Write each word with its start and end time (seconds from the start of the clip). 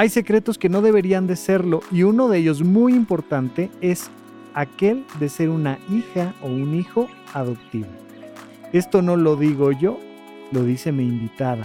Hay 0.00 0.08
secretos 0.08 0.56
que 0.56 0.70
no 0.70 0.80
deberían 0.80 1.26
de 1.26 1.36
serlo, 1.36 1.82
y 1.92 2.04
uno 2.04 2.28
de 2.30 2.38
ellos 2.38 2.62
muy 2.62 2.94
importante 2.94 3.68
es 3.82 4.10
aquel 4.54 5.04
de 5.18 5.28
ser 5.28 5.50
una 5.50 5.78
hija 5.90 6.34
o 6.40 6.46
un 6.46 6.74
hijo 6.74 7.06
adoptivo. 7.34 7.88
Esto 8.72 9.02
no 9.02 9.16
lo 9.16 9.36
digo 9.36 9.72
yo, 9.72 10.00
lo 10.52 10.64
dice 10.64 10.90
mi 10.90 11.06
invitada, 11.06 11.64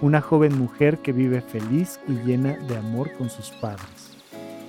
una 0.00 0.20
joven 0.20 0.58
mujer 0.58 0.98
que 0.98 1.12
vive 1.12 1.40
feliz 1.40 2.00
y 2.08 2.14
llena 2.26 2.56
de 2.66 2.78
amor 2.78 3.12
con 3.16 3.30
sus 3.30 3.50
padres. 3.50 4.16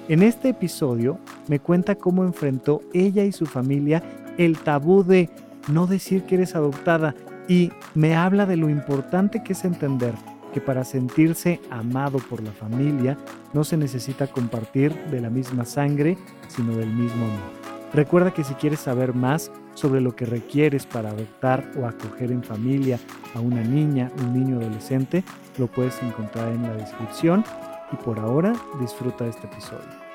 En 0.07 0.21
este 0.21 0.49
episodio 0.49 1.17
me 1.47 1.59
cuenta 1.59 1.95
cómo 1.95 2.23
enfrentó 2.23 2.83
ella 2.93 3.23
y 3.23 3.31
su 3.31 3.47
familia 3.47 4.03
el 4.37 4.59
tabú 4.59 5.03
de 5.03 5.31
no 5.67 5.87
decir 5.87 6.25
que 6.25 6.35
eres 6.35 6.53
adoptada 6.53 7.15
y 7.47 7.71
me 7.95 8.15
habla 8.15 8.45
de 8.45 8.57
lo 8.57 8.69
importante 8.69 9.41
que 9.41 9.53
es 9.53 9.65
entender 9.65 10.13
que 10.53 10.61
para 10.61 10.83
sentirse 10.83 11.59
amado 11.69 12.19
por 12.19 12.42
la 12.42 12.52
familia 12.52 13.17
no 13.53 13.64
se 13.64 13.78
necesita 13.78 14.28
compartir 14.28 14.94
de 15.05 15.22
la 15.22 15.30
misma 15.30 15.66
sangre, 15.66 16.17
sino 16.47 16.75
del 16.75 16.89
mismo 16.89 17.25
amor. 17.25 17.59
Recuerda 17.94 18.33
que 18.33 18.44
si 18.44 18.53
quieres 18.53 18.81
saber 18.81 19.14
más 19.14 19.52
sobre 19.73 20.02
lo 20.02 20.16
que 20.16 20.25
requieres 20.25 20.86
para 20.86 21.09
adoptar 21.09 21.72
o 21.80 21.88
acoger 21.88 22.31
en 22.31 22.44
familia 22.44 23.00
a 23.33 23.39
una 23.39 23.64
niña, 23.64 24.11
un 24.20 24.33
niño 24.33 24.58
adolescente, 24.58 25.23
lo 25.58 25.67
puedes 25.67 26.02
encontrar 26.03 26.50
en 26.50 26.64
la 26.64 26.73
descripción 26.73 27.44
y 27.92 27.95
por 27.95 28.20
ahora 28.20 28.53
disfruta 28.80 29.23
de 29.23 29.31
este 29.31 29.47
episodio. 29.47 30.09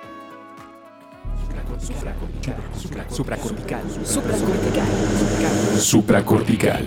Supracortical. 1.79 2.57
Supracortical. 3.11 3.83
Supracortical. 5.81 6.87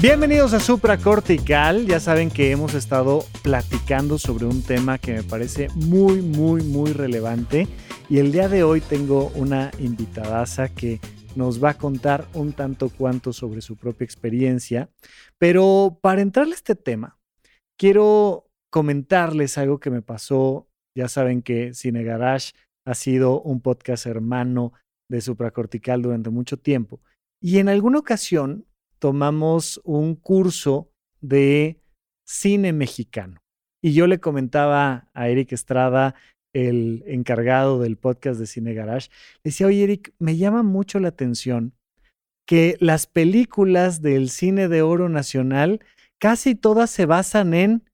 Bienvenidos 0.00 0.52
a 0.52 0.60
Supracortical, 0.60 1.84
ya 1.84 1.98
saben 1.98 2.30
que 2.30 2.52
hemos 2.52 2.74
estado 2.74 3.24
platicando 3.42 4.16
sobre 4.16 4.44
un 4.46 4.62
tema 4.62 4.96
que 4.98 5.12
me 5.12 5.24
parece 5.24 5.66
muy 5.74 6.22
muy 6.22 6.62
muy 6.62 6.92
relevante 6.92 7.66
y 8.08 8.18
el 8.18 8.30
día 8.30 8.48
de 8.48 8.62
hoy 8.62 8.80
tengo 8.80 9.32
una 9.34 9.72
invitadaza 9.80 10.68
que 10.68 11.00
nos 11.34 11.62
va 11.62 11.70
a 11.70 11.78
contar 11.78 12.28
un 12.32 12.52
tanto 12.52 12.90
cuanto 12.90 13.32
sobre 13.32 13.60
su 13.60 13.74
propia 13.74 14.04
experiencia. 14.04 14.88
Pero 15.36 15.98
para 16.00 16.22
entrarle 16.22 16.52
a 16.52 16.56
este 16.56 16.76
tema, 16.76 17.18
quiero 17.76 18.48
comentarles 18.70 19.58
algo 19.58 19.80
que 19.80 19.90
me 19.90 20.02
pasó. 20.02 20.68
Ya 20.96 21.08
saben 21.08 21.42
que 21.42 21.74
Cine 21.74 22.04
Garage 22.04 22.52
ha 22.86 22.94
sido 22.94 23.40
un 23.40 23.60
podcast 23.60 24.06
hermano 24.06 24.74
de 25.10 25.20
Supracortical 25.22 26.02
durante 26.02 26.30
mucho 26.30 26.56
tiempo. 26.56 27.00
Y 27.40 27.58
en 27.58 27.68
alguna 27.68 27.98
ocasión 27.98 28.64
tomamos 28.98 29.80
un 29.84 30.14
curso 30.14 30.90
de 31.20 31.80
cine 32.26 32.72
mexicano. 32.72 33.40
Y 33.82 33.92
yo 33.92 34.06
le 34.06 34.20
comentaba 34.20 35.08
a 35.14 35.28
Eric 35.28 35.52
Estrada 35.52 36.14
el 36.52 37.04
encargado 37.06 37.78
del 37.78 37.96
podcast 37.96 38.40
de 38.40 38.46
Cine 38.46 38.74
Garage, 38.74 39.10
decía, 39.44 39.66
oye 39.66 39.84
Eric, 39.84 40.14
me 40.18 40.36
llama 40.36 40.62
mucho 40.62 40.98
la 40.98 41.08
atención 41.08 41.74
que 42.46 42.76
las 42.80 43.06
películas 43.06 44.00
del 44.00 44.30
cine 44.30 44.68
de 44.68 44.82
oro 44.82 45.08
nacional 45.08 45.84
casi 46.18 46.54
todas 46.54 46.90
se 46.90 47.06
basan 47.06 47.52
en 47.54 47.84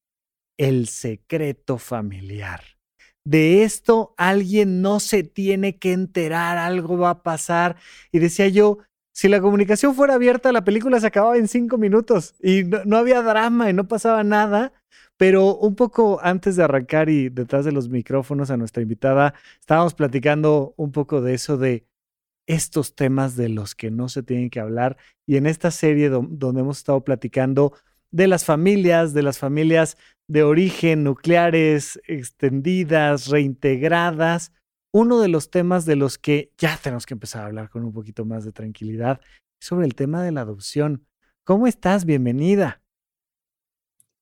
el 0.56 0.86
secreto 0.86 1.78
familiar. 1.78 2.62
De 3.26 3.64
esto 3.64 4.14
alguien 4.16 4.82
no 4.82 5.00
se 5.00 5.24
tiene 5.24 5.78
que 5.78 5.92
enterar, 5.92 6.58
algo 6.58 6.98
va 6.98 7.10
a 7.10 7.22
pasar. 7.22 7.76
Y 8.12 8.18
decía 8.18 8.48
yo, 8.48 8.78
si 9.14 9.28
la 9.28 9.40
comunicación 9.40 9.94
fuera 9.94 10.14
abierta, 10.14 10.50
la 10.50 10.64
película 10.64 10.98
se 10.98 11.06
acababa 11.06 11.36
en 11.36 11.46
cinco 11.46 11.78
minutos 11.78 12.34
y 12.42 12.64
no, 12.64 12.96
había 12.96 13.22
drama 13.22 13.70
y 13.70 13.72
no 13.72 13.86
pasaba 13.86 14.24
nada. 14.24 14.72
Pero 15.16 15.54
un 15.54 15.76
poco 15.76 16.18
antes 16.20 16.56
de 16.56 16.64
arrancar 16.64 17.08
y 17.08 17.28
detrás 17.28 17.64
de 17.64 17.70
los 17.70 17.88
micrófonos 17.88 18.50
a 18.50 18.56
nuestra 18.56 18.82
invitada, 18.82 19.34
estábamos 19.60 19.94
platicando 19.94 20.74
un 20.76 20.90
poco 20.90 21.20
de 21.20 21.34
eso 21.34 21.56
de 21.56 21.86
estos 22.48 22.96
temas 22.96 23.36
de 23.36 23.48
los 23.48 23.76
que 23.76 23.92
no 23.92 24.08
se 24.08 24.24
tienen 24.24 24.50
que 24.50 24.58
hablar. 24.58 24.96
Y 25.26 25.36
en 25.36 25.46
esta 25.46 25.70
serie 25.70 26.08
donde 26.08 26.60
hemos 26.60 26.78
estado 26.78 27.04
platicando 27.04 27.72
de 28.10 28.26
las 28.26 28.44
familias, 28.44 29.14
de 29.14 29.22
las 29.22 29.38
familias 29.38 29.96
de 30.26 30.42
origen, 30.42 31.04
nucleares, 31.04 32.00
extendidas, 32.08 33.28
reintegradas, 33.28 34.50
uno 34.94 35.20
de 35.20 35.26
los 35.26 35.50
temas 35.50 35.86
de 35.86 35.96
los 35.96 36.18
que 36.18 36.52
ya 36.56 36.78
tenemos 36.80 37.04
que 37.04 37.14
empezar 37.14 37.42
a 37.42 37.46
hablar 37.46 37.68
con 37.68 37.84
un 37.84 37.92
poquito 37.92 38.24
más 38.24 38.44
de 38.44 38.52
tranquilidad 38.52 39.20
es 39.60 39.66
sobre 39.66 39.86
el 39.86 39.96
tema 39.96 40.22
de 40.22 40.30
la 40.30 40.42
adopción. 40.42 41.04
¿Cómo 41.42 41.66
estás? 41.66 42.04
Bienvenida. 42.04 42.80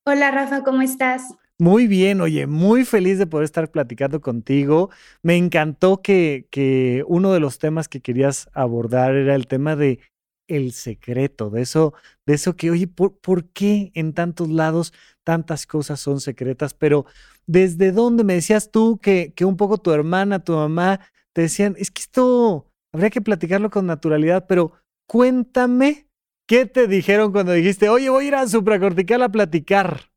Hola 0.03 0.31
Rafa, 0.31 0.63
¿cómo 0.63 0.81
estás? 0.81 1.35
Muy 1.59 1.85
bien, 1.85 2.21
oye, 2.21 2.47
muy 2.47 2.85
feliz 2.85 3.19
de 3.19 3.27
poder 3.27 3.45
estar 3.45 3.69
platicando 3.69 4.19
contigo. 4.19 4.89
Me 5.21 5.37
encantó 5.37 6.01
que, 6.01 6.47
que 6.49 7.03
uno 7.07 7.31
de 7.31 7.39
los 7.39 7.59
temas 7.59 7.87
que 7.87 8.01
querías 8.01 8.49
abordar 8.53 9.13
era 9.13 9.35
el 9.35 9.45
tema 9.45 9.75
de 9.75 9.99
el 10.47 10.73
secreto, 10.73 11.51
de 11.51 11.61
eso, 11.61 11.93
de 12.25 12.33
eso 12.33 12.55
que, 12.55 12.71
oye, 12.71 12.87
¿por, 12.87 13.19
¿por, 13.19 13.45
qué 13.49 13.91
en 13.93 14.13
tantos 14.13 14.49
lados 14.49 14.91
tantas 15.23 15.65
cosas 15.65 15.99
son 15.99 16.19
secretas? 16.21 16.73
Pero 16.73 17.05
¿desde 17.47 17.91
dónde 17.91 18.23
me 18.23 18.35
decías 18.35 18.71
tú 18.71 18.99
que, 19.01 19.33
que 19.35 19.45
un 19.45 19.57
poco 19.57 19.77
tu 19.77 19.91
hermana, 19.91 20.43
tu 20.43 20.53
mamá 20.53 20.99
te 21.33 21.41
decían, 21.41 21.75
es 21.77 21.91
que 21.91 22.01
esto 22.01 22.71
habría 22.93 23.09
que 23.09 23.21
platicarlo 23.21 23.69
con 23.69 23.87
naturalidad, 23.87 24.45
pero 24.47 24.73
cuéntame 25.07 26.07
¿Qué 26.45 26.65
te 26.65 26.87
dijeron 26.87 27.31
cuando 27.31 27.53
dijiste, 27.53 27.87
oye, 27.87 28.09
voy 28.09 28.25
a 28.25 28.27
ir 28.27 28.35
a 28.35 28.47
supracortical 28.47 29.23
a 29.23 29.29
platicar? 29.29 30.11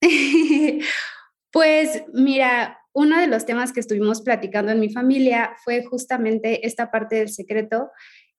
pues 1.50 2.04
mira, 2.12 2.78
uno 2.92 3.18
de 3.18 3.26
los 3.26 3.44
temas 3.44 3.72
que 3.72 3.80
estuvimos 3.80 4.22
platicando 4.22 4.70
en 4.70 4.78
mi 4.78 4.90
familia 4.90 5.56
fue 5.64 5.84
justamente 5.84 6.64
esta 6.66 6.92
parte 6.92 7.16
del 7.16 7.28
secreto. 7.28 7.90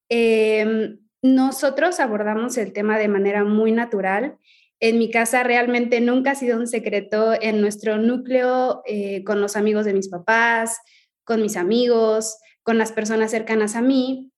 Em, 0.07 0.99
nosotros 1.21 1.99
abordamos 1.99 2.57
el 2.57 2.71
tema 2.71 2.97
de 2.97 3.09
manera 3.09 3.43
muy 3.43 3.73
natural. 3.73 4.37
En 4.79 4.99
mi 4.99 5.09
casa 5.09 5.43
realmente 5.43 6.01
nunca 6.01 6.31
ha 6.31 6.35
sido 6.35 6.57
un 6.57 6.67
secreto 6.67 7.33
en 7.39 7.61
nuestro 7.61 7.97
núcleo, 7.97 8.83
eh, 8.85 9.23
con 9.23 9.41
los 9.41 9.55
amigos 9.55 9.85
de 9.85 9.93
mis 9.93 10.09
papás, 10.09 10.77
con 11.23 11.41
mis 11.41 11.57
amigos, 11.57 12.37
con 12.63 12.77
las 12.77 12.91
personas 12.91 13.31
cercanas 13.31 13.75
a 13.75 13.81
mí 13.81 14.31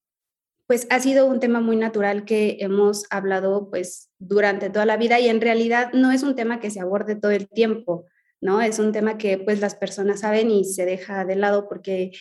pues 0.69 0.85
ha 0.91 0.99
sido 0.99 1.25
un 1.25 1.39
tema 1.39 1.61
muy 1.61 1.77
natural 1.77 2.25
que 2.25 2.57
hemos 2.59 3.07
hablado 3.09 3.71
pues 3.71 4.11
durante 4.19 4.69
toda 4.69 4.85
la 4.85 4.97
vida 4.97 5.19
y 5.19 5.27
en 5.27 5.41
realidad 5.41 5.91
no 5.93 6.11
es 6.11 6.21
un 6.21 6.35
tema 6.35 6.59
que 6.59 6.69
se 6.69 6.79
aborde 6.79 7.15
todo 7.15 7.31
el 7.31 7.49
tiempo. 7.49 8.05
¿no? 8.39 8.61
Es 8.61 8.77
un 8.77 8.91
tema 8.91 9.17
que 9.17 9.39
pues 9.39 9.61
las 9.61 9.73
personas 9.73 10.19
saben 10.19 10.51
y 10.51 10.65
se 10.65 10.85
deja 10.85 11.25
de 11.25 11.35
lado 11.35 11.67
porque 11.67 12.11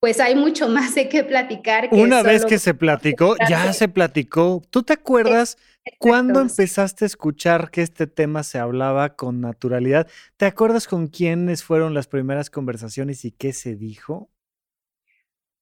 pues 0.00 0.20
hay 0.20 0.36
mucho 0.36 0.68
más 0.70 0.94
de 0.94 1.10
qué 1.10 1.22
platicar. 1.22 1.90
Una 1.92 2.22
vez 2.22 2.46
que 2.46 2.58
se 2.58 2.72
platicó, 2.72 3.36
ya 3.46 3.72
se 3.74 3.88
platicó. 3.88 4.62
¿Tú 4.70 4.82
te 4.82 4.94
acuerdas 4.94 5.58
cuándo 5.98 6.40
empezaste 6.40 7.04
a 7.04 7.06
escuchar 7.06 7.70
que 7.70 7.82
este 7.82 8.06
tema 8.06 8.42
se 8.42 8.58
hablaba 8.58 9.16
con 9.16 9.40
naturalidad? 9.40 10.08
¿Te 10.36 10.46
acuerdas 10.46 10.86
con 10.86 11.08
quiénes 11.08 11.64
fueron 11.64 11.94
las 11.94 12.06
primeras 12.06 12.50
conversaciones 12.50 13.24
y 13.24 13.32
qué 13.32 13.52
se 13.52 13.76
dijo? 13.76 14.30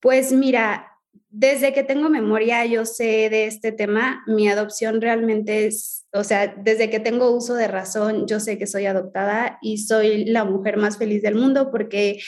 Pues 0.00 0.32
mira, 0.32 0.98
desde 1.30 1.72
que 1.72 1.82
tengo 1.82 2.08
memoria 2.08 2.64
yo 2.64 2.86
sé 2.86 3.28
de 3.30 3.46
este 3.46 3.72
tema, 3.72 4.22
mi 4.26 4.48
adopción 4.48 5.00
realmente 5.00 5.66
es, 5.66 6.06
o 6.12 6.24
sea, 6.24 6.54
desde 6.56 6.90
que 6.90 7.00
tengo 7.00 7.30
uso 7.30 7.54
de 7.54 7.68
razón, 7.68 8.26
yo 8.26 8.40
sé 8.40 8.58
que 8.58 8.66
soy 8.66 8.86
adoptada 8.86 9.58
y 9.60 9.78
soy 9.78 10.24
la 10.24 10.44
mujer 10.44 10.76
más 10.76 10.96
feliz 10.96 11.22
del 11.22 11.34
mundo 11.34 11.70
porque 11.70 12.20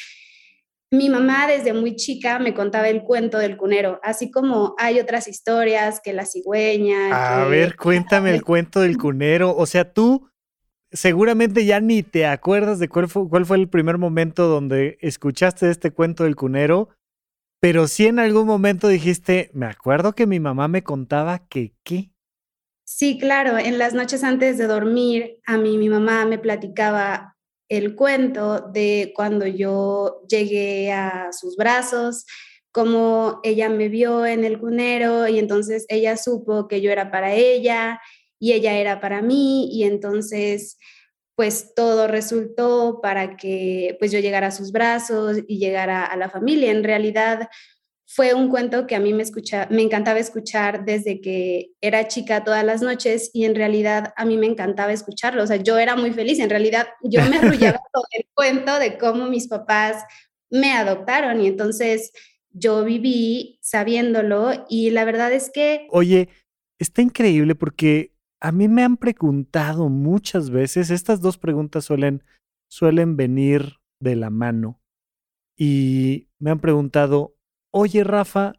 mi 0.90 1.08
mamá 1.08 1.46
desde 1.46 1.72
muy 1.72 1.96
chica 1.96 2.38
me 2.38 2.54
contaba 2.54 2.88
el 2.88 3.02
cuento 3.02 3.38
del 3.38 3.56
cunero, 3.56 4.00
así 4.02 4.31
como 4.31 4.75
hay 4.78 4.98
otras 4.98 5.28
historias 5.28 6.00
que 6.02 6.12
la 6.12 6.26
cigüeña. 6.26 7.40
A 7.40 7.44
ver, 7.44 7.76
cuéntame 7.76 8.34
el 8.34 8.42
cuento 8.44 8.81
del 8.81 8.98
cunero, 8.98 9.54
o 9.56 9.66
sea, 9.66 9.92
tú 9.92 10.28
seguramente 10.92 11.64
ya 11.64 11.81
ni 11.81 12.02
te 12.02 12.26
acuerdas 12.26 12.78
de 12.78 12.88
cuál 12.88 13.08
fue, 13.08 13.28
cuál 13.28 13.46
fue 13.46 13.56
el 13.58 13.69
primer 13.69 13.98
momento 13.98 14.48
donde 14.48 14.98
escuchaste 15.00 15.70
este 15.70 15.92
cuento 15.92 16.25
del 16.25 16.34
cunero 16.34 16.88
pero 17.60 17.87
sí 17.87 18.06
en 18.06 18.19
algún 18.19 18.46
momento 18.46 18.88
dijiste, 18.88 19.50
me 19.52 19.66
acuerdo 19.66 20.14
que 20.14 20.26
mi 20.26 20.40
mamá 20.40 20.66
me 20.66 20.82
contaba 20.82 21.46
que 21.46 21.75
qué. 21.84 22.10
Sí, 22.84 23.19
claro, 23.19 23.58
en 23.58 23.78
las 23.78 23.92
noches 23.92 24.25
antes 24.25 24.56
de 24.56 24.66
dormir, 24.66 25.38
a 25.46 25.58
mí 25.58 25.76
mi 25.76 25.90
mamá 25.90 26.25
me 26.25 26.38
platicaba 26.38 27.37
el 27.70 27.94
cuento 27.94 28.61
de 28.61 29.12
cuando 29.14 29.46
yo 29.46 30.22
llegué 30.28 30.93
a 30.93 31.32
sus 31.32 31.56
brazos, 31.56 32.26
cómo 32.72 33.40
ella 33.44 33.69
me 33.70 33.88
vio 33.88 34.26
en 34.26 34.44
el 34.44 34.58
cunero 34.58 35.28
y 35.28 35.38
entonces 35.38 35.87
ella 35.88 36.17
supo 36.17 36.69
que 36.69 36.81
yo 36.81 36.90
era 36.90 37.11
para 37.11 37.32
ella 37.32 38.00
y 38.40 38.52
ella 38.52 38.76
era 38.76 39.00
para 39.00 39.22
mí 39.22 39.70
y 39.72 39.84
entonces 39.84 40.78
pues 41.37 41.72
todo 41.75 42.08
resultó 42.08 43.00
para 43.00 43.37
que 43.37 43.96
pues 43.99 44.12
yo 44.12 44.19
llegara 44.19 44.49
a 44.49 44.50
sus 44.50 44.73
brazos 44.73 45.38
y 45.49 45.58
llegara 45.58 46.05
a 46.05 46.16
la 46.16 46.28
familia. 46.28 46.70
En 46.70 46.84
realidad 46.84 47.49
fue 48.12 48.34
un 48.34 48.48
cuento 48.48 48.88
que 48.88 48.96
a 48.96 49.00
mí 49.00 49.14
me, 49.14 49.22
escucha, 49.22 49.68
me 49.70 49.82
encantaba 49.82 50.18
escuchar 50.18 50.84
desde 50.84 51.20
que 51.20 51.74
era 51.80 52.08
chica 52.08 52.42
todas 52.42 52.64
las 52.64 52.82
noches 52.82 53.30
y 53.32 53.44
en 53.44 53.54
realidad 53.54 54.12
a 54.16 54.24
mí 54.24 54.36
me 54.36 54.46
encantaba 54.46 54.92
escucharlo. 54.92 55.44
O 55.44 55.46
sea, 55.46 55.58
yo 55.58 55.78
era 55.78 55.94
muy 55.94 56.10
feliz. 56.10 56.40
En 56.40 56.50
realidad 56.50 56.88
yo 57.04 57.20
me 57.30 57.36
arrullaba 57.36 57.78
todo 57.92 58.02
el 58.10 58.24
cuento 58.34 58.80
de 58.80 58.98
cómo 58.98 59.28
mis 59.28 59.46
papás 59.46 60.02
me 60.50 60.72
adoptaron 60.72 61.40
y 61.40 61.46
entonces 61.46 62.10
yo 62.50 62.82
viví 62.84 63.60
sabiéndolo 63.62 64.66
y 64.68 64.90
la 64.90 65.04
verdad 65.04 65.32
es 65.32 65.48
que... 65.48 65.86
Oye, 65.90 66.30
está 66.80 67.02
increíble 67.02 67.54
porque 67.54 68.12
a 68.40 68.50
mí 68.50 68.66
me 68.66 68.82
han 68.82 68.96
preguntado 68.96 69.88
muchas 69.88 70.50
veces, 70.50 70.90
estas 70.90 71.20
dos 71.20 71.38
preguntas 71.38 71.84
suelen, 71.84 72.24
suelen 72.68 73.16
venir 73.16 73.76
de 74.00 74.16
la 74.16 74.30
mano. 74.30 74.80
Y 75.56 76.26
me 76.40 76.50
han 76.50 76.58
preguntado, 76.58 77.36
oye 77.72 78.05
Rafa, 78.05 78.52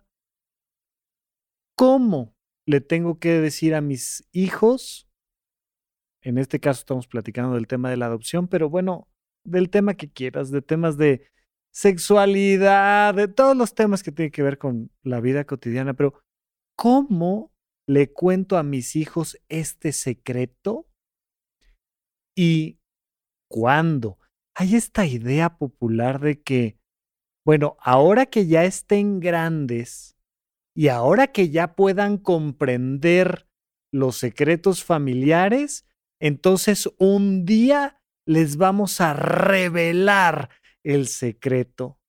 ¿cómo 1.75 2.36
le 2.66 2.81
tengo 2.81 3.19
que 3.19 3.40
decir 3.40 3.75
a 3.75 3.81
mis 3.81 4.28
hijos? 4.31 5.08
En 6.22 6.38
este 6.38 6.60
caso 6.60 6.81
estamos 6.81 7.08
platicando 7.08 7.56
del 7.56 7.68
tema 7.68 7.90
de 7.90 7.98
la 7.98 8.06
adopción, 8.06 8.48
pero 8.48 8.69
bueno, 8.69 9.10
del 9.44 9.69
tema 9.69 9.96
que 9.96 10.12
quieras, 10.12 10.52
de 10.52 10.62
temas 10.62 10.98
de 10.98 11.28
sexualidad, 11.74 13.16
de 13.16 13.28
todos 13.28 13.56
los 13.56 13.74
temas 13.74 14.04
que 14.04 14.12
tienen 14.12 14.31
que 14.31 14.44
ver 14.44 14.58
con 14.58 14.92
la 15.04 15.19
vida 15.22 15.46
cotidiana, 15.46 15.94
pero 15.94 16.22
¿cómo 16.75 17.52
le 17.88 18.12
cuento 18.12 18.57
a 18.57 18.64
mis 18.64 18.96
hijos 18.96 19.38
este 19.50 19.92
secreto? 19.94 20.88
¿Y 22.36 22.80
cuándo? 23.50 24.19
Hay 24.56 24.75
esta 24.75 25.06
idea 25.06 25.57
popular 25.57 26.19
de 26.19 26.42
que, 26.42 26.78
bueno, 27.46 27.78
ahora 27.80 28.26
que 28.28 28.48
ya 28.48 28.64
estén 28.66 29.20
grandes 29.20 30.16
y 30.76 30.88
ahora 30.88 31.28
que 31.28 31.50
ya 31.50 31.76
puedan 31.76 32.18
comprender 32.18 33.48
los 33.92 34.18
secretos 34.18 34.84
familiares, 34.84 35.86
entonces 36.20 36.90
un 36.98 37.46
día 37.46 38.00
les 38.26 38.58
vamos 38.58 39.02
a 39.02 39.14
revelar 39.14 40.50
el 40.84 41.08
secreto. 41.08 42.00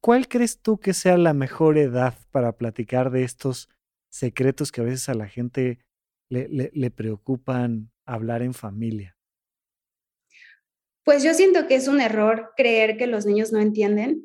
¿Cuál 0.00 0.28
crees 0.28 0.62
tú 0.62 0.78
que 0.78 0.94
sea 0.94 1.16
la 1.16 1.34
mejor 1.34 1.78
edad 1.78 2.18
para 2.30 2.56
platicar 2.56 3.10
de 3.10 3.24
estos 3.24 3.68
secretos 4.10 4.72
que 4.72 4.80
a 4.80 4.84
veces 4.84 5.08
a 5.08 5.14
la 5.14 5.28
gente 5.28 5.84
le, 6.28 6.48
le, 6.48 6.90
preocupan 6.90 7.92
hablar 8.04 8.42
en 8.42 8.54
familia? 8.54 9.16
Pues 11.04 11.22
yo 11.22 11.34
siento 11.34 11.66
que 11.66 11.74
es 11.74 11.88
un 11.88 12.00
error 12.00 12.50
creer 12.56 12.96
que 12.96 13.06
los 13.06 13.26
niños 13.26 13.52
no 13.52 13.60
entienden. 13.60 14.24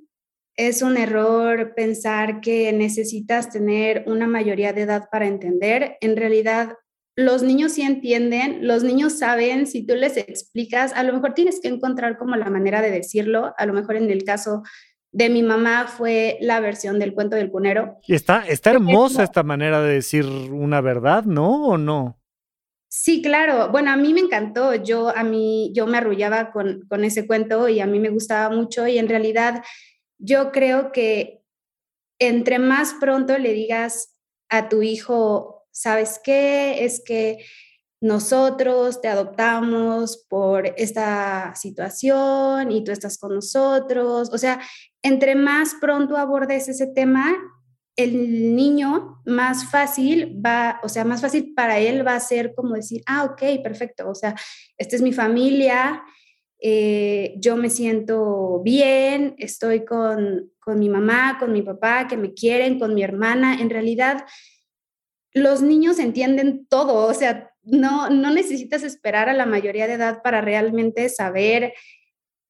Es 0.56 0.81
un 0.81 0.97
error 0.97 1.74
pensar 1.75 2.41
que 2.41 2.71
necesitas 2.74 3.50
tener 3.50 4.03
una 4.07 4.27
mayoría 4.27 4.74
de 4.74 4.81
edad 4.81 5.09
para 5.12 5.27
entender. 5.27 5.97
En 6.01 6.15
realidad, 6.15 6.74
los 7.15 7.41
niños 7.41 7.74
sí 7.74 7.81
entienden, 7.81 8.68
los 8.68 8.83
niños 8.83 9.18
saben, 9.18 9.65
si 9.65 9.85
tú 9.85 9.95
les 9.95 10.18
explicas, 10.18 10.94
a 10.94 11.03
lo 11.03 11.13
mejor 11.13 11.33
tienes 11.33 11.59
que 11.59 11.68
encontrar 11.68 12.18
como 12.18 12.35
la 12.35 12.50
manera 12.50 12.81
de 12.81 12.91
decirlo, 12.91 13.56
a 13.57 13.65
lo 13.65 13.74
mejor 13.74 13.95
en 13.95 14.12
el 14.12 14.24
caso 14.24 14.62
de 15.12 15.29
mi 15.29 15.41
mamá 15.41 15.88
fue 15.88 16.38
la 16.41 16.59
versión 16.59 17.00
del 17.00 17.15
cuento 17.15 17.35
del 17.35 17.50
cunero. 17.50 17.97
Y 18.07 18.13
está, 18.13 18.45
está 18.47 18.69
hermosa 18.69 19.24
esta 19.24 19.41
manera 19.41 19.81
de 19.81 19.94
decir 19.94 20.25
una 20.25 20.79
verdad, 20.79 21.24
¿no? 21.24 21.65
¿O 21.65 21.77
no? 21.79 22.19
Sí, 22.89 23.22
claro. 23.22 23.69
Bueno, 23.69 23.92
a 23.92 23.98
mí 23.98 24.13
me 24.13 24.22
encantó. 24.22 24.74
Yo 24.75 25.10
a 25.16 25.24
mí 25.24 25.72
yo 25.74 25.88
me 25.88 25.98
arrullaba 25.98 26.51
con, 26.51 26.81
con 26.89 27.04
ese 27.04 27.28
cuento 27.28 27.68
y 27.68 27.80
a 27.80 27.88
mí 27.88 28.00
me 28.00 28.10
gustaba 28.10 28.54
mucho 28.56 28.88
y 28.88 28.98
en 28.98 29.10
realidad 29.10 29.63
yo 30.18 30.51
creo 30.51 30.92
que 30.92 31.42
entre 32.19 32.60
más 32.60 32.95
pronto 33.00 33.38
le 33.38 33.54
digas 33.54 34.18
a 34.50 34.69
tu 34.69 34.81
hijo, 34.81 35.68
¿sabes 35.72 36.19
qué? 36.24 36.86
Es 36.86 37.01
que 37.04 37.39
nosotros 38.00 39.01
te 39.01 39.07
adoptamos 39.07 40.25
por 40.30 40.68
esta 40.78 41.54
situación 41.56 42.72
y 42.72 42.84
tú 42.84 42.92
estás 42.92 43.18
con 43.18 43.36
nosotros. 43.36 44.29
O 44.32 44.38
sea, 44.38 44.60
entre 45.01 45.36
más 45.36 45.75
pronto 45.82 46.15
abordes 46.17 46.67
ese 46.67 46.88
tema, 46.88 47.36
el 47.98 48.56
niño 48.56 49.22
más 49.25 49.70
fácil 49.70 50.39
va, 50.44 50.80
o 50.84 50.88
sea, 50.88 51.04
más 51.04 51.20
fácil 51.20 51.54
para 51.56 51.80
él 51.80 52.08
va 52.08 52.16
a 52.16 52.20
ser 52.20 52.54
como 52.56 52.75
decir, 52.75 53.01
ah, 53.08 53.25
ok, 53.25 53.62
perfecto, 53.63 54.10
o 54.10 54.16
sea, 54.16 54.36
esta 54.77 54.96
es 54.96 55.01
mi 55.01 55.12
familia, 55.12 56.04
eh, 56.60 57.36
yo 57.38 57.56
me 57.56 57.70
siento 57.70 58.62
bien, 58.63 59.36
estoy 59.38 59.86
con, 59.86 60.51
con 60.60 60.80
mi 60.80 60.89
mamá, 60.89 61.38
con 61.39 61.51
mi 61.51 61.62
papá, 61.62 62.08
que 62.08 62.18
me 62.18 62.34
quieren, 62.34 62.80
con 62.80 62.96
mi 62.96 63.04
hermana. 63.04 63.60
En 63.62 63.70
realidad, 63.70 64.25
los 65.34 65.62
niños 65.62 66.00
entienden 66.00 66.66
todo, 66.68 67.08
o 67.08 67.13
sea, 67.13 67.51
no, 67.63 68.10
no 68.10 68.32
necesitas 68.32 68.84
esperar 68.84 69.30
a 69.30 69.34
la 69.34 69.46
mayoría 69.46 69.88
de 69.88 69.94
edad 69.94 70.22
para 70.24 70.42
realmente 70.42 71.10
saber, 71.10 71.74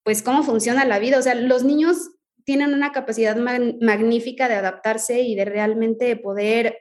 pues, 0.04 0.22
cómo 0.22 0.44
funciona 0.44 0.86
la 0.86 1.00
vida. 1.00 1.18
O 1.20 1.22
sea, 1.22 1.36
los 1.36 1.64
niños 1.64 2.12
tienen 2.48 2.74
una 2.74 2.94
capacidad 2.94 3.36
magnífica 3.36 4.48
de 4.48 4.56
adaptarse 4.56 5.20
y 5.20 5.36
de 5.36 5.44
realmente 5.44 6.16
poder 6.16 6.80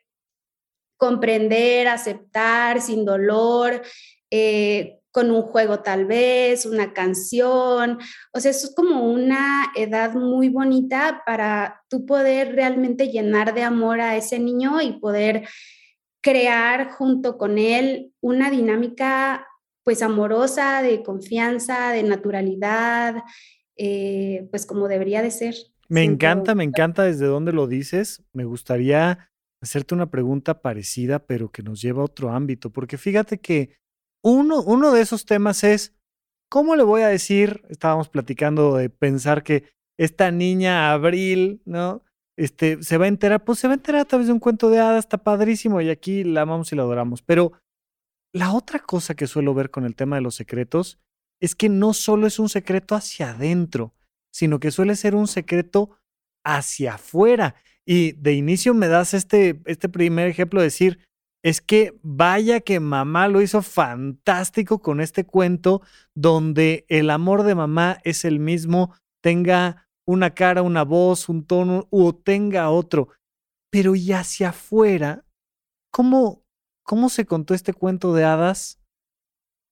comprender, 0.97 1.89
aceptar 1.89 2.81
sin 2.81 3.05
dolor, 3.05 3.83
eh, 4.31 5.01
con 5.11 5.33
un 5.33 5.43
juego 5.43 5.81
tal 5.81 6.05
vez, 6.05 6.67
una 6.67 6.93
canción. 6.93 7.99
O 8.33 8.39
sea, 8.39 8.53
eso 8.53 8.69
es 8.69 8.75
como 8.77 9.11
una 9.11 9.73
edad 9.75 10.15
muy 10.15 10.51
bonita 10.51 11.25
para 11.27 11.83
tú 11.89 12.07
poder 12.07 12.55
realmente 12.55 13.09
llenar 13.09 13.53
de 13.53 13.65
amor 13.65 14.01
a 14.01 14.17
ese 14.17 14.39
niño 14.39 14.81
y 14.81 15.01
poder 15.01 15.49
crear 16.21 16.93
junto 16.93 17.39
con 17.39 17.59
él 17.59 18.13
una 18.21 18.51
dinámica 18.53 19.49
pues 19.83 20.01
amorosa, 20.01 20.83
de 20.83 21.03
confianza, 21.03 21.91
de 21.91 22.05
naturalidad, 22.05 23.23
eh, 23.77 24.49
pues 24.51 24.67
como 24.67 24.89
debería 24.89 25.23
de 25.23 25.31
ser. 25.31 25.55
Me 25.89 26.03
encanta, 26.03 26.55
me 26.55 26.65
encanta 26.65 27.05
desde 27.05 27.27
dónde 27.27 27.53
lo 27.53 27.67
dices. 27.67 28.25
Me 28.33 28.45
gustaría 28.45 29.31
hacerte 29.63 29.95
una 29.95 30.11
pregunta 30.11 30.61
parecida, 30.61 31.21
pero 31.21 31.51
que 31.51 31.63
nos 31.63 31.81
lleva 31.81 32.03
a 32.03 32.07
otro 32.07 32.31
ámbito, 32.31 32.71
porque 32.71 32.99
fíjate 32.99 33.39
que 33.39 33.77
uno, 34.23 34.63
uno 34.63 34.93
de 34.93 35.03
esos 35.03 35.25
temas 35.25 35.65
es, 35.65 35.95
¿cómo 36.51 36.77
le 36.77 36.83
voy 36.83 37.03
a 37.03 37.09
decir? 37.09 37.63
Estábamos 37.69 38.09
platicando 38.09 38.77
de 38.77 38.91
pensar 38.91 39.43
que 39.43 39.65
esta 39.99 40.31
niña 40.31 40.93
Abril, 40.93 41.63
¿no? 41.65 42.03
Este, 42.37 42.83
se 42.83 42.99
va 42.99 43.07
a 43.07 43.09
enterar, 43.09 43.45
pues 43.45 43.59
se 43.59 43.67
va 43.67 43.75
a 43.75 43.77
enterar 43.77 44.03
a 44.03 44.05
través 44.05 44.27
de 44.27 44.33
un 44.33 44.41
cuento 44.41 44.69
de 44.69 44.79
hadas, 44.79 45.05
está 45.05 45.19
padrísimo 45.19 45.81
y 45.81 45.89
aquí 45.89 46.23
la 46.23 46.43
amamos 46.43 46.71
y 46.73 46.77
la 46.77 46.83
adoramos. 46.83 47.23
Pero 47.23 47.53
la 48.35 48.53
otra 48.53 48.81
cosa 48.81 49.15
que 49.15 49.27
suelo 49.27 49.55
ver 49.55 49.71
con 49.71 49.85
el 49.85 49.95
tema 49.95 50.17
de 50.17 50.23
los 50.23 50.35
secretos 50.35 50.99
es 51.41 51.55
que 51.55 51.69
no 51.69 51.95
solo 51.95 52.27
es 52.27 52.39
un 52.39 52.49
secreto 52.49 52.95
hacia 52.95 53.31
adentro, 53.31 53.95
sino 54.33 54.61
que 54.61 54.71
suele 54.71 54.97
ser 54.97 55.15
un 55.15 55.29
secreto 55.29 55.99
hacia 56.45 56.95
afuera. 56.95 57.55
Y 57.85 58.13
de 58.13 58.35
inicio 58.35 58.75
me 58.75 58.89
das 58.89 59.15
este, 59.15 59.61
este 59.67 59.89
primer 59.89 60.29
ejemplo 60.29 60.61
de 60.61 60.67
decir, 60.67 61.07
es 61.43 61.61
que 61.61 61.99
vaya 62.03 62.61
que 62.61 62.81
mamá 62.81 63.29
lo 63.29 63.41
hizo 63.41 63.63
fantástico 63.63 64.81
con 64.81 65.01
este 65.01 65.25
cuento 65.25 65.83
donde 66.15 66.85
el 66.89 67.09
amor 67.11 67.45
de 67.45 67.55
mamá 67.55 67.99
es 68.03 68.25
el 68.25 68.41
mismo, 68.41 68.95
tenga 69.23 69.89
una 70.07 70.35
cara, 70.35 70.63
una 70.63 70.83
voz, 70.83 71.29
un 71.29 71.47
tono 71.47 71.87
o 71.91 72.15
tenga 72.15 72.71
otro. 72.71 73.11
Pero 73.71 73.95
y 73.95 74.13
hacia 74.13 74.49
afuera, 74.49 75.25
¿cómo, 75.93 76.45
cómo 76.83 77.09
se 77.09 77.27
contó 77.27 77.55
este 77.55 77.73
cuento 77.73 78.13
de 78.15 78.25
hadas 78.25 78.81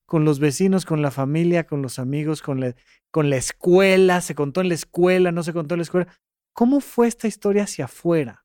con 0.06 0.24
los 0.24 0.38
vecinos, 0.38 0.84
con 0.84 1.02
la 1.02 1.10
familia, 1.10 1.66
con 1.66 1.82
los 1.82 1.98
amigos, 1.98 2.42
con 2.42 2.60
la, 2.60 2.74
con 3.10 3.30
la 3.30 3.36
escuela? 3.36 4.20
¿Se 4.20 4.34
contó 4.34 4.60
en 4.60 4.68
la 4.68 4.74
escuela? 4.74 5.32
¿No 5.32 5.42
se 5.42 5.52
contó 5.52 5.74
en 5.74 5.78
la 5.78 5.84
escuela? 5.84 6.08
¿Cómo 6.52 6.80
fue 6.80 7.08
esta 7.08 7.26
historia 7.26 7.64
hacia 7.64 7.86
afuera? 7.86 8.44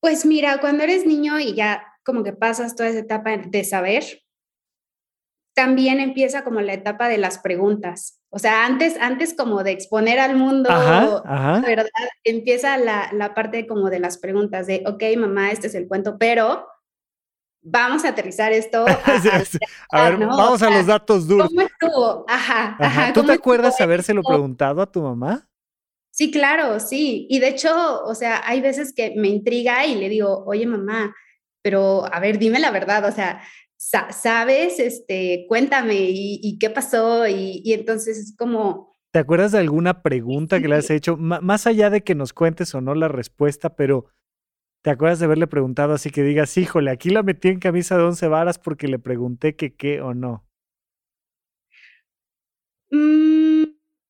Pues 0.00 0.24
mira, 0.24 0.58
cuando 0.60 0.84
eres 0.84 1.06
niño 1.06 1.40
y 1.40 1.54
ya 1.54 1.82
como 2.04 2.22
que 2.22 2.32
pasas 2.32 2.76
toda 2.76 2.88
esa 2.88 3.00
etapa 3.00 3.36
de 3.36 3.64
saber, 3.64 4.04
también 5.54 5.98
empieza 5.98 6.44
como 6.44 6.60
la 6.60 6.72
etapa 6.72 7.08
de 7.08 7.18
las 7.18 7.40
preguntas. 7.40 8.20
O 8.30 8.38
sea, 8.38 8.64
antes, 8.64 8.96
antes 9.00 9.34
como 9.34 9.64
de 9.64 9.72
exponer 9.72 10.20
al 10.20 10.36
mundo, 10.36 10.68
¿verdad? 10.68 11.90
Empieza 12.22 12.78
la, 12.78 13.10
la, 13.12 13.34
parte 13.34 13.66
como 13.66 13.90
de 13.90 13.98
las 13.98 14.18
preguntas 14.18 14.68
de, 14.68 14.84
ok, 14.86 15.02
mamá, 15.16 15.50
este 15.50 15.66
es 15.66 15.74
el 15.74 15.88
cuento, 15.88 16.16
pero 16.16 16.64
vamos 17.62 18.04
a 18.04 18.08
aterrizar 18.10 18.52
esto. 18.52 18.84
A, 19.90 20.10
ver, 20.10 20.18
vamos 20.18 20.62
a 20.62 20.70
los 20.70 20.86
datos 20.86 21.26
duros. 21.26 21.48
¿Cómo 21.48 21.62
estuvo? 21.62 22.24
Ajá, 22.28 22.76
ajá. 22.78 23.12
¿Tú 23.12 23.24
te 23.24 23.32
acuerdas 23.32 23.80
habérselo 23.80 24.22
preguntado 24.22 24.82
a 24.82 24.90
tu 24.90 25.02
mamá? 25.02 25.48
Sí, 26.10 26.30
claro, 26.30 26.80
sí. 26.80 27.26
Y 27.30 27.38
de 27.38 27.48
hecho, 27.48 28.02
o 28.04 28.14
sea, 28.14 28.42
hay 28.44 28.60
veces 28.60 28.92
que 28.94 29.14
me 29.16 29.28
intriga 29.28 29.86
y 29.86 29.94
le 29.94 30.08
digo, 30.08 30.44
oye 30.46 30.66
mamá, 30.66 31.14
pero 31.62 32.12
a 32.12 32.18
ver, 32.20 32.38
dime 32.38 32.58
la 32.58 32.70
verdad, 32.70 33.04
o 33.04 33.12
sea, 33.12 33.40
¿sabes? 33.76 34.80
Este, 34.80 35.46
cuéntame 35.48 35.94
y, 35.96 36.58
qué 36.58 36.70
pasó. 36.70 37.26
Y, 37.26 37.62
y, 37.64 37.72
entonces 37.72 38.18
es 38.18 38.36
como... 38.36 38.96
¿Te 39.12 39.20
acuerdas 39.20 39.52
de 39.52 39.58
alguna 39.58 40.02
pregunta 40.02 40.60
que 40.60 40.68
le 40.68 40.74
has 40.74 40.90
hecho? 40.90 41.16
más 41.16 41.66
allá 41.66 41.88
de 41.88 42.02
que 42.02 42.14
nos 42.14 42.32
cuentes 42.32 42.74
o 42.74 42.80
no 42.80 42.94
la 42.94 43.08
respuesta, 43.08 43.76
pero 43.76 44.06
¿te 44.82 44.90
acuerdas 44.90 45.18
de 45.18 45.26
haberle 45.26 45.46
preguntado 45.46 45.94
así 45.94 46.10
que 46.10 46.22
digas, 46.22 46.56
híjole, 46.56 46.90
aquí 46.90 47.10
la 47.10 47.22
metí 47.22 47.48
en 47.48 47.60
camisa 47.60 47.96
de 47.96 48.04
once 48.04 48.28
varas 48.28 48.58
porque 48.58 48.88
le 48.88 48.98
pregunté 48.98 49.56
que 49.56 49.74
qué 49.74 50.00
o 50.00 50.14
no? 50.14 50.44
Mm. 52.90 53.64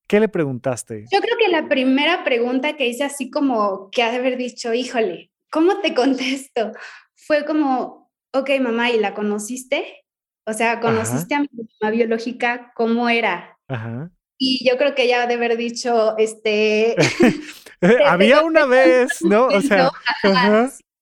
¿Qué 0.09 0.21
le 0.21 0.29
preguntaste? 0.29 1.05
Yo 1.13 1.21
creo 1.21 1.37
que 1.39 1.49
la 1.51 1.69
primera 1.69 2.25
pregunta 2.25 2.77
que 2.77 2.87
hice 2.87 3.05
así 3.05 3.31
como 3.31 3.91
que 3.91 4.03
ha 4.03 4.11
de 4.11 4.17
haber 4.17 4.39
dicho, 4.39 4.73
híjole, 4.73 5.31
¿cómo 5.51 5.81
te 5.81 5.95
contesto? 5.95 6.73
Fue 7.15 7.45
como, 7.45 8.11
ok, 8.33 8.51
mamá, 8.61 8.91
¿y 8.91 8.99
la 8.99 9.15
conociste? 9.15 10.05
O 10.47 10.55
sea, 10.55 10.81
¿conociste 10.81 11.35
a 11.35 11.41
mi 11.41 11.49
mamá 11.53 11.91
biológica? 11.91 12.73
¿Cómo 12.75 13.11
era? 13.11 13.59
Ajá. 13.69 14.11
Y 14.39 14.69
yo 14.69 14.79
creo 14.79 14.95
que 14.95 15.03
ella 15.03 15.27
debe 15.27 15.47
haber 15.47 15.59
dicho, 15.59 16.17
este... 16.17 16.95
Había 18.07 18.43
una 18.43 18.67
vez, 18.67 19.23
¿no? 19.23 19.47
O 19.47 19.61
sea... 19.61 19.91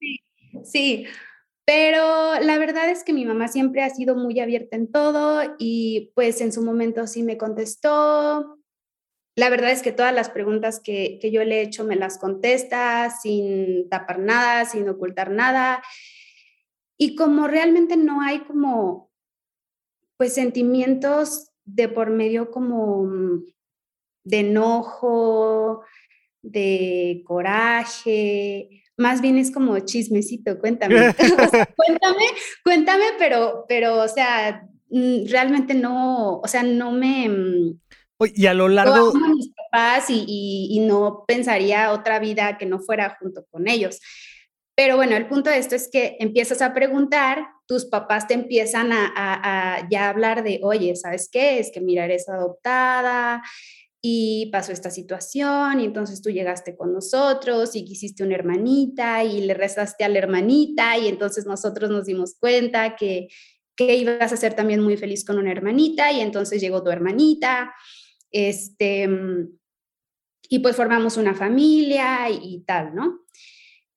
Sí, 0.01 0.21
sí, 0.65 1.07
pero 1.67 2.39
la 2.41 2.59
verdad 2.59 2.89
es 2.91 3.05
que 3.05 3.13
mi 3.13 3.27
mamá 3.27 3.49
siempre 3.49 3.83
ha 3.83 3.91
sido 3.91 4.15
muy 4.15 4.41
abierta 4.41 4.77
en 4.77 4.91
todo 4.91 5.43
y 5.59 6.13
pues 6.15 6.41
en 6.41 6.53
su 6.53 6.63
momento 6.63 7.07
sí 7.07 7.23
me 7.23 7.37
contestó. 7.37 8.59
La 9.37 9.51
verdad 9.51 9.71
es 9.71 9.83
que 9.83 9.93
todas 9.93 10.15
las 10.15 10.31
preguntas 10.31 10.81
que, 10.81 11.19
que 11.21 11.31
yo 11.31 11.45
le 11.45 11.59
he 11.59 11.63
hecho 11.63 11.85
me 11.85 11.97
las 11.97 12.19
contesta 12.19 13.11
sin 13.11 13.89
tapar 13.91 14.19
nada, 14.19 14.65
sin 14.65 14.89
ocultar 14.89 15.31
nada. 15.31 15.83
Y 16.99 17.17
como 17.17 17.47
realmente 17.47 17.97
no 17.97 18.23
hay 18.23 18.41
como, 18.41 19.11
pues, 20.17 20.35
sentimientos 20.35 21.53
de 21.67 21.89
por 21.89 22.11
medio 22.11 22.51
como 22.51 23.05
mm, 23.05 23.45
de 24.25 24.41
enojo, 24.41 25.83
de 26.43 27.23
coraje, 27.27 28.83
más 28.97 29.21
bien 29.21 29.37
es 29.37 29.51
como 29.51 29.79
chismecito, 29.81 30.59
cuéntame. 30.59 30.95
cuéntame, 31.77 32.25
cuéntame, 32.65 33.05
pero, 33.19 33.65
pero, 33.69 34.03
o 34.03 34.09
sea, 34.09 34.67
mm, 34.89 35.27
realmente 35.29 35.75
no, 35.75 36.39
o 36.39 36.49
sea, 36.49 36.63
no 36.63 36.93
me... 36.93 37.29
Mm, 37.29 37.81
y 38.35 38.47
a 38.47 38.55
lo 38.55 38.69
largo... 38.69 39.13
mis 39.13 39.53
papás 39.53 40.09
y, 40.09 40.25
y, 40.71 40.81
no 40.81 41.25
pensaría 41.29 41.93
otra 41.93 42.19
vida 42.19 42.57
que 42.57 42.65
no 42.65 42.81
fuera 42.81 43.15
junto 43.21 43.45
con 43.51 43.69
ellos. 43.69 44.01
Pero 44.77 44.97
bueno, 44.97 45.17
el 45.17 45.27
punto 45.27 45.49
de 45.49 45.57
esto 45.57 45.75
es 45.75 45.89
que 45.91 46.17
empiezas 46.21 46.61
a 46.61 46.75
preguntar, 46.75 47.49
tus 47.67 47.87
papás 47.87 48.29
te 48.29 48.35
empiezan 48.35 48.91
a, 48.93 49.89
ya 49.91 50.11
hablar 50.11 50.45
de, 50.45 50.61
oye, 50.63 50.95
¿sabes 50.97 51.31
qué? 51.33 51.59
Es 51.59 51.73
que 51.73 51.81
mira, 51.81 52.05
eres 52.05 52.29
adoptada 52.29 53.43
y 54.03 54.51
pasó 54.53 54.73
esta 54.73 54.91
situación 54.91 55.81
y 55.81 55.87
entonces 55.87 56.21
tú 56.21 56.29
llegaste 56.29 56.77
con 56.77 56.93
nosotros 56.93 57.75
y 57.75 57.87
quisiste 57.87 58.23
una 58.23 58.35
hermanita 58.35 59.25
y 59.25 59.41
le 59.41 59.55
rezaste 59.55 60.05
a 60.05 60.11
la 60.11 60.19
hermanita 60.19 60.99
y 60.99 61.09
entonces 61.09 61.47
nosotros 61.47 61.91
nos 61.91 62.05
dimos 62.05 62.37
cuenta 62.39 62.97
que, 62.97 63.29
que 63.75 63.97
ibas 63.97 64.31
a 64.31 64.37
ser 64.37 64.53
también 64.53 64.83
muy 64.83 64.99
feliz 64.99 65.25
con 65.25 65.39
una 65.39 65.53
hermanita 65.53 66.13
y 66.13 66.21
entonces 66.21 66.61
llegó 66.61 66.85
tu 66.85 66.91
hermanita. 66.91 67.75
Este, 68.31 69.09
y 70.51 70.59
pues 70.59 70.77
formamos 70.77 71.17
una 71.17 71.35
familia 71.35 72.29
y 72.29 72.63
tal, 72.67 72.95
¿no? 72.95 73.26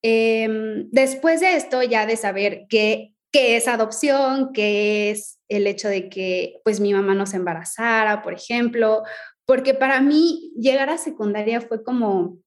Em, 0.01 0.89
después 0.91 1.41
de 1.41 1.56
esto, 1.56 1.84
ya 1.84 2.06
de 2.06 2.15
saber 2.15 2.65
qué, 2.70 3.13
qué 3.32 3.58
es 3.58 3.68
adopción, 3.68 4.51
qué 4.53 5.12
es 5.12 5.39
el 5.50 5.68
hecho 5.68 5.89
de 5.89 6.10
que 6.10 6.62
pues 6.63 6.79
mi 6.79 6.94
mamá 6.94 7.15
nos 7.15 7.34
embarazara, 7.34 8.22
por 8.22 8.34
ejemplo, 8.34 9.03
porque 9.46 9.74
para 9.74 10.00
mí 10.00 10.53
llegar 10.58 10.89
a 10.89 10.98
secundaria 10.98 11.60
fue 11.60 11.84
como, 11.84 12.38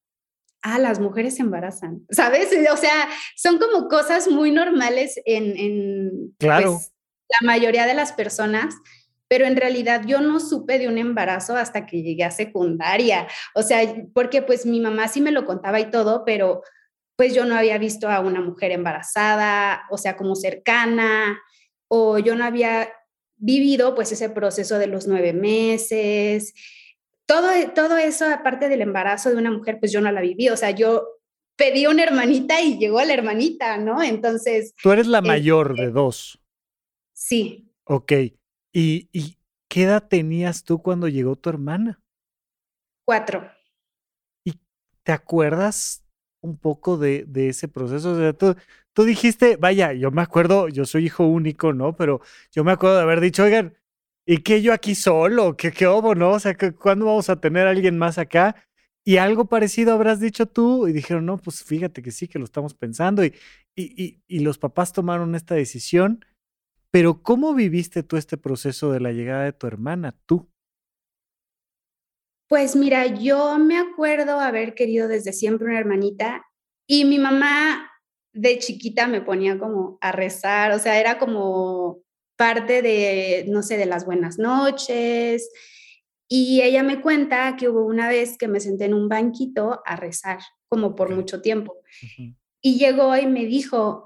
ah, 0.63 0.79
las 0.79 1.01
mujeres 1.01 1.37
se 1.37 1.43
embarazan, 1.43 2.07
¿sabes? 2.11 2.49
O 2.73 2.77
sea, 2.77 3.09
son 3.37 3.59
como 3.59 3.89
cosas 3.89 4.29
muy 4.29 4.51
normales 4.51 5.21
en, 5.25 5.57
en 5.59 6.35
claro. 6.39 6.75
Pues, 6.75 6.93
la 7.41 7.47
mayoría 7.47 7.87
de 7.87 7.95
las 7.95 8.13
personas, 8.13 8.75
pero 9.27 9.47
en 9.47 9.57
realidad 9.57 10.03
yo 10.07 10.21
no 10.21 10.39
supe 10.41 10.79
de 10.79 10.89
un 10.89 10.99
embarazo 10.99 11.57
hasta 11.57 11.87
que 11.87 12.03
llegué 12.03 12.25
a 12.25 12.31
secundaria, 12.31 13.27
o 13.55 13.63
sea, 13.63 13.81
porque 14.15 14.43
pues 14.43 14.67
mi 14.67 14.79
mamá 14.81 15.09
sí 15.09 15.21
me 15.21 15.33
lo 15.33 15.47
contaba 15.47 15.81
y 15.81 15.91
todo, 15.91 16.25
pero 16.25 16.63
pues 17.23 17.35
yo 17.35 17.45
no 17.45 17.55
había 17.55 17.79
visto 17.79 18.11
a 18.11 18.19
una 18.19 18.41
mujer 18.41 18.73
embarazada, 18.73 19.85
o 19.91 19.97
sea, 19.97 20.17
como 20.17 20.35
cercana, 20.35 21.41
o 21.87 22.19
yo 22.19 22.35
no 22.35 22.45
había 22.45 22.93
vivido 23.37 23.95
pues 23.95 24.11
ese 24.11 24.29
proceso 24.29 24.77
de 24.77 24.89
los 24.89 25.07
nueve 25.07 25.33
meses. 25.33 26.53
Todo, 27.25 27.47
todo 27.77 27.97
eso, 27.97 28.29
aparte 28.29 28.69
del 28.69 28.83
embarazo 28.83 29.31
de 29.31 29.37
una 29.37 29.53
mujer, 29.53 29.79
pues 29.79 29.93
yo 29.93 30.01
no 30.01 30.11
la 30.11 30.21
viví. 30.21 30.49
O 30.49 30.57
sea, 30.57 30.73
yo 30.73 31.21
pedí 31.55 31.87
una 31.87 32.03
hermanita 32.03 32.61
y 32.61 32.77
llegó 32.77 33.01
la 33.05 33.15
hermanita, 33.15 33.79
¿no? 33.79 34.03
Entonces... 34.03 34.75
Tú 34.83 34.91
eres 34.91 35.07
la 35.07 35.23
mayor 35.23 35.77
de 35.77 35.83
este 35.83 35.93
dos. 35.93 36.43
Sí. 37.13 37.73
Ok. 37.85 38.15
¿Y, 38.73 39.09
¿Y 39.13 39.39
qué 39.69 39.85
edad 39.85 40.09
tenías 40.09 40.65
tú 40.65 40.83
cuando 40.83 41.07
llegó 41.07 41.37
tu 41.37 41.51
hermana? 41.51 42.03
Cuatro. 43.05 43.49
¿Y 44.43 44.55
te 45.05 45.13
acuerdas 45.13 46.02
un 46.43 46.59
poco 46.59 46.99
de, 46.99 47.25
de 47.27 47.49
ese 47.49 47.69
proceso. 47.69 48.13
O 48.13 48.17
sea, 48.19 48.33
tú, 48.35 49.05
dijiste, 49.05 49.57
vaya, 49.57 49.93
yo 49.95 50.11
me 50.11 50.23
acuerdo, 50.23 50.69
yo 50.69 50.85
soy 50.85 51.07
hijo 51.07 51.27
único, 51.27 51.73
¿no? 51.73 51.97
Pero 51.97 52.21
yo 52.53 52.65
me 52.65 52.73
acuerdo 52.73 52.97
de 52.97 53.03
haber 53.03 53.21
dicho, 53.21 53.45
oigan, 53.45 53.75
¿y 54.27 54.39
qué 54.39 54.63
yo 54.63 54.73
aquí 54.73 54.95
solo? 54.95 55.57
¿Qué, 55.57 55.73
qué 55.73 55.87
obo, 55.87 56.15
no? 56.15 56.33
O 56.33 56.41
sea, 56.41 56.57
¿cuándo 56.79 57.07
vamos 57.07 57.31
a 57.31 57.41
tener 57.41 57.67
a 57.67 57.71
alguien 57.71 57.99
más 57.99 58.19
acá? 58.19 58.57
Y 59.05 59.17
algo 59.17 59.47
parecido 59.47 59.95
habrás 59.95 60.21
dicho 60.21 60.47
tú 60.47 60.87
y 60.89 60.93
dijeron, 60.93 61.27
no, 61.27 61.39
pues 61.39 61.65
fíjate 61.65 62.03
que 62.03 62.13
sí, 62.13 62.29
que 62.29 62.39
lo 62.39 62.45
estamos 62.45 62.75
pensando 62.75 63.25
y, 63.25 63.35
y, 63.75 64.23
y 64.29 64.41
los 64.41 64.59
papás 64.59 64.93
tomaron 64.93 65.35
esta 65.35 65.55
decisión. 65.55 66.25
Pero 66.93 67.23
¿cómo 67.23 67.55
viviste 67.55 68.03
tú 68.03 68.17
este 68.17 68.37
proceso 68.37 68.93
de 68.93 69.01
la 69.01 69.13
llegada 69.13 69.45
de 69.45 69.53
tu 69.53 69.67
hermana, 69.67 70.15
tú? 70.27 70.52
Pues 72.53 72.77
mira, 72.77 73.07
yo 73.07 73.59
me 73.59 73.79
acuerdo 73.79 74.39
haber 74.39 74.75
querido 74.75 75.09
desde 75.09 75.33
siempre 75.33 75.69
una 75.69 75.79
hermanita 75.79 76.45
y 76.87 77.07
mi 77.07 77.19
mamá 77.19 77.91
de 78.35 78.59
chiquita 78.59 79.07
me 79.07 79.23
ponía 79.23 79.59
como 79.59 79.97
a 80.03 80.13
rezar, 80.13 80.73
o 80.73 80.79
sea, 80.79 81.01
era 81.01 81.19
como 81.19 82.03
parte 82.37 82.83
de, 82.83 83.47
no 83.49 83.63
sé, 83.63 83.79
de 83.79 83.87
las 83.87 84.05
buenas 84.05 84.39
noches. 84.39 85.51
Y 86.29 86.61
ella 86.61 86.83
me 86.83 87.01
cuenta 87.01 87.57
que 87.57 87.71
hubo 87.71 87.87
una 87.87 88.07
vez 88.11 88.37
que 88.37 88.49
me 88.49 88.61
senté 88.61 88.85
en 88.85 88.93
un 88.93 89.09
banquito 89.09 89.81
a 89.87 89.97
rezar, 89.97 90.41
como 90.69 90.95
por 90.95 91.09
mucho 91.09 91.41
tiempo. 91.41 91.81
Y 92.61 92.79
llegó 92.79 93.17
y 93.17 93.27
me 93.27 93.47
dijo, 93.47 94.05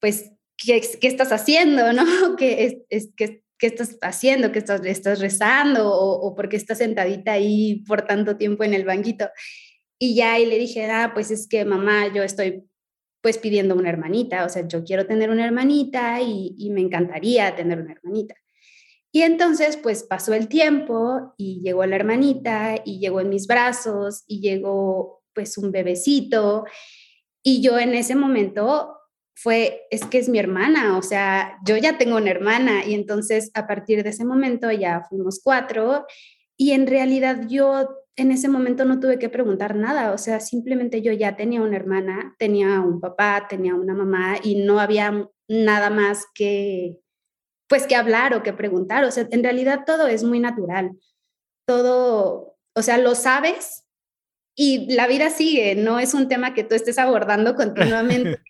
pues 0.00 0.32
¿qué, 0.56 0.80
estás 1.02 1.30
haciendo? 1.30 1.92
¿No? 1.92 2.34
¿Qué, 2.36 2.84
es, 2.90 3.10
¿Qué 3.58 3.66
estás 3.66 3.98
haciendo? 4.02 4.52
¿Qué 4.52 4.58
estás, 4.60 4.84
estás 4.84 5.20
rezando? 5.20 5.90
¿O, 5.92 6.26
o 6.26 6.34
por 6.34 6.48
qué 6.48 6.56
estás 6.56 6.78
sentadita 6.78 7.32
ahí 7.32 7.84
por 7.86 8.02
tanto 8.02 8.36
tiempo 8.36 8.64
en 8.64 8.74
el 8.74 8.84
banquito? 8.84 9.28
Y 9.98 10.14
ya 10.14 10.38
y 10.38 10.46
le 10.46 10.58
dije, 10.58 10.90
ah, 10.90 11.10
pues 11.12 11.30
es 11.30 11.48
que 11.48 11.64
mamá, 11.64 12.12
yo 12.14 12.22
estoy 12.22 12.64
pues 13.20 13.38
pidiendo 13.38 13.74
una 13.74 13.88
hermanita, 13.88 14.44
o 14.44 14.48
sea, 14.48 14.66
yo 14.66 14.84
quiero 14.84 15.06
tener 15.06 15.30
una 15.30 15.44
hermanita 15.44 16.20
y, 16.20 16.54
y 16.56 16.70
me 16.70 16.80
encantaría 16.80 17.56
tener 17.56 17.80
una 17.80 17.92
hermanita. 17.92 18.36
Y 19.10 19.22
entonces, 19.22 19.76
pues 19.76 20.04
pasó 20.04 20.34
el 20.34 20.48
tiempo 20.48 21.34
y 21.36 21.60
llegó 21.62 21.84
la 21.86 21.96
hermanita 21.96 22.76
y 22.84 23.00
llegó 23.00 23.20
en 23.20 23.30
mis 23.30 23.46
brazos 23.46 24.22
y 24.26 24.40
llegó 24.40 25.22
pues 25.34 25.58
un 25.58 25.72
bebecito. 25.72 26.64
Y 27.42 27.62
yo 27.62 27.78
en 27.78 27.94
ese 27.94 28.14
momento 28.14 28.97
fue, 29.40 29.86
es 29.90 30.04
que 30.04 30.18
es 30.18 30.28
mi 30.28 30.38
hermana, 30.38 30.98
o 30.98 31.02
sea, 31.02 31.58
yo 31.64 31.76
ya 31.76 31.96
tengo 31.96 32.16
una 32.16 32.30
hermana 32.30 32.84
y 32.84 32.94
entonces 32.94 33.50
a 33.54 33.66
partir 33.66 34.02
de 34.02 34.10
ese 34.10 34.24
momento 34.24 34.70
ya 34.72 35.02
fuimos 35.08 35.40
cuatro 35.42 36.06
y 36.56 36.72
en 36.72 36.88
realidad 36.88 37.46
yo 37.48 37.88
en 38.16 38.32
ese 38.32 38.48
momento 38.48 38.84
no 38.84 38.98
tuve 38.98 39.20
que 39.20 39.28
preguntar 39.28 39.76
nada, 39.76 40.12
o 40.12 40.18
sea, 40.18 40.40
simplemente 40.40 41.02
yo 41.02 41.12
ya 41.12 41.36
tenía 41.36 41.62
una 41.62 41.76
hermana, 41.76 42.34
tenía 42.36 42.80
un 42.80 43.00
papá, 43.00 43.46
tenía 43.48 43.76
una 43.76 43.94
mamá 43.94 44.38
y 44.42 44.56
no 44.56 44.80
había 44.80 45.28
nada 45.46 45.88
más 45.88 46.26
que, 46.34 46.98
pues 47.68 47.86
que 47.86 47.94
hablar 47.94 48.34
o 48.34 48.42
que 48.42 48.52
preguntar. 48.52 49.04
O 49.04 49.12
sea, 49.12 49.28
en 49.30 49.44
realidad 49.44 49.84
todo 49.86 50.08
es 50.08 50.24
muy 50.24 50.40
natural. 50.40 50.98
Todo, 51.64 52.56
o 52.74 52.82
sea, 52.82 52.98
lo 52.98 53.14
sabes 53.14 53.84
y 54.56 54.92
la 54.92 55.06
vida 55.06 55.30
sigue, 55.30 55.76
no 55.76 56.00
es 56.00 56.12
un 56.12 56.26
tema 56.26 56.54
que 56.54 56.64
tú 56.64 56.74
estés 56.74 56.98
abordando 56.98 57.54
continuamente. 57.54 58.40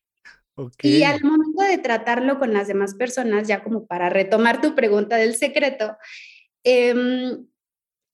Y 0.83 1.03
al 1.03 1.23
momento 1.23 1.63
de 1.63 1.79
tratarlo 1.79 2.39
con 2.39 2.53
las 2.53 2.69
demás 2.69 2.95
personas, 2.95 3.47
ya 3.47 3.63
como 3.63 3.87
para 3.87 4.09
retomar 4.11 4.61
tu 4.61 4.75
pregunta 4.75 5.17
del 5.17 5.35
secreto, 5.35 5.97
em, 6.65 7.47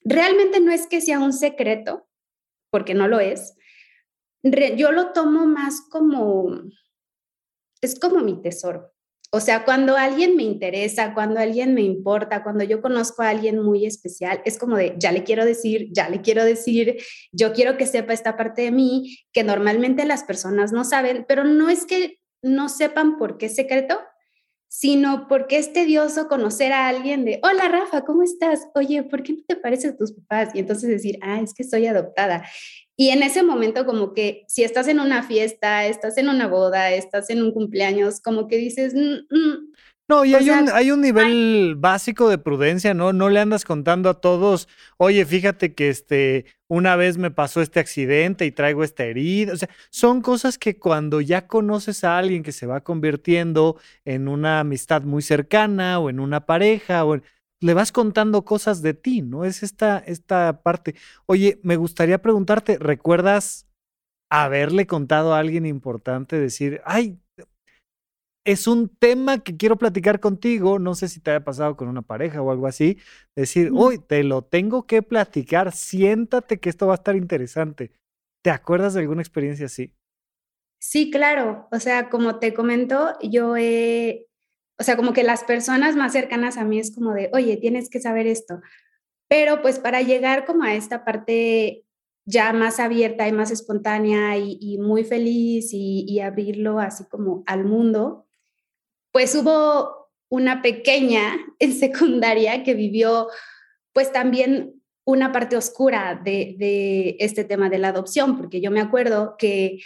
realmente 0.02 0.60
no 0.60 0.70
es 0.72 0.86
que 0.86 1.00
sea 1.00 1.18
un 1.18 1.32
secreto, 1.32 2.06
porque 2.70 2.94
no 2.94 3.08
lo 3.08 3.20
es. 3.20 3.54
yo 4.76 4.92
lo 4.92 5.12
tomo 5.12 5.46
más 5.46 5.80
como, 5.88 6.50
es 7.80 7.98
como 7.98 8.20
mi 8.20 8.42
tesoro. 8.42 8.92
O 9.30 9.40
sea, 9.40 9.64
cuando 9.64 9.96
alguien 9.96 10.36
me 10.36 10.44
interesa, 10.44 11.14
cuando 11.14 11.40
alguien 11.40 11.74
me 11.74 11.80
importa, 11.80 12.44
cuando 12.44 12.62
yo 12.62 12.82
conozco 12.82 13.22
a 13.22 13.30
alguien 13.30 13.58
muy 13.58 13.86
especial, 13.86 14.42
es 14.44 14.58
como 14.58 14.76
de, 14.76 14.94
ya 14.98 15.10
le 15.12 15.24
quiero 15.24 15.44
decir, 15.44 15.88
ya 15.92 16.08
le 16.08 16.20
quiero 16.20 16.44
decir, 16.44 16.98
yo 17.32 17.52
quiero 17.52 17.76
que 17.76 17.86
sepa 17.86 18.12
esta 18.12 18.36
parte 18.36 18.62
de 18.62 18.70
mí 18.70 19.18
que 19.32 19.42
normalmente 19.42 20.04
las 20.04 20.22
personas 20.22 20.72
no 20.72 20.84
saben, 20.84 21.24
pero 21.26 21.42
no 21.42 21.68
es 21.70 21.86
que 21.86 22.18
no 22.44 22.68
sepan 22.68 23.16
por 23.16 23.38
qué 23.38 23.48
secreto, 23.48 23.98
sino 24.68 25.28
porque 25.28 25.58
es 25.58 25.72
tedioso 25.72 26.28
conocer 26.28 26.72
a 26.72 26.88
alguien 26.88 27.24
de, 27.24 27.40
hola 27.42 27.68
Rafa, 27.68 28.04
¿cómo 28.04 28.22
estás? 28.22 28.68
Oye, 28.74 29.02
¿por 29.04 29.22
qué 29.22 29.32
no 29.32 29.42
te 29.46 29.56
parecen 29.56 29.96
tus 29.96 30.12
papás? 30.12 30.54
Y 30.54 30.58
entonces 30.58 30.88
decir, 30.88 31.18
ah, 31.22 31.40
es 31.40 31.54
que 31.54 31.64
soy 31.64 31.86
adoptada. 31.86 32.44
Y 32.96 33.10
en 33.10 33.22
ese 33.22 33.42
momento 33.42 33.86
como 33.86 34.12
que 34.12 34.44
si 34.48 34.62
estás 34.62 34.88
en 34.88 35.00
una 35.00 35.22
fiesta, 35.22 35.86
estás 35.86 36.18
en 36.18 36.28
una 36.28 36.48
boda, 36.48 36.92
estás 36.92 37.30
en 37.30 37.42
un 37.42 37.52
cumpleaños, 37.52 38.20
como 38.20 38.46
que 38.46 38.56
dices... 38.56 38.94
Mm, 38.94 39.34
mm". 39.34 39.73
No, 40.06 40.26
y 40.26 40.34
hay, 40.34 40.50
un, 40.50 40.68
hay 40.68 40.90
un 40.90 41.00
nivel 41.00 41.76
básico 41.78 42.28
de 42.28 42.36
prudencia, 42.36 42.92
¿no? 42.92 43.14
No 43.14 43.30
le 43.30 43.40
andas 43.40 43.64
contando 43.64 44.10
a 44.10 44.20
todos, 44.20 44.68
oye, 44.98 45.24
fíjate 45.24 45.74
que 45.74 45.88
este, 45.88 46.44
una 46.68 46.94
vez 46.94 47.16
me 47.16 47.30
pasó 47.30 47.62
este 47.62 47.80
accidente 47.80 48.44
y 48.44 48.52
traigo 48.52 48.84
esta 48.84 49.04
herida. 49.04 49.54
O 49.54 49.56
sea, 49.56 49.70
son 49.88 50.20
cosas 50.20 50.58
que 50.58 50.78
cuando 50.78 51.22
ya 51.22 51.46
conoces 51.46 52.04
a 52.04 52.18
alguien 52.18 52.42
que 52.42 52.52
se 52.52 52.66
va 52.66 52.82
convirtiendo 52.82 53.80
en 54.04 54.28
una 54.28 54.60
amistad 54.60 55.02
muy 55.04 55.22
cercana 55.22 55.98
o 55.98 56.10
en 56.10 56.20
una 56.20 56.44
pareja 56.44 57.02
o 57.06 57.14
en, 57.14 57.22
le 57.60 57.72
vas 57.72 57.90
contando 57.90 58.44
cosas 58.44 58.82
de 58.82 58.92
ti, 58.92 59.22
¿no? 59.22 59.46
Es 59.46 59.62
esta, 59.62 59.98
esta 60.00 60.60
parte. 60.62 60.96
Oye, 61.24 61.60
me 61.62 61.76
gustaría 61.76 62.20
preguntarte, 62.20 62.76
¿recuerdas 62.78 63.66
haberle 64.28 64.86
contado 64.86 65.32
a 65.32 65.38
alguien 65.38 65.64
importante, 65.64 66.38
decir, 66.38 66.82
ay, 66.84 67.18
es 68.44 68.66
un 68.66 68.88
tema 68.88 69.38
que 69.38 69.56
quiero 69.56 69.76
platicar 69.76 70.20
contigo, 70.20 70.78
no 70.78 70.94
sé 70.94 71.08
si 71.08 71.20
te 71.20 71.30
haya 71.30 71.44
pasado 71.44 71.76
con 71.76 71.88
una 71.88 72.02
pareja 72.02 72.42
o 72.42 72.50
algo 72.50 72.66
así, 72.66 72.98
decir, 73.34 73.70
uy, 73.72 73.98
te 73.98 74.22
lo 74.22 74.42
tengo 74.42 74.86
que 74.86 75.02
platicar, 75.02 75.72
siéntate 75.72 76.60
que 76.60 76.68
esto 76.68 76.86
va 76.86 76.94
a 76.94 76.96
estar 76.96 77.16
interesante. 77.16 77.92
¿Te 78.42 78.50
acuerdas 78.50 78.94
de 78.94 79.00
alguna 79.00 79.22
experiencia 79.22 79.66
así? 79.66 79.94
Sí, 80.78 81.10
claro. 81.10 81.66
O 81.72 81.80
sea, 81.80 82.10
como 82.10 82.38
te 82.38 82.52
comento, 82.52 83.16
yo 83.22 83.56
he 83.56 84.28
o 84.78 84.82
sea, 84.82 84.96
como 84.96 85.12
que 85.12 85.22
las 85.22 85.44
personas 85.44 85.96
más 85.96 86.12
cercanas 86.12 86.56
a 86.56 86.64
mí 86.64 86.78
es 86.78 86.94
como 86.94 87.12
de, 87.12 87.30
oye, 87.32 87.56
tienes 87.56 87.88
que 87.88 88.00
saber 88.00 88.26
esto. 88.26 88.60
Pero 89.28 89.62
pues 89.62 89.78
para 89.78 90.02
llegar 90.02 90.44
como 90.44 90.64
a 90.64 90.74
esta 90.74 91.04
parte 91.04 91.84
ya 92.26 92.52
más 92.52 92.80
abierta 92.80 93.28
y 93.28 93.32
más 93.32 93.50
espontánea 93.50 94.36
y, 94.38 94.78
muy 94.78 95.04
feliz 95.04 95.70
y, 95.72 96.20
abrirlo 96.20 96.78
así 96.80 97.04
como 97.04 97.44
al 97.46 97.64
mundo, 97.64 98.26
pues 99.14 99.32
hubo 99.36 100.10
una 100.28 100.60
pequeña 100.60 101.36
en 101.60 101.72
secundaria 101.72 102.64
que 102.64 102.74
vivió 102.74 103.28
pues 103.92 104.10
también 104.10 104.82
una 105.06 105.30
parte 105.30 105.56
oscura 105.56 106.20
de, 106.24 106.56
de 106.58 107.16
este 107.20 107.44
tema 107.44 107.70
de 107.70 107.78
la 107.78 107.88
adopción, 107.88 108.36
porque 108.36 108.60
yo 108.60 108.72
me 108.72 108.80
acuerdo 108.80 109.36
que 109.38 109.78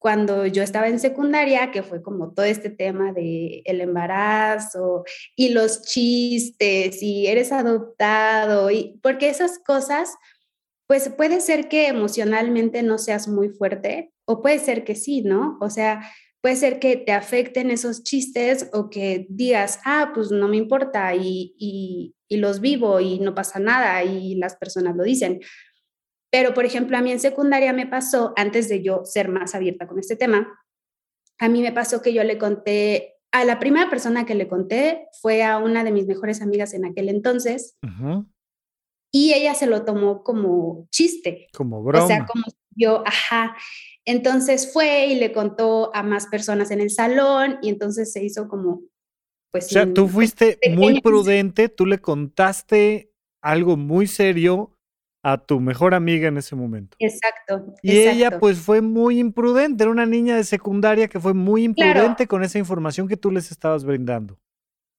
cuando 0.00 0.44
yo 0.46 0.64
estaba 0.64 0.88
en 0.88 0.98
secundaria, 0.98 1.70
que 1.70 1.84
fue 1.84 2.02
como 2.02 2.32
todo 2.32 2.46
este 2.46 2.68
tema 2.68 3.12
de 3.12 3.62
el 3.64 3.80
embarazo 3.80 5.04
y 5.36 5.50
los 5.50 5.82
chistes 5.82 7.00
y 7.00 7.28
eres 7.28 7.52
adoptado 7.52 8.72
y 8.72 8.98
porque 9.04 9.28
esas 9.28 9.60
cosas 9.60 10.16
pues 10.88 11.08
puede 11.10 11.40
ser 11.40 11.68
que 11.68 11.86
emocionalmente 11.86 12.82
no 12.82 12.98
seas 12.98 13.28
muy 13.28 13.50
fuerte 13.50 14.12
o 14.24 14.42
puede 14.42 14.58
ser 14.58 14.82
que 14.82 14.96
sí, 14.96 15.22
¿no? 15.22 15.58
O 15.60 15.70
sea, 15.70 16.02
puede 16.44 16.56
ser 16.56 16.78
que 16.78 16.98
te 16.98 17.12
afecten 17.12 17.70
esos 17.70 18.02
chistes 18.02 18.68
o 18.74 18.90
que 18.90 19.24
digas, 19.30 19.80
ah, 19.86 20.10
pues 20.12 20.30
no 20.30 20.46
me 20.46 20.58
importa 20.58 21.14
y, 21.14 21.54
y, 21.58 22.14
y 22.28 22.36
los 22.36 22.60
vivo 22.60 23.00
y 23.00 23.18
no 23.18 23.34
pasa 23.34 23.58
nada 23.58 24.04
y 24.04 24.34
las 24.34 24.54
personas 24.54 24.94
lo 24.94 25.04
dicen. 25.04 25.40
Pero, 26.30 26.52
por 26.52 26.66
ejemplo, 26.66 26.98
a 26.98 27.00
mí 27.00 27.12
en 27.12 27.18
secundaria 27.18 27.72
me 27.72 27.86
pasó, 27.86 28.34
antes 28.36 28.68
de 28.68 28.82
yo 28.82 29.06
ser 29.06 29.30
más 29.30 29.54
abierta 29.54 29.86
con 29.86 29.98
este 29.98 30.16
tema, 30.16 30.60
a 31.38 31.48
mí 31.48 31.62
me 31.62 31.72
pasó 31.72 32.02
que 32.02 32.12
yo 32.12 32.22
le 32.24 32.36
conté, 32.36 33.14
a 33.32 33.46
la 33.46 33.58
primera 33.58 33.88
persona 33.88 34.26
que 34.26 34.34
le 34.34 34.46
conté 34.46 35.08
fue 35.22 35.44
a 35.44 35.56
una 35.56 35.82
de 35.82 35.92
mis 35.92 36.06
mejores 36.06 36.42
amigas 36.42 36.74
en 36.74 36.84
aquel 36.84 37.08
entonces. 37.08 37.78
Y 39.10 39.32
ella 39.32 39.54
se 39.54 39.66
lo 39.66 39.86
tomó 39.86 40.22
como 40.22 40.88
chiste. 40.90 41.46
Como 41.54 41.82
broma. 41.82 42.04
O 42.04 42.06
sea, 42.06 42.26
como 42.26 42.44
yo, 42.76 43.02
ajá. 43.06 43.56
Entonces 44.06 44.72
fue 44.72 45.06
y 45.06 45.14
le 45.16 45.32
contó 45.32 45.94
a 45.94 46.02
más 46.02 46.26
personas 46.26 46.70
en 46.70 46.80
el 46.80 46.90
salón 46.90 47.58
y 47.62 47.70
entonces 47.70 48.12
se 48.12 48.22
hizo 48.22 48.48
como, 48.48 48.82
pues... 49.50 49.66
O 49.66 49.68
sea, 49.70 49.92
tú 49.92 50.08
fuiste 50.08 50.58
muy 50.74 51.00
prudente, 51.00 51.68
tú 51.68 51.86
le 51.86 51.98
contaste 51.98 53.12
algo 53.42 53.76
muy 53.76 54.06
serio 54.06 54.70
a 55.22 55.38
tu 55.38 55.58
mejor 55.58 55.94
amiga 55.94 56.28
en 56.28 56.36
ese 56.36 56.54
momento. 56.54 56.96
Exacto. 57.00 57.74
Y 57.80 57.96
ella 57.96 58.38
pues 58.38 58.58
fue 58.58 58.82
muy 58.82 59.18
imprudente, 59.18 59.82
era 59.82 59.90
una 59.90 60.04
niña 60.04 60.36
de 60.36 60.44
secundaria 60.44 61.08
que 61.08 61.18
fue 61.18 61.32
muy 61.32 61.64
imprudente 61.64 62.26
con 62.26 62.44
esa 62.44 62.58
información 62.58 63.08
que 63.08 63.16
tú 63.16 63.30
les 63.30 63.50
estabas 63.50 63.84
brindando. 63.84 64.38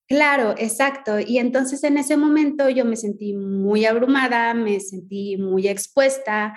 Claro, 0.08 0.54
exacto. 0.58 1.20
Y 1.20 1.38
entonces 1.38 1.84
en 1.84 1.98
ese 1.98 2.16
momento 2.16 2.68
yo 2.68 2.84
me 2.84 2.96
sentí 2.96 3.34
muy 3.34 3.84
abrumada, 3.84 4.52
me 4.52 4.80
sentí 4.80 5.36
muy 5.36 5.68
expuesta, 5.68 6.54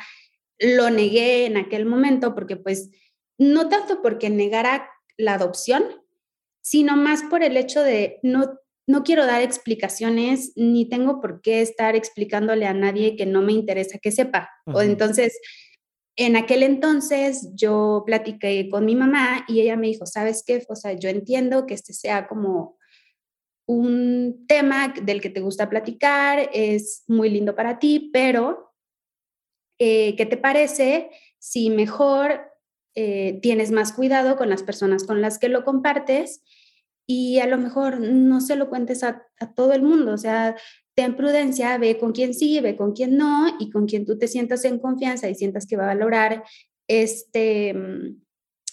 lo 0.59 0.89
negué 0.89 1.45
en 1.45 1.57
aquel 1.57 1.85
momento 1.85 2.35
porque 2.35 2.57
pues 2.57 2.89
no 3.37 3.69
tanto 3.69 4.01
porque 4.01 4.29
negara 4.29 4.89
la 5.17 5.33
adopción, 5.33 5.83
sino 6.61 6.97
más 6.97 7.23
por 7.23 7.43
el 7.43 7.57
hecho 7.57 7.83
de 7.83 8.19
no 8.23 8.59
no 8.89 9.03
quiero 9.03 9.27
dar 9.27 9.43
explicaciones 9.43 10.51
ni 10.55 10.89
tengo 10.89 11.21
por 11.21 11.41
qué 11.41 11.61
estar 11.61 11.95
explicándole 11.95 12.65
a 12.65 12.73
nadie 12.73 13.15
que 13.15 13.27
no 13.27 13.43
me 13.43 13.53
interesa 13.53 13.99
que 13.99 14.11
sepa. 14.11 14.49
O 14.65 14.81
entonces, 14.81 15.39
en 16.15 16.35
aquel 16.35 16.63
entonces 16.63 17.51
yo 17.53 18.01
platiqué 18.03 18.67
con 18.67 18.85
mi 18.85 18.95
mamá 18.95 19.45
y 19.47 19.61
ella 19.61 19.75
me 19.75 19.85
dijo, 19.85 20.07
¿sabes 20.07 20.43
qué? 20.43 20.65
O 20.67 20.75
sea, 20.75 20.93
yo 20.93 21.07
entiendo 21.07 21.67
que 21.67 21.75
este 21.75 21.93
sea 21.93 22.27
como 22.27 22.79
un 23.67 24.45
tema 24.47 24.91
del 25.03 25.21
que 25.21 25.29
te 25.29 25.41
gusta 25.41 25.69
platicar, 25.69 26.49
es 26.51 27.03
muy 27.05 27.29
lindo 27.29 27.55
para 27.55 27.77
ti, 27.77 28.09
pero 28.11 28.68
eh, 29.79 30.15
¿qué 30.15 30.25
te 30.25 30.37
parece 30.37 31.09
si 31.39 31.69
mejor 31.69 32.41
eh, 32.95 33.39
tienes 33.41 33.71
más 33.71 33.93
cuidado 33.93 34.35
con 34.35 34.49
las 34.49 34.63
personas 34.63 35.03
con 35.03 35.21
las 35.21 35.39
que 35.39 35.49
lo 35.49 35.63
compartes? 35.63 36.41
y 37.11 37.39
a 37.39 37.47
lo 37.47 37.57
mejor 37.57 37.99
no 37.99 38.39
se 38.39 38.55
lo 38.55 38.69
cuentes 38.69 39.03
a, 39.03 39.25
todo 39.55 39.73
el 39.73 39.81
mundo, 39.81 40.13
o 40.13 40.17
sea, 40.19 40.55
ten 40.93 41.15
prudencia, 41.15 41.75
ve 41.79 41.97
con 41.97 42.11
quién 42.11 42.35
sí, 42.35 42.59
ve 42.59 42.77
con 42.77 42.91
quién 42.93 43.17
no, 43.17 43.47
y 43.57 43.71
con 43.71 43.87
quien 43.87 44.05
tú 44.05 44.19
te 44.19 44.27
sientas 44.27 44.63
en 44.63 44.77
confianza 44.77 45.27
y 45.27 45.33
sientas 45.33 45.65
que 45.65 45.75
va 45.75 45.85
a 45.85 45.95
valorar 45.95 46.43
este, 46.87 47.73
mm, 47.73 48.21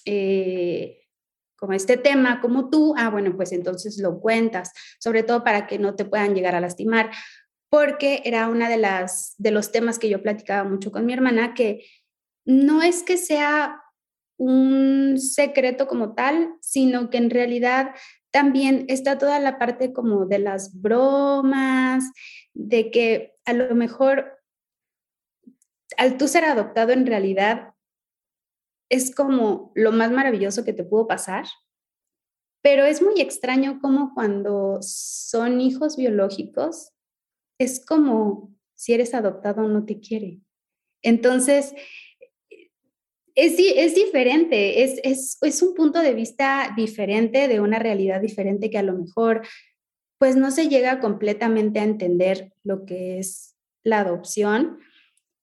eh, 0.04 0.98
como 1.56 1.72
este 1.72 1.96
tema 1.96 2.42
como 2.42 2.68
tú, 2.68 2.92
ah, 2.98 3.08
bueno, 3.08 3.34
pues 3.34 3.52
entonces 3.52 3.96
lo 4.02 4.20
cuentas, 4.20 4.70
sobre 5.00 5.22
todo 5.22 5.42
para 5.42 5.66
que 5.66 5.78
no 5.78 5.94
te 5.94 6.04
puedan 6.04 6.34
llegar 6.34 6.54
a 6.54 6.60
lastimar, 6.60 7.10
porque 7.68 8.22
era 8.24 8.48
una 8.48 8.68
de 8.68 8.76
las 8.76 9.34
de 9.38 9.50
los 9.50 9.72
temas 9.72 9.98
que 9.98 10.08
yo 10.08 10.22
platicaba 10.22 10.68
mucho 10.68 10.92
con 10.92 11.06
mi 11.06 11.12
hermana 11.12 11.54
que 11.54 11.84
no 12.44 12.82
es 12.82 13.02
que 13.02 13.16
sea 13.16 13.82
un 14.38 15.18
secreto 15.18 15.88
como 15.88 16.14
tal, 16.14 16.54
sino 16.60 17.10
que 17.10 17.18
en 17.18 17.30
realidad 17.30 17.94
también 18.30 18.84
está 18.88 19.18
toda 19.18 19.40
la 19.40 19.58
parte 19.58 19.92
como 19.92 20.26
de 20.26 20.38
las 20.38 20.80
bromas, 20.80 22.04
de 22.54 22.90
que 22.90 23.34
a 23.46 23.52
lo 23.52 23.74
mejor 23.74 24.38
al 25.96 26.18
tú 26.18 26.28
ser 26.28 26.44
adoptado 26.44 26.92
en 26.92 27.06
realidad 27.06 27.72
es 28.90 29.14
como 29.14 29.72
lo 29.74 29.90
más 29.92 30.10
maravilloso 30.10 30.64
que 30.64 30.72
te 30.72 30.84
pudo 30.84 31.06
pasar, 31.06 31.46
pero 32.62 32.84
es 32.84 33.02
muy 33.02 33.20
extraño 33.20 33.80
como 33.80 34.12
cuando 34.14 34.78
son 34.82 35.60
hijos 35.60 35.96
biológicos, 35.96 36.92
es 37.58 37.84
como 37.84 38.54
si 38.74 38.92
eres 38.92 39.14
adoptado 39.14 39.66
no 39.68 39.84
te 39.84 40.00
quiere. 40.00 40.40
Entonces, 41.02 41.74
es, 43.34 43.56
es 43.58 43.94
diferente, 43.94 44.82
es, 44.82 45.00
es, 45.04 45.38
es, 45.42 45.62
un 45.62 45.74
punto 45.74 46.00
de 46.00 46.14
vista 46.14 46.72
diferente, 46.76 47.48
de 47.48 47.60
una 47.60 47.78
realidad 47.78 48.20
diferente 48.20 48.70
que 48.70 48.78
a 48.78 48.82
lo 48.82 48.94
mejor 48.94 49.42
pues 50.18 50.36
no 50.36 50.50
se 50.50 50.68
llega 50.68 51.00
completamente 51.00 51.78
a 51.78 51.84
entender 51.84 52.52
lo 52.64 52.86
que 52.86 53.18
es 53.18 53.54
la 53.84 54.00
adopción 54.00 54.78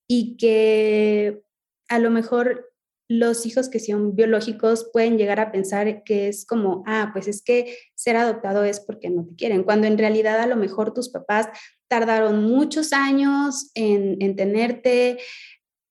y 0.08 0.38
que 0.38 1.44
a 1.88 2.00
lo 2.00 2.10
mejor 2.10 2.74
los 3.08 3.46
hijos 3.46 3.70
que 3.70 3.80
son 3.80 4.16
biológicos 4.16 4.90
pueden 4.92 5.18
llegar 5.18 5.40
a 5.40 5.52
pensar 5.52 6.04
que 6.04 6.28
es 6.28 6.46
como, 6.46 6.84
ah, 6.88 7.12
pues 7.14 7.28
es 7.28 7.44
que 7.44 7.78
ser 7.94 8.16
adoptado 8.16 8.64
es 8.64 8.80
porque 8.80 9.12
no 9.12 9.26
te 9.26 9.36
quieren, 9.36 9.64
cuando 9.64 9.86
en 9.86 10.00
realidad 10.00 10.40
a 10.40 10.48
lo 10.48 10.56
mejor 10.56 10.94
tus 10.94 11.10
papás 11.10 11.48
tardaron 11.94 12.44
muchos 12.44 12.92
años 12.92 13.70
en, 13.76 14.20
en 14.20 14.36
tenerte, 14.36 15.20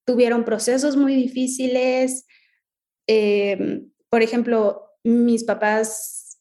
tuvieron 0.04 0.44
procesos 0.44 0.96
muy 0.96 1.14
difíciles. 1.14 2.26
Eh, 3.06 3.84
por 4.10 4.20
ejemplo, 4.20 4.96
mis 5.04 5.44
papás 5.44 6.40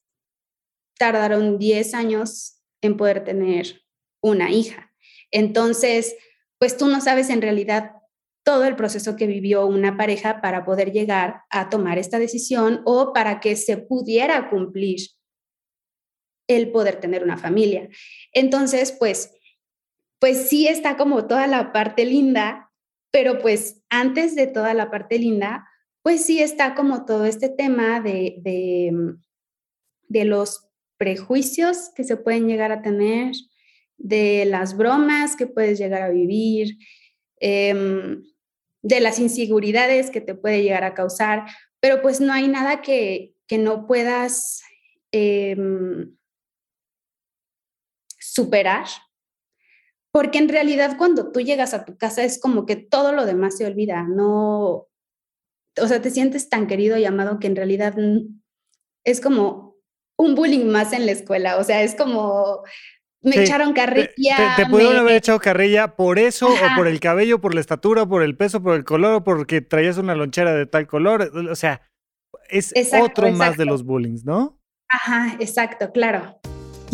tardaron 0.97 1.59
10 1.59 1.93
años 1.93 2.59
en 2.81 2.97
poder 2.97 3.23
tener 3.23 3.83
una 4.23 4.49
hija. 4.49 4.91
Entonces, 5.29 6.15
pues 6.57 6.75
tú 6.75 6.87
no 6.87 6.99
sabes 6.99 7.29
en 7.29 7.43
realidad 7.43 7.91
todo 8.43 8.65
el 8.65 8.75
proceso 8.75 9.15
que 9.15 9.27
vivió 9.27 9.67
una 9.67 9.95
pareja 9.95 10.41
para 10.41 10.65
poder 10.65 10.91
llegar 10.91 11.43
a 11.51 11.69
tomar 11.69 11.99
esta 11.99 12.17
decisión 12.17 12.81
o 12.85 13.13
para 13.13 13.39
que 13.39 13.55
se 13.55 13.77
pudiera 13.77 14.49
cumplir 14.49 15.01
el 16.49 16.71
poder 16.71 16.99
tener 16.99 17.23
una 17.23 17.37
familia. 17.37 17.89
Entonces, 18.33 18.91
pues, 18.91 19.35
pues 20.21 20.47
sí 20.47 20.69
está 20.69 20.95
como 20.95 21.27
toda 21.27 21.47
la 21.47 21.73
parte 21.73 22.05
linda 22.05 22.71
pero 23.11 23.39
pues 23.39 23.83
antes 23.89 24.35
de 24.35 24.47
toda 24.47 24.73
la 24.73 24.89
parte 24.89 25.19
linda, 25.19 25.67
pues 26.01 26.25
sí 26.25 26.41
está 26.41 26.73
como 26.73 27.05
todo 27.05 27.25
este 27.25 27.49
tema 27.49 27.99
de, 27.99 28.37
de, 28.39 28.91
mm, 28.91 30.27
los 30.27 30.67
prejuicios 30.97 31.89
que 31.95 32.03
se 32.03 32.17
pueden 32.17 32.47
llegar 32.47 32.71
a 32.71 32.81
tener, 32.81 33.33
de 33.97 34.45
las 34.45 34.75
bromas 34.75 35.35
que 35.35 35.45
puedes 35.45 35.77
llegar 35.77 36.01
a 36.01 36.09
vivir, 36.09 36.77
em, 37.39 38.23
de 38.81 38.99
las 38.99 39.19
inseguridades 39.19 40.09
que 40.09 40.21
te 40.21 40.33
puede 40.33 40.63
llegar 40.63 40.83
a 40.83 40.95
causar, 40.95 41.45
pero 41.79 42.01
pues 42.01 42.19
no 42.19 42.33
hay 42.33 42.47
nada 42.47 42.81
que, 42.81 43.35
que 43.47 43.57
no 43.57 43.85
puedas 43.85 44.61
em, 45.11 46.15
superar 48.19 48.87
porque 50.13 50.39
en 50.39 50.49
realidad 50.49 50.97
cuando 50.97 51.31
tú 51.31 51.41
llegas 51.41 51.73
a 51.73 51.85
tu 51.85 51.97
casa 51.97 52.23
es 52.23 52.39
como 52.39 52.65
que 52.65 52.75
todo 52.75 53.13
lo 53.13 53.25
demás 53.25 53.57
se 53.57 53.65
olvida, 53.65 54.03
no, 54.03 54.87
o 55.79 55.87
sea, 55.87 56.01
te 56.01 56.09
sientes 56.09 56.49
tan 56.49 56.67
querido 56.67 56.97
y 56.97 57.05
amado 57.05 57.39
que 57.39 57.47
en 57.47 57.55
realidad 57.55 57.95
es 59.05 59.21
como 59.21 59.75
un 60.17 60.35
bullying 60.35 60.65
más 60.65 60.93
en 60.93 61.05
la 61.05 61.13
escuela, 61.13 61.57
o 61.57 61.63
sea, 61.63 61.81
es 61.81 61.95
como 61.95 62.63
me 63.23 63.43
echaron 63.43 63.73
carrilla. 63.73 64.55
Te, 64.55 64.65
pudieron 64.65 64.97
haber 64.97 65.15
echado 65.15 65.39
carrilla 65.39 65.95
por 65.95 66.17
eso, 66.17 66.47
o 66.47 66.75
por 66.75 66.87
el 66.87 66.99
cabello, 66.99 67.39
por 67.39 67.53
la 67.53 67.61
estatura, 67.61 68.05
por 68.05 68.23
el 68.23 68.35
peso, 68.35 68.63
por 68.63 68.75
el 68.75 68.83
color, 68.83 69.13
o 69.13 69.23
porque 69.23 69.61
traías 69.61 69.97
una 69.97 70.15
lonchera 70.15 70.53
de 70.53 70.65
tal 70.65 70.87
color. 70.87 71.31
O 71.49 71.55
sea, 71.55 71.81
es 72.49 72.73
otro 72.99 73.31
más 73.31 73.57
de 73.57 73.65
los 73.65 73.83
bullying, 73.83 74.17
¿no? 74.23 74.59
Ajá, 74.89 75.35
exacto, 75.39 75.91
claro. 75.91 76.40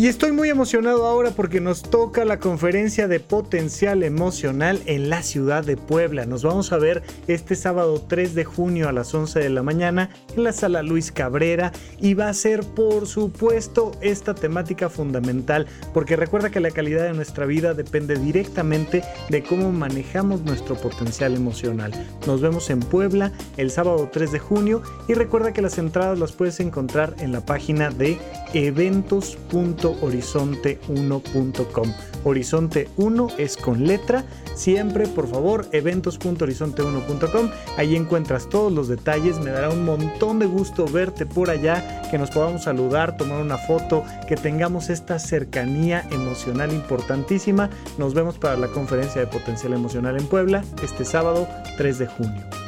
Y 0.00 0.06
estoy 0.06 0.30
muy 0.30 0.48
emocionado 0.48 1.04
ahora 1.06 1.32
porque 1.32 1.60
nos 1.60 1.82
toca 1.82 2.24
la 2.24 2.38
conferencia 2.38 3.08
de 3.08 3.18
potencial 3.18 4.04
emocional 4.04 4.80
en 4.86 5.10
la 5.10 5.24
ciudad 5.24 5.64
de 5.64 5.76
Puebla. 5.76 6.24
Nos 6.24 6.44
vamos 6.44 6.70
a 6.70 6.78
ver 6.78 7.02
este 7.26 7.56
sábado 7.56 8.00
3 8.06 8.36
de 8.36 8.44
junio 8.44 8.88
a 8.88 8.92
las 8.92 9.12
11 9.12 9.40
de 9.40 9.50
la 9.50 9.64
mañana 9.64 10.10
en 10.36 10.44
la 10.44 10.52
sala 10.52 10.84
Luis 10.84 11.10
Cabrera 11.10 11.72
y 12.00 12.14
va 12.14 12.28
a 12.28 12.34
ser 12.34 12.60
por 12.62 13.08
supuesto 13.08 13.90
esta 14.00 14.36
temática 14.36 14.88
fundamental 14.88 15.66
porque 15.92 16.14
recuerda 16.14 16.50
que 16.50 16.60
la 16.60 16.70
calidad 16.70 17.02
de 17.02 17.14
nuestra 17.14 17.44
vida 17.44 17.74
depende 17.74 18.14
directamente 18.14 19.02
de 19.28 19.42
cómo 19.42 19.72
manejamos 19.72 20.42
nuestro 20.42 20.76
potencial 20.76 21.34
emocional. 21.34 21.90
Nos 22.24 22.40
vemos 22.40 22.70
en 22.70 22.78
Puebla 22.78 23.32
el 23.56 23.72
sábado 23.72 24.08
3 24.12 24.30
de 24.30 24.38
junio 24.38 24.80
y 25.08 25.14
recuerda 25.14 25.52
que 25.52 25.60
las 25.60 25.76
entradas 25.76 26.20
las 26.20 26.30
puedes 26.30 26.60
encontrar 26.60 27.16
en 27.18 27.32
la 27.32 27.44
página 27.44 27.90
de 27.90 28.16
eventos.com 28.54 29.87
horizonte1.com. 30.00 31.92
Horizonte 32.24 32.88
1 32.96 33.28
es 33.38 33.56
con 33.56 33.86
letra. 33.86 34.24
Siempre, 34.54 35.06
por 35.06 35.28
favor, 35.28 35.66
eventos.horizonte1.com. 35.72 37.50
Ahí 37.76 37.96
encuentras 37.96 38.48
todos 38.48 38.72
los 38.72 38.88
detalles. 38.88 39.38
Me 39.38 39.50
dará 39.50 39.70
un 39.70 39.84
montón 39.84 40.38
de 40.38 40.46
gusto 40.46 40.86
verte 40.86 41.26
por 41.26 41.50
allá, 41.50 42.02
que 42.10 42.18
nos 42.18 42.30
podamos 42.30 42.64
saludar, 42.64 43.16
tomar 43.16 43.40
una 43.40 43.58
foto, 43.58 44.04
que 44.26 44.36
tengamos 44.36 44.90
esta 44.90 45.18
cercanía 45.18 46.06
emocional 46.10 46.72
importantísima. 46.72 47.70
Nos 47.98 48.14
vemos 48.14 48.38
para 48.38 48.56
la 48.56 48.68
conferencia 48.68 49.20
de 49.20 49.26
potencial 49.26 49.72
emocional 49.72 50.16
en 50.18 50.26
Puebla 50.26 50.64
este 50.82 51.04
sábado 51.04 51.48
3 51.76 51.98
de 51.98 52.06
junio. 52.06 52.67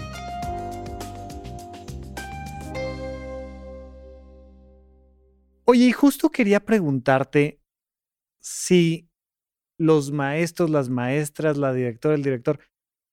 Oye, 5.73 5.85
y 5.85 5.93
justo 5.93 6.31
quería 6.31 6.59
preguntarte 6.59 7.63
si 8.41 9.09
los 9.79 10.11
maestros, 10.11 10.69
las 10.69 10.89
maestras, 10.89 11.57
la 11.59 11.73
directora, 11.73 12.17
el 12.17 12.25
director, 12.25 12.59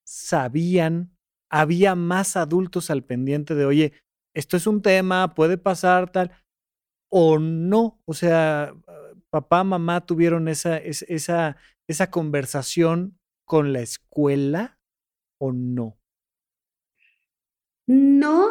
sabían, 0.04 1.16
había 1.52 1.94
más 1.94 2.36
adultos 2.36 2.90
al 2.90 3.04
pendiente 3.04 3.54
de, 3.54 3.66
oye, 3.66 3.94
esto 4.34 4.58
es 4.58 4.66
un 4.66 4.82
tema, 4.82 5.36
puede 5.36 5.60
pasar 5.60 6.12
tal, 6.12 6.32
o 7.10 7.38
no. 7.38 8.02
O 8.06 8.16
sea, 8.16 8.74
papá, 9.30 9.64
mamá 9.64 10.04
tuvieron 10.08 10.48
esa, 10.48 10.78
esa, 10.80 11.58
esa 11.88 12.10
conversación 12.10 13.20
con 13.46 13.72
la 13.72 13.82
escuela 13.82 14.80
o 15.40 15.52
no. 15.52 16.00
No, 17.86 18.48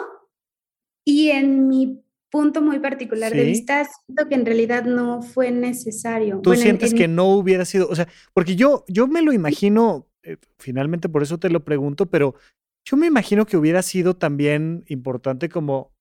y 1.04 1.30
en 1.30 1.66
mi 1.66 2.05
punto 2.30 2.60
muy 2.62 2.78
particular 2.78 3.32
de 3.32 3.44
vista, 3.44 3.84
siento 3.84 4.28
que 4.28 4.34
en 4.34 4.46
realidad 4.46 4.84
no 4.84 5.22
fue 5.22 5.50
necesario. 5.50 6.40
¿Tú 6.42 6.54
sientes 6.54 6.94
que 6.94 7.08
no 7.08 7.26
hubiera 7.26 7.64
sido, 7.64 7.88
o 7.88 7.94
sea, 7.94 8.08
porque 8.34 8.56
yo, 8.56 8.84
yo 8.88 9.06
me 9.06 9.22
lo 9.22 9.32
imagino, 9.32 10.06
eh, 10.22 10.36
finalmente 10.58 11.08
por 11.08 11.22
eso 11.22 11.38
te 11.38 11.50
lo 11.50 11.64
pregunto, 11.64 12.06
pero 12.06 12.34
yo 12.84 12.96
me 12.96 13.06
imagino 13.06 13.46
que 13.46 13.56
hubiera 13.56 13.82
sido 13.82 14.14
también 14.14 14.84
importante 14.86 15.48
como 15.48 15.92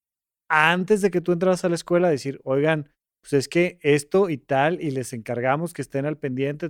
antes 0.50 1.02
de 1.02 1.12
que 1.12 1.22
tú 1.22 1.32
entras 1.32 1.66
a 1.66 1.70
la 1.70 1.76
escuela 1.76 2.10
decir, 2.10 2.40
oigan, 2.44 2.90
pues 3.22 3.34
es 3.34 3.48
que 3.48 3.80
esto 3.82 4.30
y 4.30 4.38
tal, 4.38 4.80
y 4.82 4.92
les 4.92 5.12
encargamos 5.14 5.74
que 5.74 5.82
estén 5.82 6.06
al 6.06 6.18
pendiente 6.18 6.70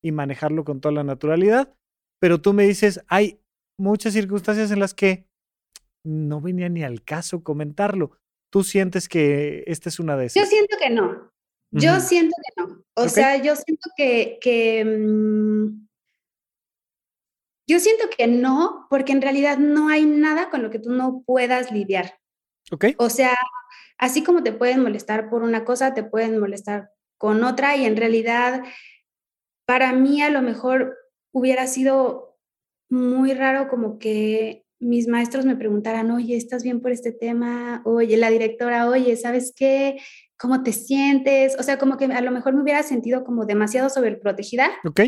y 0.00 0.12
manejarlo 0.12 0.64
con 0.64 0.80
toda 0.80 0.94
la 0.94 1.04
naturalidad, 1.04 1.74
pero 2.18 2.40
tú 2.40 2.54
me 2.54 2.64
dices, 2.64 3.02
hay 3.08 3.40
muchas 3.78 4.14
circunstancias 4.14 4.70
en 4.70 4.80
las 4.80 4.94
que 4.94 5.26
no 6.04 6.40
venía 6.40 6.68
ni 6.68 6.82
al 6.82 7.02
caso 7.02 7.42
comentarlo. 7.42 8.12
¿Tú 8.52 8.62
sientes 8.62 9.08
que 9.08 9.64
esta 9.66 9.88
es 9.88 9.98
una 9.98 10.14
de 10.14 10.26
esas? 10.26 10.42
Yo 10.42 10.46
siento 10.46 10.76
que 10.78 10.90
no. 10.90 11.32
Yo 11.70 12.00
siento 12.00 12.36
que 12.36 12.62
no. 12.62 12.84
O 12.96 13.08
sea, 13.08 13.38
yo 13.38 13.56
siento 13.56 13.88
que, 13.96 14.38
que 14.42 14.84
mm, 14.84 15.88
yo 17.66 17.80
siento 17.80 18.04
que 18.14 18.26
no, 18.26 18.86
porque 18.90 19.12
en 19.12 19.22
realidad 19.22 19.56
no 19.56 19.88
hay 19.88 20.04
nada 20.04 20.50
con 20.50 20.62
lo 20.62 20.68
que 20.68 20.78
tú 20.78 20.90
no 20.90 21.22
puedas 21.24 21.72
lidiar. 21.72 22.20
Ok. 22.70 22.88
O 22.98 23.08
sea, 23.08 23.34
así 23.96 24.22
como 24.22 24.42
te 24.42 24.52
pueden 24.52 24.82
molestar 24.82 25.30
por 25.30 25.44
una 25.44 25.64
cosa, 25.64 25.94
te 25.94 26.04
pueden 26.04 26.38
molestar 26.38 26.90
con 27.16 27.44
otra 27.44 27.74
y 27.76 27.86
en 27.86 27.96
realidad 27.96 28.62
para 29.64 29.94
mí 29.94 30.20
a 30.20 30.28
lo 30.28 30.42
mejor 30.42 30.98
hubiera 31.32 31.66
sido 31.66 32.36
muy 32.90 33.32
raro 33.32 33.68
como 33.68 33.98
que 33.98 34.66
mis 34.82 35.06
maestros 35.06 35.46
me 35.46 35.56
preguntaran, 35.56 36.10
oye, 36.10 36.36
¿estás 36.36 36.64
bien 36.64 36.80
por 36.80 36.90
este 36.90 37.12
tema? 37.12 37.82
Oye, 37.84 38.16
la 38.16 38.30
directora, 38.30 38.88
oye, 38.88 39.16
¿sabes 39.16 39.52
qué? 39.56 39.98
¿Cómo 40.36 40.62
te 40.62 40.72
sientes? 40.72 41.56
O 41.58 41.62
sea, 41.62 41.78
como 41.78 41.96
que 41.96 42.06
a 42.06 42.20
lo 42.20 42.32
mejor 42.32 42.54
me 42.54 42.62
hubiera 42.62 42.82
sentido 42.82 43.24
como 43.24 43.46
demasiado 43.46 43.88
sobreprotegida. 43.88 44.70
Ok. 44.84 45.00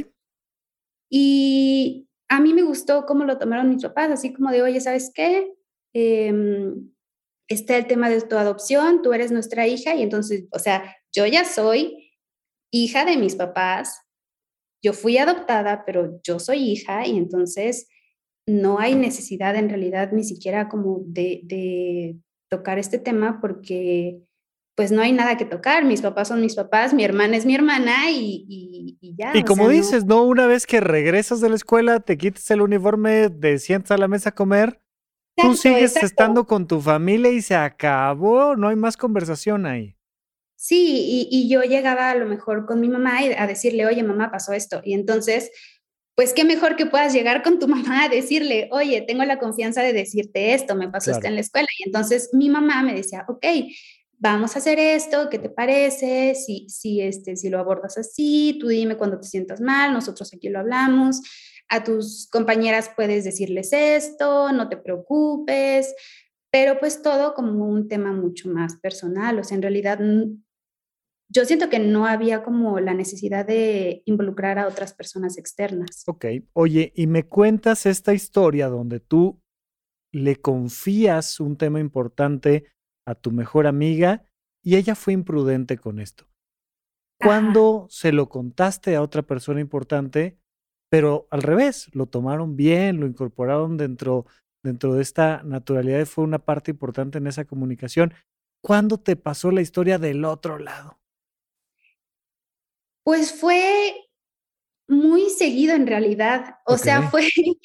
Y 1.11 2.09
a 2.29 2.41
mí 2.41 2.55
me 2.55 2.63
gustó 2.63 3.05
cómo 3.05 3.25
lo 3.25 3.37
tomaron 3.39 3.69
mis 3.69 3.83
papás, 3.83 4.11
así 4.11 4.33
como 4.33 4.51
de, 4.51 4.63
oye, 4.63 4.81
¿sabes 4.81 5.11
qué? 5.13 5.53
Em, 5.93 6.91
está 7.49 7.77
el 7.77 7.87
tema 7.87 8.09
de 8.09 8.23
tu 8.23 8.37
adopción, 8.37 9.03
tú 9.03 9.13
eres 9.13 9.33
nuestra 9.33 9.67
hija 9.67 9.95
y 9.95 10.03
entonces, 10.03 10.45
o 10.51 10.59
sea, 10.59 10.97
yo 11.13 11.27
ya 11.27 11.45
soy 11.45 12.13
hija 12.73 13.05
de 13.05 13.17
mis 13.17 13.37
papás, 13.37 14.01
yo 14.83 14.93
fui 14.93 15.19
adoptada, 15.19 15.85
pero 15.85 16.21
yo 16.23 16.39
soy 16.39 16.71
hija 16.71 17.07
y 17.07 17.17
entonces 17.17 17.89
no 18.47 18.79
hay 18.79 18.95
necesidad 18.95 19.57
en 19.57 19.69
realidad 19.69 20.13
ni 20.13 20.25
siquiera 20.25 20.69
como 20.69 21.03
de, 21.07 22.17
tocar 22.49 22.79
este 22.79 22.99
tema 22.99 23.41
porque 23.41 24.21
pues 24.77 24.93
no 24.93 25.03
hay 25.03 25.13
nada 25.13 25.37
que 25.37 25.45
tocar, 25.45 25.85
mis 25.85 26.03
papás 26.03 26.29
son 26.29 26.41
mis 26.41 26.55
papás, 26.55 26.95
mi 26.95 27.05
hermana 27.05 27.37
es 27.37 27.47
mi 27.47 27.55
hermana 27.55 28.11
y, 28.11 28.97
ya. 29.17 29.33
Y 29.35 29.45
como 29.45 29.69
dices, 29.69 30.05
no. 30.05 30.25
una 30.25 30.47
vez 30.47 30.67
que 30.67 30.81
regresas 30.81 31.41
de 31.41 31.49
la 31.49 31.57
escuela, 31.57 32.01
te 32.01 32.17
quites 32.17 32.51
el 32.51 32.61
uniforme, 32.61 33.31
te 33.31 33.59
sientas 33.59 33.93
a 33.93 33.99
la 33.99 34.09
mesa 34.09 34.31
a 34.31 34.35
comer, 34.35 34.81
tú 35.37 35.55
sigues 35.55 35.97
estando 35.97 36.47
con 36.47 36.67
tu 36.67 36.81
familia 36.81 37.31
y 37.31 37.41
se 37.41 37.55
acabó, 37.55 38.57
no 38.57 38.69
hay 38.69 38.77
más 38.77 38.97
conversación 38.97 39.67
ahí. 39.67 39.97
Sí, 40.57 41.29
y, 41.31 41.49
yo 41.49 41.63
llegaba 41.63 42.11
a 42.11 42.15
lo 42.15 42.27
mejor 42.27 42.65
con 42.65 42.81
mi 42.81 42.89
mamá 42.89 43.19
a 43.37 43.47
decirle, 43.47 43.87
oye, 43.87 44.03
mamá, 44.03 44.31
pasó 44.31 44.53
esto. 44.53 44.81
Y 44.83 44.95
entonces 44.95 45.51
pues 46.15 46.33
qué 46.33 46.45
mejor 46.45 46.77
que 46.77 46.87
puedas 46.87 47.13
llegar 47.13 47.43
con 47.43 47.59
tu 47.59 47.69
mamá 47.69 48.05
a 48.05 48.09
decirle, 48.09 48.69
oye, 48.73 49.03
tengo 49.03 49.25
la 49.25 49.39
confianza 49.39 49.83
de 49.83 49.93
decirte 49.93 50.55
esto, 50.55 50.75
me 50.75 50.89
pasó 50.89 51.11
esto 51.11 51.27
en 51.27 51.35
la 51.35 51.41
escuela. 51.41 51.69
Y 51.79 51.87
entonces 51.87 52.31
mi 52.33 52.49
mamá 52.49 52.83
me 52.83 52.95
decía, 52.95 53.25
ok, 53.29 53.45
vamos 54.19 54.55
a 54.55 54.59
hacer 54.59 54.79
esto, 54.79 55.29
¿qué 55.29 55.39
te 55.39 55.51
parece? 55.51 56.35
Si, 56.35 56.67
si, 56.69 57.01
este, 57.01 57.37
si 57.37 57.51
lo 57.51 57.59
abordas 57.59 57.99
así, 57.99 58.57
tú 58.61 58.69
dime 58.69 58.97
cuando 58.97 59.21
te 59.21 59.27
sientas 59.27 59.61
mal, 59.61 59.93
nosotros 59.93 60.33
aquí 60.33 60.49
lo 60.49 60.61
hablamos. 60.61 61.21
A 61.69 61.83
tus 61.83 62.29
compañeras 62.31 62.91
puedes 62.95 63.25
decirles 63.25 63.73
esto, 63.73 64.53
no 64.53 64.69
te 64.69 64.77
preocupes, 64.77 65.95
pero 66.51 66.79
pues 66.79 67.03
todo 67.03 67.35
como 67.35 67.67
un 67.67 67.89
tema 67.89 68.13
mucho 68.13 68.49
más 68.49 68.77
personal, 68.77 69.39
o 69.39 69.45
sea, 69.45 69.57
en 69.57 69.63
realidad 69.63 69.99
yo 71.35 71.45
siento 71.45 71.69
que 71.69 71.81
no 71.81 72.07
había 72.07 72.45
como 72.45 72.79
la 72.79 72.95
necesidad 72.95 73.45
de 73.45 74.03
involucrar 74.07 74.59
a 74.59 74.69
otras 74.69 74.95
personas 74.95 75.37
externas. 75.37 76.05
Ok, 76.07 76.27
oye, 76.53 76.93
y 76.95 77.09
me 77.09 77.25
cuentas 77.25 77.87
esta 77.87 78.15
historia 78.15 78.69
donde 78.69 79.01
tú 79.01 79.43
le 80.13 80.37
confías 80.37 81.41
un 81.41 81.57
tema 81.57 81.81
importante 81.81 82.67
a 83.05 83.17
tu 83.17 83.33
mejor 83.33 83.67
amiga 83.67 84.23
y 84.63 84.77
ella 84.77 84.95
fue 84.95 85.13
imprudente 85.13 85.77
con 85.77 85.99
esto. 85.99 86.27
¿Cuándo 87.21 87.87
se 87.91 88.13
lo 88.13 88.29
contaste 88.29 88.95
a 88.95 89.03
otra 89.03 89.23
persona 89.23 89.61
importante, 89.61 90.39
pero 90.89 91.27
al 91.31 91.43
revés, 91.43 91.91
lo 91.95 92.07
tomaron 92.07 92.55
bien, 92.55 93.01
lo 93.01 93.07
incorporaron 93.07 93.77
dentro, 93.77 94.27
dentro 94.63 94.95
de 94.95 95.03
esta 95.03 95.43
naturalidad 95.43 96.01
y 96.01 96.05
fue 96.05 96.23
una 96.23 96.39
parte 96.39 96.71
importante 96.71 97.19
en 97.19 97.27
esa 97.27 97.45
comunicación? 97.45 98.15
¿Cuándo 98.63 99.01
te 99.01 99.17
pasó 99.17 99.51
la 99.51 99.63
historia 99.63 99.99
del 99.99 100.25
otro 100.25 100.59
lado? 100.59 101.01
Pues 103.05 103.33
fue 103.33 103.95
muy 104.89 105.31
seguido 105.31 105.75
en 105.75 105.87
realidad. 105.87 106.57
O 106.67 106.77
sea, 106.77 107.03
fue, 107.03 107.29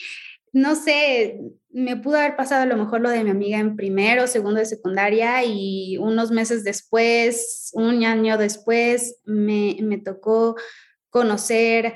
no 0.53 0.75
sé, 0.75 1.39
me 1.69 1.97
pudo 1.97 2.17
haber 2.17 2.35
pasado 2.35 2.63
a 2.63 2.65
lo 2.65 2.77
mejor 2.77 3.01
lo 3.01 3.09
de 3.09 3.23
mi 3.23 3.29
amiga 3.29 3.59
en 3.59 3.75
primero, 3.75 4.27
segundo 4.27 4.59
de 4.59 4.65
secundaria 4.65 5.43
y 5.43 5.97
unos 5.97 6.31
meses 6.31 6.63
después, 6.63 7.71
un 7.73 8.03
año 8.03 8.37
después, 8.37 9.19
me, 9.25 9.77
me 9.81 9.97
tocó 9.97 10.55
conocer 11.09 11.95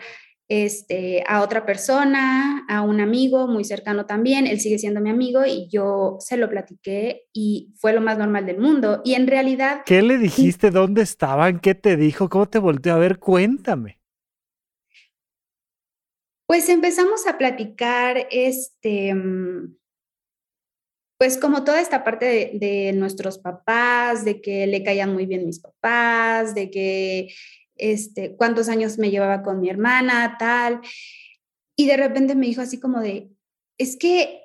este, 0.61 1.23
a 1.27 1.41
otra 1.41 1.65
persona, 1.65 2.63
a 2.69 2.83
un 2.83 3.01
amigo 3.01 3.47
muy 3.47 3.63
cercano 3.63 4.05
también, 4.05 4.45
él 4.45 4.59
sigue 4.59 4.77
siendo 4.77 5.01
mi 5.01 5.09
amigo 5.09 5.43
y 5.47 5.67
yo 5.67 6.17
se 6.19 6.37
lo 6.37 6.47
platiqué 6.47 7.23
y 7.33 7.73
fue 7.77 7.91
lo 7.91 8.01
más 8.01 8.19
normal 8.19 8.45
del 8.45 8.59
mundo. 8.59 9.01
Y 9.03 9.15
en 9.15 9.25
realidad... 9.25 9.81
¿Qué 9.83 10.03
le 10.03 10.19
dijiste? 10.19 10.69
¿Dónde 10.69 11.01
estaban? 11.01 11.59
¿Qué 11.59 11.73
te 11.73 11.97
dijo? 11.97 12.29
¿Cómo 12.29 12.47
te 12.47 12.59
volteó 12.59 12.93
a 12.93 12.99
ver? 12.99 13.17
Cuéntame. 13.17 13.99
Pues 16.45 16.69
empezamos 16.69 17.25
a 17.25 17.39
platicar, 17.39 18.27
este, 18.29 19.15
mm, 19.15 19.75
pues 21.17 21.39
como 21.39 21.63
toda 21.63 21.81
esta 21.81 22.03
parte 22.03 22.25
de, 22.25 22.51
de 22.59 22.93
nuestros 22.93 23.39
papás, 23.39 24.23
de 24.23 24.39
que 24.39 24.67
le 24.67 24.83
caían 24.83 25.13
muy 25.13 25.25
bien 25.25 25.47
mis 25.47 25.59
papás, 25.59 26.53
de 26.53 26.69
que 26.69 27.29
este, 27.91 28.35
cuántos 28.35 28.69
años 28.69 28.97
me 28.97 29.11
llevaba 29.11 29.43
con 29.43 29.59
mi 29.59 29.69
hermana, 29.69 30.37
tal. 30.39 30.81
Y 31.75 31.87
de 31.87 31.97
repente 31.97 32.35
me 32.35 32.45
dijo 32.45 32.61
así 32.61 32.79
como 32.79 33.01
de, 33.01 33.29
es 33.77 33.97
que 33.97 34.41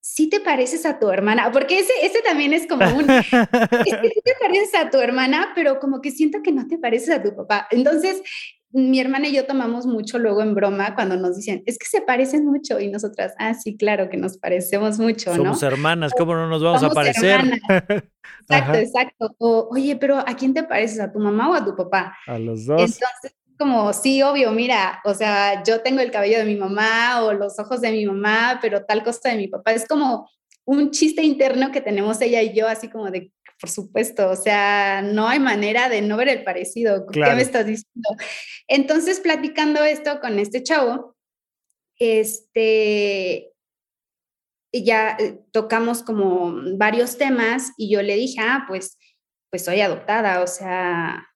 sí 0.00 0.28
te 0.28 0.38
pareces 0.38 0.86
a 0.86 1.00
tu 1.00 1.10
hermana, 1.10 1.50
porque 1.50 1.80
ese, 1.80 1.92
ese 2.02 2.22
también 2.22 2.52
es 2.52 2.68
como 2.68 2.86
un, 2.86 3.10
es 3.10 3.26
que 3.26 4.08
sí 4.08 4.20
te 4.24 4.34
pareces 4.40 4.74
a 4.76 4.90
tu 4.90 4.98
hermana, 4.98 5.52
pero 5.54 5.80
como 5.80 6.00
que 6.00 6.12
siento 6.12 6.42
que 6.42 6.52
no 6.52 6.68
te 6.68 6.78
pareces 6.78 7.10
a 7.10 7.22
tu 7.22 7.34
papá. 7.34 7.66
Entonces, 7.72 8.22
mi 8.70 9.00
hermana 9.00 9.28
y 9.28 9.34
yo 9.34 9.46
tomamos 9.46 9.86
mucho 9.86 10.18
luego 10.18 10.42
en 10.42 10.54
broma 10.54 10.94
cuando 10.94 11.16
nos 11.16 11.36
dicen, 11.36 11.62
es 11.66 11.78
que 11.78 11.86
se 11.86 12.02
parecen 12.02 12.44
mucho 12.44 12.80
y 12.80 12.88
nosotras, 12.88 13.34
ah, 13.38 13.54
sí, 13.54 13.76
claro 13.76 14.08
que 14.08 14.16
nos 14.16 14.38
parecemos 14.38 14.98
mucho, 14.98 15.30
¿no? 15.30 15.36
Somos 15.36 15.62
hermanas, 15.62 16.12
¿cómo 16.16 16.34
no 16.34 16.48
nos 16.48 16.62
vamos 16.62 16.82
a 16.82 16.90
parecer? 16.90 17.40
exacto, 18.48 18.74
exacto. 18.74 19.34
O, 19.38 19.68
oye, 19.70 19.96
pero 19.96 20.18
¿a 20.18 20.36
quién 20.36 20.52
te 20.52 20.62
pareces? 20.62 21.00
¿A 21.00 21.12
tu 21.12 21.18
mamá 21.18 21.50
o 21.50 21.54
a 21.54 21.64
tu 21.64 21.74
papá? 21.74 22.16
A 22.26 22.38
los 22.38 22.66
dos. 22.66 22.80
Entonces, 22.80 23.36
como, 23.58 23.92
sí, 23.92 24.22
obvio, 24.22 24.52
mira, 24.52 25.00
o 25.04 25.14
sea, 25.14 25.62
yo 25.64 25.80
tengo 25.80 26.00
el 26.00 26.10
cabello 26.10 26.38
de 26.38 26.44
mi 26.44 26.56
mamá 26.56 27.22
o 27.22 27.32
los 27.32 27.58
ojos 27.58 27.80
de 27.80 27.92
mi 27.92 28.04
mamá, 28.04 28.58
pero 28.60 28.84
tal 28.84 29.02
cosa 29.02 29.30
de 29.30 29.36
mi 29.36 29.48
papá. 29.48 29.72
Es 29.72 29.86
como 29.88 30.28
un 30.64 30.90
chiste 30.90 31.22
interno 31.22 31.70
que 31.72 31.80
tenemos 31.80 32.20
ella 32.20 32.42
y 32.42 32.54
yo, 32.54 32.68
así 32.68 32.88
como 32.88 33.10
de, 33.10 33.32
por 33.60 33.70
supuesto, 33.70 34.30
o 34.30 34.36
sea, 34.36 35.02
no 35.02 35.28
hay 35.28 35.38
manera 35.38 35.88
de 35.88 36.02
no 36.02 36.16
ver 36.16 36.28
el 36.28 36.44
parecido. 36.44 37.06
¿Qué 37.06 37.20
me 37.20 37.42
estás 37.42 37.66
diciendo? 37.66 38.08
Entonces, 38.68 39.20
platicando 39.20 39.82
esto 39.82 40.20
con 40.20 40.38
este 40.38 40.62
chavo, 40.62 41.16
este, 41.98 43.52
ya 44.72 45.16
eh, 45.18 45.40
tocamos 45.52 46.02
como 46.02 46.54
varios 46.76 47.16
temas 47.16 47.72
y 47.76 47.90
yo 47.90 48.02
le 48.02 48.16
dije, 48.16 48.40
ah, 48.40 48.64
pues, 48.68 48.98
pues 49.50 49.64
soy 49.64 49.80
adoptada, 49.80 50.42
o 50.42 50.46
sea, 50.46 51.26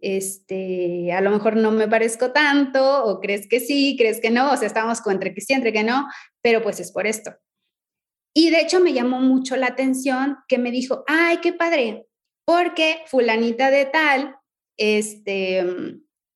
este, 0.00 1.12
a 1.12 1.20
lo 1.20 1.30
mejor 1.30 1.56
no 1.56 1.72
me 1.72 1.88
parezco 1.88 2.32
tanto, 2.32 3.04
o 3.04 3.20
crees 3.20 3.48
que 3.48 3.60
sí, 3.60 3.96
crees 3.98 4.20
que 4.20 4.30
no, 4.30 4.52
o 4.52 4.56
sea, 4.56 4.68
estamos 4.68 5.00
con 5.00 5.14
entre 5.14 5.34
que 5.34 5.40
sí, 5.40 5.52
entre 5.52 5.72
que 5.72 5.82
no, 5.82 6.06
pero 6.42 6.62
pues 6.62 6.78
es 6.80 6.92
por 6.92 7.06
esto. 7.06 7.32
Y 8.38 8.50
de 8.50 8.60
hecho 8.60 8.80
me 8.80 8.92
llamó 8.92 9.22
mucho 9.22 9.56
la 9.56 9.68
atención 9.68 10.36
que 10.46 10.58
me 10.58 10.70
dijo, 10.70 11.04
ay, 11.06 11.38
qué 11.38 11.54
padre, 11.54 12.06
porque 12.44 12.98
fulanita 13.06 13.70
de 13.70 13.86
tal, 13.86 14.36
este, 14.76 15.64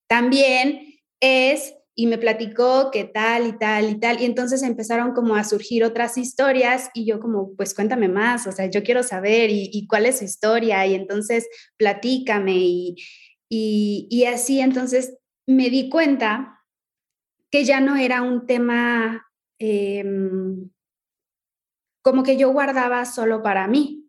también 0.08 0.94
es, 1.20 1.74
y 1.94 2.06
me 2.06 2.16
platicó 2.16 2.90
que 2.90 3.04
tal 3.04 3.48
y 3.48 3.58
tal 3.58 3.90
y 3.90 4.00
tal, 4.00 4.22
y 4.22 4.24
entonces 4.24 4.62
empezaron 4.62 5.12
como 5.12 5.34
a 5.34 5.44
surgir 5.44 5.84
otras 5.84 6.16
historias 6.16 6.88
y 6.94 7.04
yo 7.04 7.20
como, 7.20 7.54
pues 7.54 7.74
cuéntame 7.74 8.08
más, 8.08 8.46
o 8.46 8.52
sea, 8.52 8.64
yo 8.64 8.82
quiero 8.82 9.02
saber 9.02 9.50
y, 9.50 9.86
cuál 9.86 10.06
es 10.06 10.20
su 10.20 10.24
historia, 10.24 10.86
y 10.86 10.94
entonces 10.94 11.46
platícame 11.76 12.56
y, 12.56 12.96
y, 13.50 14.24
así 14.24 14.60
entonces 14.60 15.18
me 15.46 15.68
di 15.68 15.90
cuenta 15.90 16.62
que 17.50 17.66
ya 17.66 17.78
no 17.80 17.96
era 17.96 18.22
un 18.22 18.46
tema... 18.46 19.26
Em, 19.58 20.70
como 22.02 22.22
que 22.22 22.36
yo 22.36 22.50
guardaba 22.50 23.04
solo 23.04 23.42
para 23.42 23.66
mí, 23.66 24.08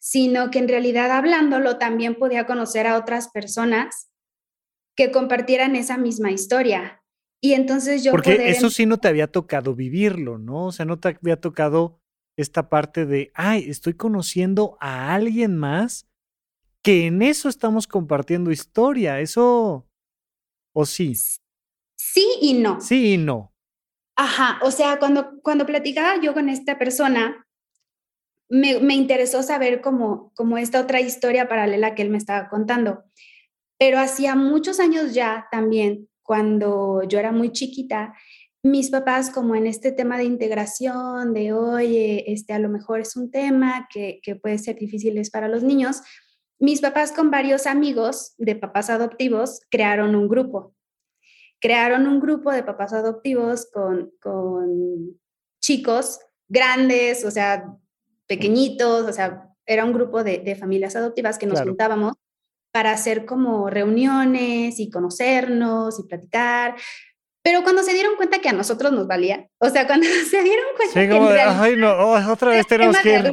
sino 0.00 0.50
que 0.50 0.58
en 0.58 0.68
realidad 0.68 1.10
hablándolo 1.10 1.78
también 1.78 2.14
podía 2.14 2.46
conocer 2.46 2.86
a 2.86 2.96
otras 2.96 3.28
personas 3.28 4.10
que 4.96 5.10
compartieran 5.10 5.76
esa 5.76 5.98
misma 5.98 6.30
historia. 6.30 7.02
Y 7.42 7.54
entonces 7.54 8.04
yo... 8.04 8.12
Porque 8.12 8.50
eso 8.50 8.70
sí 8.70 8.86
no 8.86 8.98
te 8.98 9.08
había 9.08 9.26
tocado 9.26 9.74
vivirlo, 9.74 10.38
¿no? 10.38 10.66
O 10.66 10.72
sea, 10.72 10.84
no 10.84 10.98
te 10.98 11.08
había 11.08 11.40
tocado 11.40 12.00
esta 12.36 12.68
parte 12.68 13.06
de, 13.06 13.30
ay, 13.34 13.68
estoy 13.68 13.94
conociendo 13.94 14.76
a 14.80 15.14
alguien 15.14 15.56
más 15.56 16.06
que 16.82 17.06
en 17.06 17.22
eso 17.22 17.48
estamos 17.48 17.86
compartiendo 17.86 18.50
historia. 18.50 19.20
Eso, 19.20 19.86
¿o 20.74 20.86
sí? 20.86 21.14
Sí 21.96 22.26
y 22.40 22.54
no. 22.54 22.80
Sí 22.80 23.14
y 23.14 23.18
no. 23.18 23.49
Ajá, 24.22 24.58
o 24.60 24.70
sea, 24.70 24.98
cuando, 24.98 25.40
cuando 25.40 25.64
platicaba 25.64 26.20
yo 26.20 26.34
con 26.34 26.50
esta 26.50 26.76
persona, 26.76 27.46
me, 28.50 28.78
me 28.78 28.94
interesó 28.94 29.42
saber 29.42 29.80
cómo, 29.80 30.30
cómo 30.34 30.58
esta 30.58 30.78
otra 30.78 31.00
historia 31.00 31.48
paralela 31.48 31.94
que 31.94 32.02
él 32.02 32.10
me 32.10 32.18
estaba 32.18 32.50
contando. 32.50 33.02
Pero 33.78 33.98
hacía 33.98 34.34
muchos 34.34 34.78
años 34.78 35.14
ya 35.14 35.48
también, 35.50 36.10
cuando 36.22 37.02
yo 37.08 37.18
era 37.18 37.32
muy 37.32 37.50
chiquita, 37.50 38.14
mis 38.62 38.90
papás 38.90 39.30
como 39.30 39.54
en 39.54 39.66
este 39.66 39.90
tema 39.90 40.18
de 40.18 40.24
integración, 40.24 41.32
de 41.32 41.54
oye, 41.54 42.30
este 42.30 42.52
a 42.52 42.58
lo 42.58 42.68
mejor 42.68 43.00
es 43.00 43.16
un 43.16 43.30
tema 43.30 43.88
que, 43.90 44.20
que 44.22 44.36
puede 44.36 44.58
ser 44.58 44.76
difícil 44.76 45.18
para 45.32 45.48
los 45.48 45.62
niños, 45.62 46.02
mis 46.58 46.82
papás 46.82 47.12
con 47.12 47.30
varios 47.30 47.66
amigos 47.66 48.34
de 48.36 48.54
papás 48.54 48.90
adoptivos 48.90 49.62
crearon 49.70 50.14
un 50.14 50.28
grupo. 50.28 50.74
Crearon 51.60 52.06
un 52.06 52.20
grupo 52.20 52.50
de 52.50 52.62
papás 52.62 52.92
adoptivos 52.92 53.68
con, 53.72 54.12
con 54.20 55.20
chicos 55.60 56.20
grandes, 56.48 57.24
o 57.24 57.30
sea, 57.30 57.76
pequeñitos, 58.26 59.06
o 59.06 59.12
sea, 59.12 59.48
era 59.66 59.84
un 59.84 59.92
grupo 59.92 60.24
de, 60.24 60.56
familias 60.58 60.96
adoptivas 60.96 61.38
que 61.38 61.46
nos 61.46 61.60
juntábamos 61.60 62.14
para 62.72 62.92
hacer 62.92 63.24
como 63.24 63.70
reuniones 63.70 64.80
y 64.80 64.90
conocernos 64.90 65.98
y 65.98 66.08
platicar. 66.08 66.74
Pero 67.42 67.62
cuando 67.62 67.82
se 67.82 67.94
dieron 67.94 68.16
cuenta 68.16 68.40
que 68.40 68.48
a 68.48 68.52
nosotros 68.52 68.92
nos 68.92 69.06
valía, 69.06 69.48
o 69.58 69.70
sea, 69.70 69.86
cuando 69.86 70.06
se 70.30 70.42
dieron 70.42 70.66
cuenta 70.76 70.94
que 70.94 71.40
ay, 71.40 71.76
no, 71.76 71.92
oh, 71.92 72.32
otra 72.32 72.50
vez 72.50 72.66
tenemos 72.66 72.98
que 72.98 73.32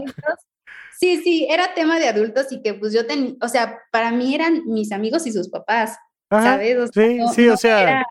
Sí, 0.99 1.21
sí, 1.23 1.47
era 1.47 1.75
tema 1.75 1.99
de 1.99 2.07
adultos 2.07 2.51
y 2.51 2.61
que 2.63 2.73
pues 2.73 2.91
yo 2.91 3.05
tenía, 3.05 3.35
o 3.39 3.47
sea, 3.47 3.79
para 3.91 4.11
mí 4.11 4.33
eran 4.33 4.63
mis 4.65 4.91
amigos 4.91 5.27
y 5.27 5.31
sus 5.31 5.47
papás, 5.47 5.95
¿sabes? 6.29 6.89
sí, 6.91 7.19
sí, 7.35 7.49
o 7.49 7.57
sea. 7.57 8.03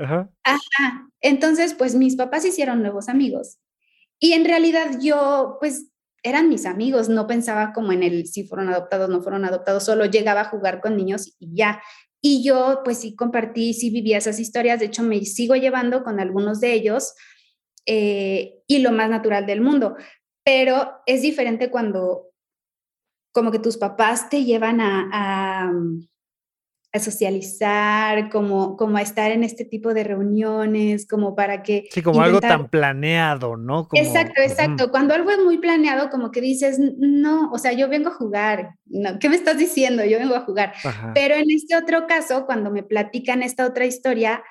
Ajá. 0.00 0.30
Ajá. 0.44 1.08
Entonces, 1.20 1.74
pues 1.74 1.94
mis 1.94 2.16
papás 2.16 2.44
hicieron 2.44 2.82
nuevos 2.82 3.08
amigos. 3.08 3.58
Y 4.18 4.32
en 4.32 4.44
realidad 4.44 4.98
yo, 5.00 5.56
pues, 5.60 5.90
eran 6.22 6.48
mis 6.48 6.66
amigos, 6.66 7.08
no 7.08 7.26
pensaba 7.26 7.72
como 7.72 7.92
en 7.92 8.02
el 8.02 8.26
si 8.26 8.44
fueron 8.44 8.68
adoptados, 8.68 9.08
no 9.08 9.22
fueron 9.22 9.44
adoptados, 9.44 9.84
solo 9.84 10.06
llegaba 10.06 10.42
a 10.42 10.48
jugar 10.48 10.80
con 10.80 10.96
niños 10.96 11.36
y 11.38 11.54
ya. 11.54 11.80
Y 12.20 12.42
yo, 12.42 12.80
pues 12.84 12.98
sí 12.98 13.14
compartí, 13.14 13.74
sí 13.74 13.90
vivía 13.90 14.18
esas 14.18 14.40
historias, 14.40 14.80
de 14.80 14.86
hecho 14.86 15.02
me 15.02 15.24
sigo 15.24 15.54
llevando 15.54 16.02
con 16.02 16.18
algunos 16.18 16.60
de 16.60 16.72
ellos 16.72 17.14
eh, 17.86 18.62
y 18.66 18.78
lo 18.78 18.90
más 18.90 19.08
natural 19.08 19.46
del 19.46 19.60
mundo 19.60 19.96
pero 20.46 21.02
es 21.06 21.22
diferente 21.22 21.72
cuando 21.72 22.30
como 23.32 23.50
que 23.50 23.58
tus 23.58 23.76
papás 23.76 24.30
te 24.30 24.44
llevan 24.44 24.80
a, 24.80 25.10
a, 25.12 25.72
socializar, 26.94 28.30
como, 28.30 28.76
como 28.76 28.96
a 28.96 29.02
estar 29.02 29.30
en 29.30 29.44
este 29.44 29.64
tipo 29.64 29.94
de 29.94 30.04
reuniones, 30.04 31.06
como 31.06 31.34
para 31.34 31.62
que... 31.62 31.88
Sí, 31.90 32.02
como 32.02 32.22
algo 32.22 32.40
tan 32.40 32.68
planeado, 32.68 33.56
¿no? 33.56 33.88
exacto, 33.92 34.40
exacto. 34.40 34.90
Cuando 34.90 35.14
algo 35.14 35.30
es 35.30 35.38
muy 35.38 35.58
planeado, 35.58 36.10
como 36.10 36.30
que 36.30 36.40
dices, 36.40 36.78
no, 36.78 37.50
o 37.52 37.58
sea, 37.58 37.72
yo 37.72 37.88
vengo 37.88 38.08
a 38.08 38.14
jugar, 38.14 38.76
no, 38.86 39.18
¿qué 39.18 39.28
me 39.28 39.36
estás 39.36 39.58
diciendo? 39.58 40.04
Yo 40.04 40.18
vengo 40.18 40.34
a 40.34 40.40
jugar. 40.40 40.72
Pero 41.14 41.34
en 41.34 41.50
este 41.50 41.76
otro 41.76 42.06
caso, 42.06 42.46
cuando 42.46 42.70
me 42.70 42.82
platican 42.82 43.42
esta 43.42 43.66
otra 43.66 43.86
historia, 43.86 44.42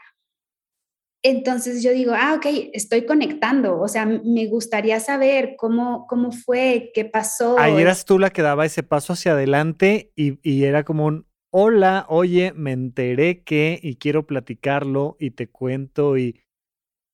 entonces 1.24 1.82
yo 1.82 1.92
digo, 1.92 2.14
ah, 2.16 2.36
ok, 2.36 2.46
estoy 2.74 3.06
conectando, 3.08 3.80
o 3.80 3.88
sea, 3.88 4.06
me 4.06 4.46
gustaría 4.46 5.00
saber 5.00 5.56
cómo, 5.58 6.06
cómo 6.08 6.32
fue, 6.32 6.92
qué 6.94 7.04
pasó. 7.04 7.58
Ahí 7.58 7.82
eras 7.82 8.06
tú 8.06 8.20
la 8.20 8.30
que 8.30 8.44
daba 8.44 8.64
ese 8.64 8.84
paso 8.84 9.14
hacia 9.14 9.32
adelante 9.32 10.12
y, 10.16 10.38
y 10.48 10.66
era 10.66 10.84
como 10.84 11.08
un, 11.08 11.26
hola, 11.58 12.06
oye, 12.10 12.52
me 12.54 12.74
enteré 12.74 13.42
que 13.42 13.80
y 13.82 13.96
quiero 13.96 14.28
platicarlo 14.28 15.16
y 15.22 15.32
te 15.32 15.48
cuento 15.48 16.18
y 16.18 16.44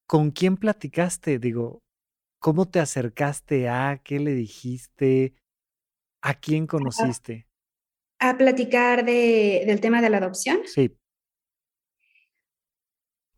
¿con 0.08 0.32
quién 0.32 0.58
platicaste? 0.58 1.38
Digo, 1.38 1.84
¿cómo 2.40 2.68
te 2.68 2.80
acercaste 2.80 3.70
a? 3.70 4.02
¿Qué 4.04 4.20
le 4.20 4.34
dijiste? 4.34 5.36
¿A 6.24 6.34
quién 6.34 6.66
conociste? 6.66 7.46
A, 8.18 8.36
platicar 8.36 9.06
de, 9.06 9.64
del 9.68 9.80
tema 9.80 10.02
de 10.02 10.10
la 10.10 10.18
adopción. 10.18 10.62
Sí 10.66 10.98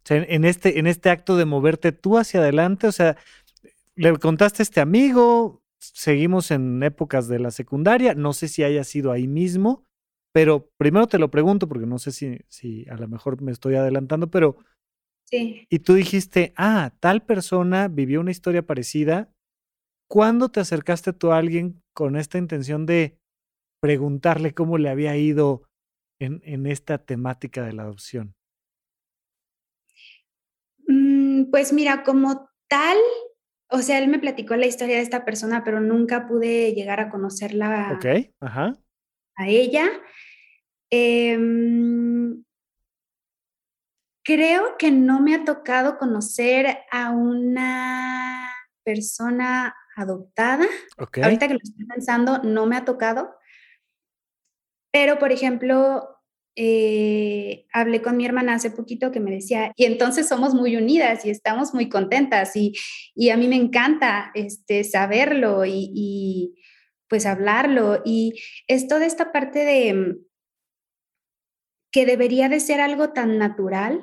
en 0.09 0.45
este, 0.45 0.79
en 0.79 0.87
este 0.87 1.09
acto 1.09 1.35
de 1.37 1.45
moverte 1.45 1.91
tú 1.91 2.17
hacia 2.17 2.39
adelante, 2.39 2.87
o 2.87 2.91
sea, 2.91 3.17
le 3.95 4.17
contaste 4.17 4.61
a 4.61 4.63
este 4.63 4.81
amigo, 4.81 5.63
seguimos 5.79 6.51
en 6.51 6.81
épocas 6.83 7.27
de 7.27 7.39
la 7.39 7.51
secundaria, 7.51 8.13
no 8.13 8.33
sé 8.33 8.47
si 8.47 8.63
haya 8.63 8.83
sido 8.83 9.11
ahí 9.11 9.27
mismo, 9.27 9.85
pero 10.33 10.69
primero 10.77 11.07
te 11.07 11.19
lo 11.19 11.29
pregunto 11.29 11.67
porque 11.67 11.85
no 11.85 11.99
sé 11.99 12.11
si, 12.11 12.39
si 12.49 12.89
a 12.89 12.95
lo 12.95 13.07
mejor 13.07 13.41
me 13.41 13.51
estoy 13.51 13.75
adelantando, 13.75 14.29
pero... 14.29 14.57
Sí. 15.25 15.65
Y 15.69 15.79
tú 15.79 15.93
dijiste, 15.93 16.53
ah, 16.57 16.91
tal 16.99 17.23
persona 17.23 17.87
vivió 17.87 18.19
una 18.19 18.31
historia 18.31 18.65
parecida. 18.65 19.31
¿Cuándo 20.09 20.49
te 20.49 20.59
acercaste 20.59 21.13
tú 21.13 21.31
a 21.31 21.37
alguien 21.37 21.81
con 21.95 22.17
esta 22.17 22.37
intención 22.37 22.85
de 22.85 23.17
preguntarle 23.81 24.53
cómo 24.53 24.77
le 24.77 24.89
había 24.89 25.15
ido 25.17 25.63
en, 26.19 26.41
en 26.43 26.67
esta 26.67 26.97
temática 26.97 27.63
de 27.63 27.73
la 27.73 27.83
adopción? 27.83 28.35
Mm, 30.87 31.51
pues 31.51 31.73
mira, 31.73 32.03
como 32.03 32.49
tal, 32.67 32.97
o 33.69 33.79
sea, 33.79 33.99
él 33.99 34.07
me 34.07 34.19
platicó 34.19 34.55
la 34.55 34.67
historia 34.67 34.97
de 34.97 35.01
esta 35.01 35.25
persona, 35.25 35.63
pero 35.63 35.79
nunca 35.79 36.27
pude 36.27 36.73
llegar 36.73 36.99
a 36.99 37.09
conocerla 37.09 37.97
ajá. 38.39 38.77
A 39.35 39.47
ella. 39.47 39.89
Em, 40.89 42.43
creo 44.23 44.77
que 44.77 44.91
no 44.91 45.21
me 45.21 45.35
ha 45.35 45.43
tocado 45.43 45.97
conocer 45.97 46.79
a 46.91 47.11
una 47.11 48.49
persona 48.83 49.75
adoptada. 49.95 50.65
Ahorita 50.97 51.47
que 51.47 51.53
lo 51.53 51.59
estoy 51.61 51.85
pensando, 51.85 52.39
no 52.43 52.65
me 52.65 52.77
ha 52.77 52.85
tocado. 52.85 53.35
Pero, 54.91 55.17
por 55.17 55.31
ejemplo, 55.31 56.13
eh, 56.55 57.65
hablé 57.73 58.03
con 58.03 58.15
mi 58.15 58.25
hermana 58.25 58.53
hace 58.53 58.69
poquito 58.69 59.11
que 59.11 59.19
me 59.19 59.31
decía, 59.31 59.71
y 59.75 59.85
entonces 59.85 60.27
somos 60.27 60.53
muy 60.53 60.75
unidas 60.75 61.25
y 61.25 61.31
estamos 61.31 61.73
muy 61.73 61.89
contentas 61.89 62.55
y, 62.55 62.73
a 63.31 63.37
mí 63.37 63.47
me 63.47 63.55
encanta 63.55 64.31
este, 64.35 64.83
saberlo 64.83 65.65
y, 65.65 65.91
y, 65.95 66.55
pues 67.09 67.25
hablarlo. 67.25 68.01
Y 68.05 68.41
es 68.67 68.87
toda 68.87 69.05
esta 69.05 69.31
parte 69.31 69.65
de 69.65 69.93
mm, 69.93 70.25
que 71.91 72.05
debería 72.05 72.49
de 72.49 72.59
ser 72.59 72.81
algo 72.81 73.13
tan 73.13 73.37
natural 73.37 74.01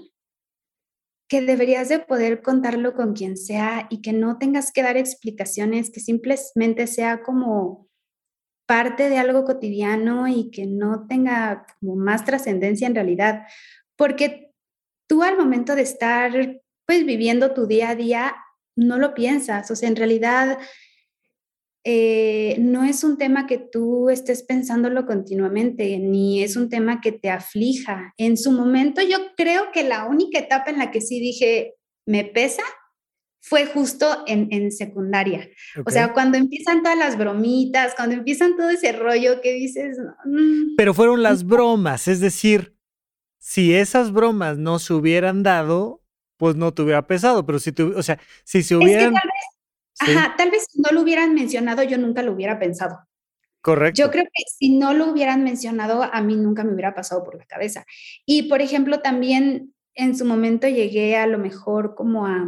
que 1.29 1.41
deberías 1.43 1.89
de 1.89 2.01
poder 2.01 2.43
contarlo 2.43 2.95
con 2.95 3.15
quien 3.15 3.37
sea 3.37 3.87
y 3.89 4.03
que 4.03 4.13
no 4.13 4.37
tengas 4.39 4.73
que 4.73 4.83
dar 4.83 4.97
explicaciones, 4.97 5.91
que 5.93 6.01
simplemente 6.01 6.89
sea 6.89 7.23
como 7.23 7.89
parte 8.67 9.09
de 9.09 9.19
algo 9.19 9.45
cotidiano 9.45 10.27
y 10.27 10.51
que 10.51 10.67
no 10.67 11.07
tenga 11.07 11.67
como 11.79 11.95
más 11.95 12.25
trascendencia 12.25 12.87
en 12.87 12.97
realidad, 12.97 13.43
porque 13.97 14.53
tú 15.09 15.23
al 15.23 15.37
momento 15.37 15.77
de 15.77 15.83
estar 15.83 16.33
pues 16.87 17.07
viviendo 17.07 17.55
tu 17.55 17.67
día 17.67 17.91
a 17.91 17.95
día 17.95 18.37
no 18.77 18.99
lo 18.99 19.15
piensas, 19.15 19.71
o 19.71 19.77
sea, 19.77 19.89
en 19.89 19.97
realidad 19.97 20.59
eh, 21.85 22.57
no 22.59 22.85
es 22.85 23.05
un 23.05 23.17
tema 23.17 23.47
que 23.47 23.59
tú 23.59 24.11
estés 24.11 24.43
pensándolo 24.43 25.07
continuamente, 25.07 25.99
ni 25.99 26.43
es 26.43 26.57
un 26.57 26.69
tema 26.69 27.01
que 27.01 27.13
te 27.13 27.31
aflija. 27.31 28.13
En 28.19 28.37
su 28.37 28.53
momento 28.53 29.01
yo 29.03 29.19
creo 29.37 29.73
que 29.73 29.83
la 29.85 30.05
única 30.07 30.39
etapa 30.39 30.71
en 30.71 30.79
la 30.79 30.91
que 30.91 31.01
sí 31.01 31.21
dije, 31.21 31.75
me 32.07 32.25
pesa, 32.25 32.63
fue 33.43 33.67
justo 33.67 34.25
en, 34.27 34.71
secundaria. 34.71 35.49
O 35.87 35.91
sea, 35.91 36.13
cuando 36.13 36.37
empiezan 36.37 36.83
todas 36.83 36.99
las 36.99 37.17
bromitas, 37.17 37.95
cuando 37.95 38.15
empiezan 38.15 38.57
todo 38.57 38.69
ese 38.69 38.93
rollo 38.93 39.41
que 39.41 39.55
dices... 39.55 39.97
Mm, 40.27 40.77
Pero 40.77 40.93
fueron 40.93 41.23
las 41.23 41.45
bromas, 41.45 42.07
es 42.07 42.21
decir, 42.21 42.77
si 43.39 43.75
esas 43.75 44.13
bromas 44.13 44.59
no 44.59 44.79
se 44.79 44.93
hubieran 44.93 45.43
dado, 45.43 46.03
pues 46.37 46.57
no 46.57 46.75
te 46.75 46.83
hubiera 46.83 47.07
pesado, 47.07 47.47
pero 47.47 47.59
si 47.59 47.73
o 47.97 48.03
sea, 48.03 48.19
si 48.45 48.63
se 48.63 48.77
hubieran... 48.77 49.15
tal 49.15 49.23
vez, 49.25 49.60
ajá, 50.01 50.35
tal 50.37 50.51
vez 50.51 50.67
si 50.71 50.81
no 50.81 50.91
lo 50.93 51.03
hubieran 51.03 51.35
mencionado, 51.35 51.83
yo 51.83 51.99
nunca 51.99 52.23
lo 52.23 52.33
hubiera 52.33 52.59
pensado. 52.59 52.99
Correcto. 53.63 54.03
Yo 54.03 54.11
creo 54.11 54.25
que 54.25 54.43
si 54.47 54.77
no 54.77 54.95
lo 54.95 55.11
hubieran 55.13 55.45
mencionado, 55.45 56.03
a 56.03 56.21
mí 56.23 56.35
nunca 56.37 56.65
me 56.65 56.73
hubiera 56.73 56.95
pasado 56.95 57.23
por 57.23 57.37
la 57.37 57.45
cabeza. 57.45 57.85
Y, 58.25 58.45
por 58.45 58.63
ejemplo, 58.63 59.01
también 59.01 59.75
en 59.95 60.17
su 60.17 60.25
momento 60.25 60.67
llegué 60.67 61.17
a 61.17 61.27
lo 61.27 61.39
mejor 61.39 61.95
como 61.95 62.27
a 62.27 62.47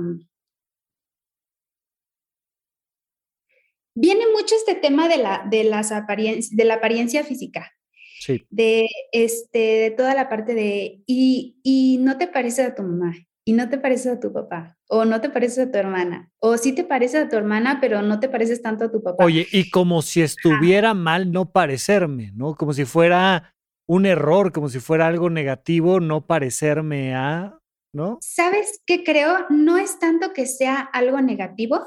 viene 3.95 4.25
mucho 4.33 4.55
este 4.55 4.75
tema 4.75 5.09
de 5.09 5.19
la, 5.19 5.47
de 5.51 5.65
las 5.65 5.91
de 5.91 6.65
la 6.65 6.75
apariencia 6.75 7.25
física. 7.25 7.73
Sí. 8.21 8.47
De, 8.51 8.89
este, 9.11 9.59
de 9.59 9.91
toda 9.91 10.15
la 10.15 10.29
parte 10.29 10.55
de, 10.55 11.03
y, 11.07 11.57
y 11.63 11.99
no 12.01 12.19
te 12.19 12.29
parece 12.29 12.63
a 12.63 12.75
tu 12.75 12.83
mamá, 12.85 13.15
y 13.45 13.53
no 13.53 13.69
te 13.69 13.79
parece 13.79 14.11
a 14.11 14.21
tu 14.21 14.33
papá, 14.33 14.79
o 14.95 15.07
no 15.07 15.23
te 15.23 15.31
parece 15.31 15.63
a 15.63 15.71
tu 15.73 15.79
hermana, 15.79 16.31
o 16.39 16.59
sí 16.59 16.75
te 16.75 16.85
parece 16.85 17.17
a 17.17 17.29
tu 17.31 17.37
hermana, 17.37 17.79
pero 17.81 18.03
no 18.03 18.21
te 18.21 18.29
pareces 18.29 18.61
tanto 18.61 18.85
a 18.85 18.93
tu 18.93 19.03
papá. 19.03 19.25
Oye, 19.25 19.47
y 19.51 19.71
como 19.71 20.03
si 20.03 20.21
estuviera 20.21 20.93
mal 20.93 21.33
no 21.33 21.51
parecerme, 21.51 22.31
¿no? 22.35 22.55
Como 22.57 22.75
si 22.75 22.85
fuera 22.85 23.55
un 23.87 24.05
error, 24.05 24.53
como 24.53 24.69
si 24.69 24.81
fuera 24.81 25.07
algo 25.07 25.31
negativo, 25.31 25.99
no 25.99 26.27
parecerme 26.27 27.15
a 27.15 27.59
¿no? 27.95 28.19
¿Sabes 28.21 28.83
qué 28.87 29.03
creo? 29.03 29.47
No 29.49 29.79
es 29.79 29.99
tanto 29.99 30.35
que 30.35 30.47
sea 30.47 30.81
algo 30.81 31.23
negativo, 31.23 31.81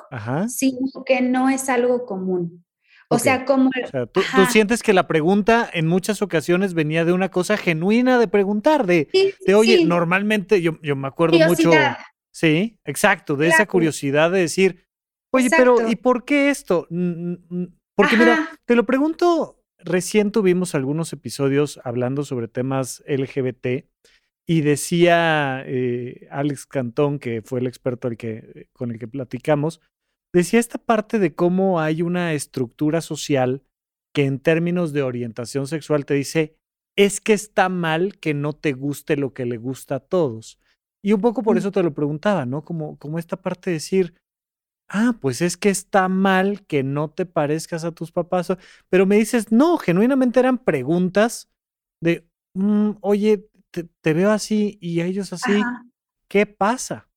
sino 0.48 1.04
que 1.06 1.22
no 1.22 1.50
es 1.50 1.70
algo 1.70 2.08
común. 2.08 2.66
O 3.08 3.20
sea, 3.20 3.46
como... 3.46 3.70
tú, 4.12 4.22
sientes 4.50 4.82
que 4.82 4.94
la 4.94 5.08
pregunta 5.08 5.70
en 5.72 5.86
muchas 5.86 6.24
ocasiones 6.24 6.74
venía 6.74 7.06
de 7.06 7.14
una 7.14 7.30
cosa 7.30 7.56
genuina 7.56 8.18
de 8.18 8.28
preguntar, 8.28 8.88
de, 8.88 9.10
de 9.46 9.56
oye, 9.56 9.86
normalmente 9.86 10.64
yo, 10.64 10.80
yo 10.82 10.96
me 10.96 11.08
acuerdo 11.08 11.38
mucho... 11.48 11.70
Sí, 12.36 12.78
exacto, 12.84 13.38
de 13.38 13.48
esa 13.48 13.66
curiosidad 13.66 14.30
de 14.30 14.40
decir, 14.40 14.84
oye, 15.32 15.48
pero 15.50 15.90
¿y 15.90 15.96
por 15.96 16.26
qué 16.26 16.50
esto? 16.50 16.86
Porque 17.96 18.18
mira, 18.18 18.50
te 18.66 18.76
lo 18.76 18.86
pregunto, 18.86 19.64
recién 19.78 20.34
tuvimos 20.34 20.76
algunos 20.76 21.14
episodios 21.14 21.80
hablando 21.86 22.26
sobre 22.26 22.50
temas 22.50 23.02
LGBT 23.08 23.86
y 24.46 24.60
decía 24.60 25.64
eh, 25.66 26.28
Alex 26.30 26.66
Cantón, 26.66 27.20
que 27.20 27.42
fue 27.42 27.62
el 27.62 27.68
experto 27.68 28.10
que, 28.10 28.68
con 28.74 28.92
el 28.92 29.00
que 29.00 29.08
platicamos, 29.08 29.80
decía 30.34 30.60
esta 30.60 30.78
parte 30.78 31.20
de 31.20 31.34
cómo 31.36 31.80
hay 31.80 32.02
una 32.02 32.34
estructura 32.34 33.00
social 33.00 33.64
que 34.14 34.26
en 34.26 34.40
términos 34.40 34.92
de 34.92 35.04
orientación 35.04 35.68
sexual 35.68 36.06
te 36.06 36.16
dice, 36.16 36.58
es 36.98 37.22
que 37.22 37.32
está 37.32 37.70
mal 37.70 38.18
que 38.20 38.34
no 38.34 38.52
te 38.52 38.74
guste 38.74 39.16
lo 39.16 39.34
que 39.34 39.46
le 39.46 39.56
gusta 39.56 39.96
a 39.96 40.00
todos. 40.02 40.60
Y 41.06 41.14
un 41.14 41.22
poco 41.22 41.44
por 41.44 41.54
mm. 41.54 41.60
eso 41.60 41.72
te 41.72 41.84
lo 41.84 41.94
preguntaba, 41.94 42.48
¿no? 42.48 42.66
Como, 42.66 42.98
como 42.98 43.20
esta 43.20 43.40
parte 43.40 43.70
de 43.70 43.76
decir, 43.76 44.16
ah, 44.88 45.16
pues 45.22 45.40
es 45.40 45.56
que 45.56 45.70
está 45.70 46.08
mal 46.10 46.66
que 46.66 46.82
no 46.82 47.12
te 47.12 47.28
parezcas 47.28 47.86
a 47.86 47.92
tus 47.92 48.12
papás. 48.12 48.52
Pero 48.90 49.06
me 49.06 49.16
dices, 49.18 49.52
no, 49.52 49.78
genuinamente 49.78 50.40
eran 50.40 50.58
preguntas 50.58 51.48
de, 52.02 52.28
mm, 52.56 52.94
oye, 53.02 53.48
te, 53.70 54.14
veo 54.16 54.32
así 54.32 54.80
y 54.82 55.00
a 55.02 55.06
ellos 55.06 55.32
así, 55.32 55.62
¿qué 56.28 56.48
pasa? 56.48 57.08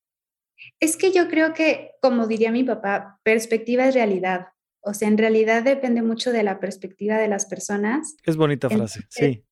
Es 0.80 0.99
que 0.99 1.11
yo 1.11 1.28
creo 1.28 1.55
que, 1.55 1.93
como 2.03 2.26
diría 2.26 2.53
mi 2.53 2.64
papá, 2.64 3.18
perspectiva 3.22 3.89
es 3.89 3.95
realidad. 3.95 4.49
O 4.82 4.93
sea, 4.93 5.09
en 5.09 5.16
realidad 5.16 5.62
depende 5.62 6.03
mucho 6.03 6.30
de 6.30 6.43
la 6.43 6.61
perspectiva 6.61 7.16
de 7.16 7.28
las 7.28 7.47
personas. 7.47 8.16
Es 8.22 8.36
bonita 8.36 8.68
frase, 8.68 9.01
sí. 9.09 9.47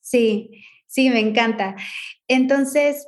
Sí, 0.00 0.64
sí, 0.88 1.10
me 1.10 1.20
encanta. 1.20 1.76
Entonces, 2.26 3.06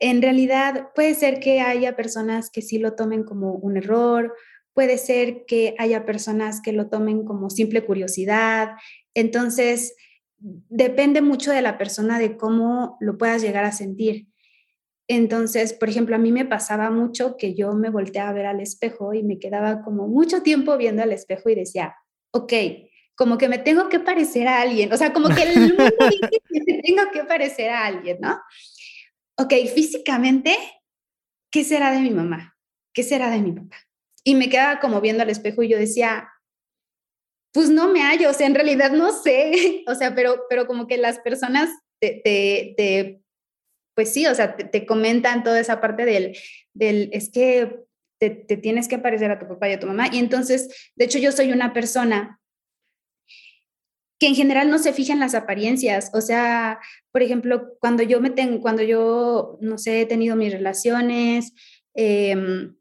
en 0.00 0.22
realidad 0.22 0.88
puede 0.94 1.14
ser 1.14 1.40
que 1.40 1.60
haya 1.60 1.94
personas 1.94 2.50
que 2.50 2.62
sí 2.62 2.78
lo 2.78 2.94
tomen 2.94 3.22
como 3.22 3.52
un 3.52 3.76
error, 3.76 4.34
puede 4.72 4.98
ser 4.98 5.44
que 5.46 5.74
haya 5.78 6.06
personas 6.06 6.60
que 6.62 6.72
lo 6.72 6.88
tomen 6.88 7.24
como 7.24 7.50
simple 7.50 7.84
curiosidad. 7.84 8.70
Entonces, 9.14 9.94
depende 10.38 11.20
mucho 11.20 11.52
de 11.52 11.60
la 11.60 11.76
persona 11.76 12.18
de 12.18 12.38
cómo 12.38 12.96
lo 13.00 13.18
puedas 13.18 13.42
llegar 13.42 13.64
a 13.64 13.72
sentir. 13.72 14.28
Entonces, 15.06 15.74
por 15.74 15.90
ejemplo, 15.90 16.16
a 16.16 16.20
mí 16.20 16.32
me 16.32 16.46
pasaba 16.46 16.90
mucho 16.90 17.36
que 17.36 17.54
yo 17.54 17.74
me 17.74 17.90
volteaba 17.90 18.30
a 18.30 18.34
ver 18.34 18.46
al 18.46 18.60
espejo 18.60 19.12
y 19.12 19.22
me 19.22 19.38
quedaba 19.38 19.82
como 19.82 20.08
mucho 20.08 20.42
tiempo 20.42 20.76
viendo 20.78 21.02
al 21.02 21.12
espejo 21.12 21.50
y 21.50 21.56
decía, 21.56 21.96
ok, 22.30 22.52
como 23.16 23.36
que 23.36 23.48
me 23.48 23.58
tengo 23.58 23.88
que 23.90 24.00
parecer 24.00 24.48
a 24.48 24.62
alguien, 24.62 24.90
o 24.92 24.96
sea, 24.96 25.12
como 25.12 25.28
que 25.28 25.42
el 25.42 25.60
mundo 25.60 25.84
dice 26.10 26.40
que 26.48 26.60
me 26.66 26.80
tengo 26.80 27.02
que 27.12 27.24
parecer 27.24 27.68
a 27.68 27.84
alguien, 27.84 28.18
¿no? 28.20 28.40
Ok, 29.40 29.54
físicamente, 29.74 30.54
¿qué 31.50 31.64
será 31.64 31.90
de 31.92 32.00
mi 32.00 32.10
mamá? 32.10 32.58
¿Qué 32.92 33.02
será 33.02 33.30
de 33.30 33.40
mi 33.40 33.52
papá? 33.52 33.76
Y 34.22 34.34
me 34.34 34.50
quedaba 34.50 34.80
como 34.80 35.00
viendo 35.00 35.22
al 35.22 35.30
espejo 35.30 35.62
y 35.62 35.68
yo 35.70 35.78
decía, 35.78 36.28
pues 37.54 37.70
no 37.70 37.88
me 37.88 38.02
hallo, 38.02 38.28
o 38.28 38.32
sea, 38.34 38.46
en 38.46 38.54
realidad 38.54 38.92
no 38.92 39.12
sé, 39.12 39.82
o 39.86 39.94
sea, 39.94 40.14
pero, 40.14 40.44
pero 40.50 40.66
como 40.66 40.86
que 40.86 40.98
las 40.98 41.20
personas 41.20 41.70
te, 42.02 42.20
te, 42.22 43.22
pues 43.96 44.12
sí, 44.12 44.26
o 44.26 44.34
sea, 44.34 44.56
te, 44.56 44.84
comentan 44.84 45.42
toda 45.42 45.58
esa 45.58 45.80
parte 45.80 46.04
del, 46.04 46.36
del 46.74 47.08
es 47.14 47.30
que 47.30 47.80
te, 48.20 48.28
te, 48.28 48.58
tienes 48.58 48.88
que 48.88 48.98
parecer 48.98 49.30
a 49.30 49.38
tu 49.38 49.48
papá 49.48 49.70
y 49.70 49.72
a 49.72 49.80
tu 49.80 49.86
mamá. 49.86 50.08
Y 50.12 50.18
entonces, 50.18 50.92
de 50.96 51.06
hecho, 51.06 51.18
yo 51.18 51.32
soy 51.32 51.50
una 51.50 51.72
persona 51.72 52.39
que 54.20 54.26
en 54.26 54.34
general 54.34 54.70
no 54.70 54.78
se 54.78 54.92
fija 54.92 55.14
en 55.14 55.18
las 55.18 55.34
apariencias. 55.34 56.10
O 56.12 56.20
sea, 56.20 56.78
por 57.10 57.22
ejemplo, 57.22 57.76
cuando 57.80 58.02
yo 58.02 58.20
me 58.20 58.30
tengo, 58.30 58.60
cuando 58.60 58.82
yo, 58.82 59.58
no 59.62 59.78
sé, 59.78 60.02
he 60.02 60.06
tenido 60.06 60.36
mis 60.36 60.52
relaciones 60.52 61.54
em, 61.94 62.76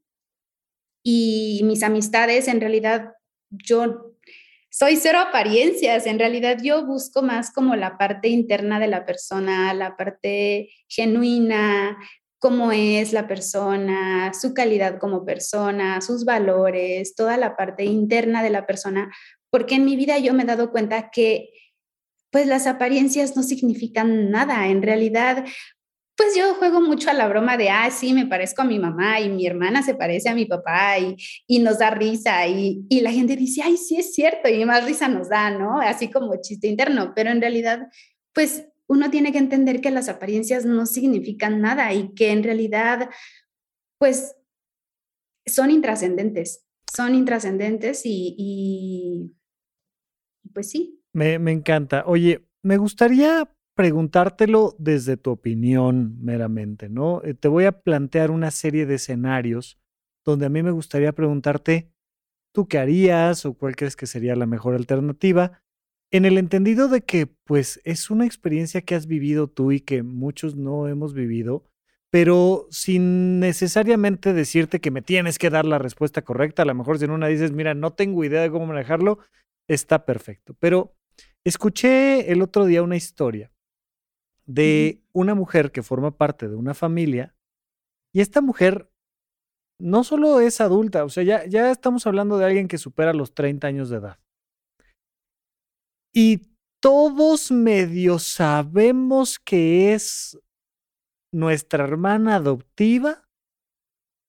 y 1.01 1.61
mis 1.63 1.81
amistades, 1.81 2.49
en 2.49 2.59
realidad 2.59 3.13
yo 3.49 4.17
soy 4.69 4.97
cero 4.97 5.19
apariencias, 5.19 6.05
en 6.05 6.19
realidad 6.19 6.57
yo 6.61 6.85
busco 6.85 7.21
más 7.21 7.51
como 7.51 7.75
la 7.75 7.97
parte 7.97 8.27
interna 8.27 8.79
de 8.79 8.87
la 8.87 9.05
persona, 9.05 9.73
la 9.73 9.95
parte 9.95 10.69
genuina, 10.89 11.97
cómo 12.37 12.71
es 12.73 13.13
la 13.13 13.27
persona, 13.27 14.33
su 14.33 14.53
calidad 14.53 14.99
como 14.99 15.25
persona, 15.25 16.01
sus 16.01 16.25
valores, 16.25 17.15
toda 17.15 17.37
la 17.37 17.55
parte 17.55 17.85
interna 17.85 18.43
de 18.43 18.49
la 18.49 18.65
persona, 18.65 19.09
porque 19.49 19.75
en 19.75 19.85
mi 19.85 19.95
vida 19.95 20.17
yo 20.19 20.33
me 20.33 20.43
he 20.43 20.45
dado 20.45 20.71
cuenta 20.71 21.09
que 21.11 21.49
pues 22.31 22.45
las 22.45 22.67
apariencias 22.67 23.35
no 23.35 23.43
significan 23.43 24.29
nada, 24.29 24.67
en 24.67 24.81
realidad 24.81 25.45
pues 26.19 26.35
yo 26.35 26.53
juego 26.55 26.81
mucho 26.81 27.09
a 27.09 27.13
la 27.13 27.29
broma 27.29 27.55
de, 27.55 27.69
ah, 27.69 27.89
sí, 27.91 28.11
me 28.11 28.25
parezco 28.25 28.61
a 28.61 28.65
mi 28.65 28.77
mamá 28.77 29.21
y 29.21 29.29
mi 29.29 29.47
hermana 29.47 29.81
se 29.81 29.95
parece 29.95 30.27
a 30.27 30.35
mi 30.35 30.45
papá 30.45 30.99
y, 30.99 31.15
y 31.47 31.59
nos 31.59 31.79
da 31.79 31.91
risa 31.91 32.45
y, 32.45 32.85
y, 32.89 32.99
la 32.99 33.11
gente 33.13 33.37
dice, 33.37 33.61
ay, 33.63 33.77
sí 33.77 33.95
es 33.95 34.13
cierto 34.13 34.49
y 34.49 34.65
más 34.65 34.83
risa 34.83 35.07
nos 35.07 35.29
da, 35.29 35.49
¿no? 35.49 35.79
Así 35.79 36.11
como 36.11 36.35
chiste 36.41 36.67
interno, 36.67 37.13
pero 37.15 37.31
en 37.31 37.39
realidad, 37.39 37.87
pues 38.33 38.65
uno 38.87 39.09
tiene 39.09 39.31
que 39.31 39.37
entender 39.37 39.79
que 39.79 39.91
las 39.91 40.09
apariencias 40.09 40.65
no 40.65 40.85
significan 40.85 41.61
nada 41.61 41.93
y 41.93 42.13
que 42.15 42.31
en 42.31 42.43
realidad, 42.43 43.09
pues 43.97 44.35
son 45.45 45.71
intrascendentes, 45.71 46.65
son 46.93 47.15
intrascendentes 47.15 48.05
y, 48.05 48.35
y, 48.37 49.31
pues 50.53 50.69
sí. 50.69 51.01
Me, 51.13 51.39
me 51.39 51.51
encanta. 51.51 52.03
Oye, 52.05 52.45
me 52.63 52.77
gustaría 52.77 53.49
preguntártelo 53.75 54.75
desde 54.77 55.15
tu 55.15 55.31
opinión 55.31 56.17
meramente, 56.21 56.89
¿no? 56.89 57.21
Eh, 57.23 57.33
te 57.33 57.47
voy 57.47 57.65
a 57.65 57.71
plantear 57.71 58.29
una 58.29 58.51
serie 58.51 58.85
de 58.85 58.95
escenarios 58.95 59.79
donde 60.25 60.45
a 60.45 60.49
mí 60.49 60.61
me 60.61 60.71
gustaría 60.71 61.13
preguntarte, 61.13 61.89
¿tú 62.53 62.67
qué 62.67 62.77
harías 62.77 63.45
o 63.45 63.53
cuál 63.53 63.77
crees 63.77 63.95
que 63.95 64.05
sería 64.05 64.35
la 64.35 64.45
mejor 64.45 64.75
alternativa? 64.75 65.61
En 66.11 66.25
el 66.25 66.37
entendido 66.37 66.89
de 66.89 67.01
que, 67.01 67.27
pues, 67.45 67.79
es 67.85 68.09
una 68.09 68.25
experiencia 68.25 68.81
que 68.81 68.95
has 68.95 69.07
vivido 69.07 69.47
tú 69.47 69.71
y 69.71 69.79
que 69.79 70.03
muchos 70.03 70.55
no 70.55 70.87
hemos 70.87 71.13
vivido, 71.13 71.63
pero 72.11 72.67
sin 72.71 73.39
necesariamente 73.39 74.33
decirte 74.33 74.81
que 74.81 74.91
me 74.91 75.01
tienes 75.01 75.37
que 75.37 75.49
dar 75.51 75.65
la 75.65 75.77
respuesta 75.77 76.23
correcta. 76.23 76.63
A 76.63 76.65
lo 76.65 76.73
mejor 76.73 76.97
si 76.97 77.05
en 77.05 77.11
una 77.11 77.27
dices, 77.27 77.51
mira, 77.51 77.75
no 77.75 77.93
tengo 77.93 78.23
idea 78.25 78.41
de 78.41 78.51
cómo 78.51 78.65
manejarlo, 78.65 79.19
está 79.69 80.05
perfecto. 80.05 80.55
Pero 80.59 80.93
escuché 81.45 82.29
el 82.31 82.41
otro 82.41 82.65
día 82.65 82.83
una 82.83 82.97
historia 82.97 83.53
de 84.45 85.01
una 85.13 85.35
mujer 85.35 85.71
que 85.71 85.83
forma 85.83 86.17
parte 86.17 86.49
de 86.49 86.55
una 86.55 86.73
familia 86.73 87.35
y 88.11 88.21
esta 88.21 88.41
mujer 88.41 88.91
no 89.79 90.03
solo 90.03 90.41
es 90.41 90.59
adulta, 90.59 91.05
o 91.05 91.09
sea, 91.09 91.23
ya, 91.23 91.45
ya 91.45 91.71
estamos 91.71 92.05
hablando 92.05 92.37
de 92.37 92.45
alguien 92.45 92.67
que 92.67 92.77
supera 92.77 93.13
los 93.13 93.33
30 93.33 93.67
años 93.67 93.89
de 93.89 93.97
edad. 93.97 94.19
Y 96.13 96.41
todos 96.81 97.51
medio 97.51 98.19
sabemos 98.19 99.39
que 99.39 99.93
es 99.93 100.37
nuestra 101.31 101.83
hermana 101.83 102.35
adoptiva, 102.35 103.29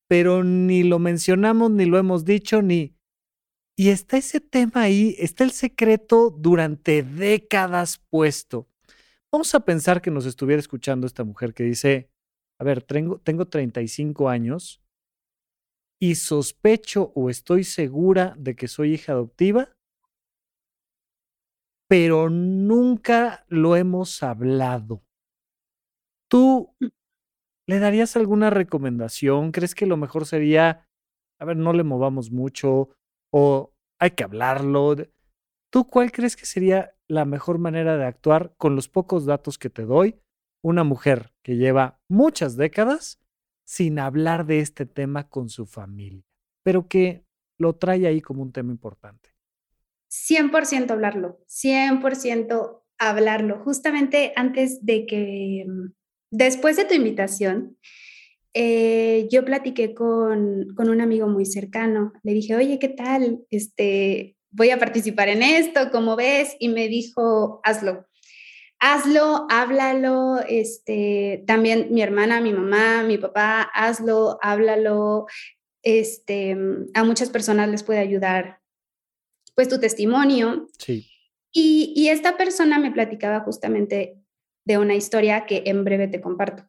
pero 0.09 0.45
ni 0.45 0.83
lo 0.83 0.99
mencionamos, 0.99 1.71
ni 1.71 1.87
lo 1.87 1.99
hemos 1.99 2.25
dicho, 2.25 2.63
ni... 2.63 2.97
Y 3.77 3.89
está 3.89 4.19
ese 4.19 4.41
tema 4.41 4.83
ahí, 4.83 5.15
está 5.19 5.45
el 5.45 5.53
secreto 5.53 6.31
durante 6.31 7.03
décadas 7.03 7.99
puesto. 8.11 8.69
Vamos 9.33 9.55
a 9.55 9.61
pensar 9.61 10.03
que 10.03 10.11
nos 10.11 10.27
estuviera 10.27 10.61
escuchando 10.61 11.07
esta 11.07 11.25
mujer 11.25 11.55
que 11.55 11.63
dice, 11.63 12.11
a 12.59 12.65
ver, 12.65 12.83
tengo, 12.83 13.19
tengo 13.21 13.47
35 13.47 14.29
años 14.29 14.83
y 16.01 16.17
sospecho 16.17 17.13
o 17.15 17.31
estoy 17.31 17.65
segura 17.65 18.35
de 18.39 18.57
que 18.57 18.69
soy 18.69 18.95
hija 18.95 19.13
adoptiva, 19.13 19.77
pero 21.89 22.31
nunca 22.31 23.45
lo 23.49 23.77
hemos 23.77 24.23
hablado. 24.23 25.03
¿Tú 26.29 26.75
mm. 26.81 26.87
le 27.67 27.79
darías 27.79 28.17
alguna 28.17 28.51
recomendación? 28.51 29.53
¿Crees 29.53 29.75
que 29.75 29.87
lo 29.87 29.97
mejor 29.97 30.27
sería, 30.27 30.89
a 31.39 31.45
ver, 31.45 31.57
no 31.57 31.73
le 31.73 31.85
movamos 31.85 32.31
mucho 32.31 32.91
o 33.31 33.73
hay 33.99 34.13
que 34.13 34.25
hablarlo? 34.25 34.97
¿Tú 35.71 35.87
cuál 35.87 36.13
crees 36.13 36.37
que 36.37 36.47
sería 36.47 36.95
la 37.09 37.25
mejor 37.25 37.59
manera 37.59 37.97
de 37.97 38.05
actuar 38.05 38.55
con 38.57 38.77
los 38.77 38.89
pocos 38.89 39.27
datos 39.27 39.59
que 39.59 39.71
te 39.71 39.85
doy? 39.85 40.21
Una 40.63 40.85
mujer 40.85 41.33
que 41.43 41.57
lleva 41.57 42.01
muchas 42.09 42.57
décadas 42.57 43.21
sin 43.67 43.99
hablar 43.99 44.47
de 44.47 44.61
este 44.61 44.85
tema 44.85 45.29
con 45.29 45.49
su 45.49 45.65
familia, 45.65 46.25
pero 46.65 46.89
que 46.89 47.25
lo 47.57 47.77
trae 47.77 48.07
ahí 48.07 48.21
como 48.21 48.43
un 48.43 48.53
tema 48.53 48.73
importante. 48.73 49.31
100% 50.11 50.91
hablarlo, 50.91 51.41
100% 51.47 52.85
hablarlo. 52.99 53.61
Justamente 53.63 54.33
antes 54.35 54.85
de 54.85 55.07
que, 55.07 55.65
mm, 55.69 55.93
después 56.33 56.77
de 56.77 56.85
tu 56.85 56.95
invitación, 56.95 57.79
eh, 58.55 59.29
yo 59.31 59.45
platiqué 59.45 59.95
con, 59.95 60.75
con, 60.75 60.89
un 60.91 61.01
amigo 61.01 61.29
muy 61.29 61.47
cercano. 61.47 62.13
Le 62.23 62.33
dije, 62.33 62.57
oye, 62.57 62.79
¿qué 62.79 62.89
tal? 62.89 63.41
Este, 63.51 64.37
voy 64.51 64.71
a 64.71 64.79
participar 64.79 65.29
en 65.29 65.43
esto, 65.43 65.91
¿cómo 65.91 66.17
ves? 66.17 66.57
Y 66.59 66.69
me 66.69 66.89
dijo, 66.89 67.61
hazlo. 67.65 68.07
hazlo, 68.81 69.47
háblalo, 69.51 70.41
este, 70.49 71.45
también 71.47 71.89
mi 71.91 72.03
hermana, 72.03 72.41
mi 72.41 72.53
mamá, 72.53 73.03
mi 73.03 73.19
papá, 73.19 73.63
hazlo, 73.75 74.39
háblalo, 74.43 75.27
este, 75.83 76.57
a 76.95 77.05
muchas 77.05 77.31
personas 77.31 77.69
les 77.69 77.83
puede 77.83 78.01
ayudar, 78.01 78.61
pues 79.55 79.69
tu 79.69 79.79
testimonio. 79.79 80.69
Sí. 80.79 81.07
Y, 81.53 81.93
y 81.95 82.09
esta 82.09 82.37
persona 82.37 82.79
me 82.79 82.91
platicaba 82.91 83.41
justamente 83.41 84.17
de 84.65 84.79
una 84.79 84.95
historia 84.95 85.47
que 85.47 85.63
en 85.67 85.85
breve 85.85 86.09
te 86.09 86.21
comparto. 86.21 86.65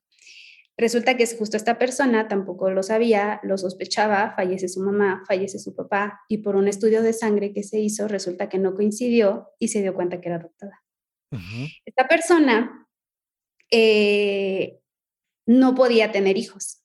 Resulta 0.82 1.16
que 1.16 1.22
es 1.22 1.38
justo 1.38 1.58
esta 1.58 1.78
persona 1.78 2.28
tampoco 2.28 2.72
lo 2.72 2.82
sabía, 2.82 3.40
lo 3.44 3.56
sospechaba, 3.60 4.34
fallece 4.36 4.68
su 4.68 4.80
mamá, 4.80 5.24
fallece 5.28 5.60
su 5.60 5.76
papá 5.76 6.22
y 6.28 6.40
por 6.40 6.56
un 6.56 6.68
estudio 6.68 7.04
de 7.04 7.14
sangre 7.14 7.54
que 7.54 7.62
se 7.62 7.80
hizo 7.80 8.08
resulta 8.08 8.50
que 8.50 8.58
no 8.58 8.74
coincidió 8.74 9.52
y 9.60 9.68
se 9.68 9.84
dio 9.84 9.94
cuenta 9.94 10.20
que 10.20 10.30
era 10.30 10.38
adoptada. 10.38 10.84
Esta 11.86 12.08
persona 12.08 12.88
eh, 13.70 14.80
no 15.46 15.76
podía 15.76 16.12
tener 16.12 16.36
hijos. 16.36 16.82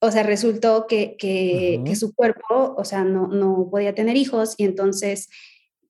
O 0.00 0.12
sea, 0.12 0.22
resultó 0.22 0.86
que, 0.86 1.16
que, 1.18 1.96
su 1.96 2.14
cuerpo, 2.14 2.76
o 2.78 2.84
sea, 2.84 3.02
no, 3.02 3.26
no 3.26 3.68
podía 3.68 3.96
tener 3.96 4.16
hijos 4.16 4.54
y 4.58 4.64
entonces, 4.64 5.28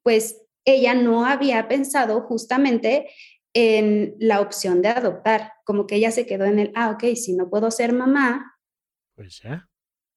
pues 0.02 0.40
ella 0.64 0.94
no 0.94 1.26
había 1.26 1.68
pensado 1.68 2.22
justamente 2.22 3.10
en 3.55 4.16
la 4.18 4.40
opción 4.40 4.82
de 4.82 4.88
adoptar, 4.88 5.52
como 5.64 5.86
que 5.86 5.94
ella 5.96 6.11
se 6.11 6.26
quedó 6.26 6.44
en 6.44 6.59
el, 6.59 6.72
ah, 6.74 6.90
ok, 6.90 7.14
si 7.14 7.34
no 7.34 7.48
puedo 7.48 7.70
ser 7.70 7.92
mamá, 7.92 8.55
pues 9.14 9.40
ya. 9.42 9.68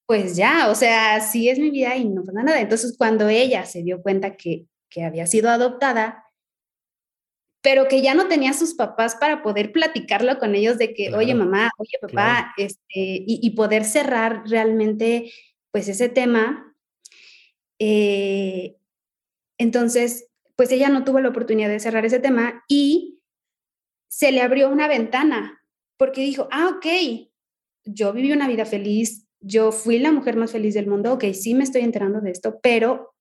Pues 0.05 0.35
ya, 0.35 0.69
o 0.69 0.75
sea, 0.75 1.15
así 1.15 1.49
es 1.49 1.59
mi 1.59 1.69
vida 1.69 1.95
y 1.95 2.05
no 2.05 2.23
pasa 2.23 2.41
nada. 2.41 2.61
Entonces, 2.61 2.95
cuando 2.97 3.27
ella 3.27 3.65
se 3.65 3.83
dio 3.83 4.01
cuenta 4.01 4.37
que, 4.37 4.65
que 4.89 5.03
había 5.03 5.27
sido 5.27 5.49
adoptada, 5.49 6.23
pero 7.61 7.87
que 7.89 8.01
ya 8.01 8.13
no 8.13 8.27
tenía 8.27 8.53
sus 8.53 8.75
papás 8.75 9.15
para 9.15 9.43
poder 9.43 9.73
platicarlo 9.73 10.39
con 10.39 10.55
ellos 10.55 10.77
de 10.77 10.93
que, 10.93 11.13
oye 11.13 11.35
mamá, 11.35 11.69
oye 11.77 11.97
papá, 12.01 12.53
este, 12.57 12.79
y, 12.93 13.49
poder 13.51 13.83
cerrar 13.83 14.43
realmente 14.47 15.31
pues 15.71 15.89
ese 15.89 16.07
tema. 16.07 16.73
Eh, 17.79 18.77
entonces, 19.57 20.29
pues 20.55 20.71
ella 20.71 20.87
no 20.87 21.03
tuvo 21.03 21.19
la 21.19 21.29
oportunidad 21.29 21.67
de 21.67 21.81
cerrar 21.81 22.05
ese 22.05 22.19
tema 22.19 22.63
y 22.69 23.16
se 24.07 24.31
le 24.31 24.41
abrió 24.41 24.69
una 24.69 24.87
ventana 24.87 25.63
porque 25.97 26.21
dijo, 26.21 26.47
ah, 26.51 26.69
ok, 26.75 26.85
yo 27.85 28.13
viví 28.13 28.31
una 28.31 28.47
vida 28.47 28.65
feliz, 28.65 29.27
yo 29.39 29.71
fui 29.71 29.99
la 29.99 30.11
mujer 30.11 30.35
más 30.35 30.51
feliz 30.51 30.73
del 30.73 30.87
mundo, 30.87 31.13
ok, 31.13 31.25
sí 31.33 31.53
me 31.53 31.63
estoy 31.63 31.81
enterando 31.81 32.21
de 32.21 32.31
esto, 32.31 32.59
pero 32.61 33.13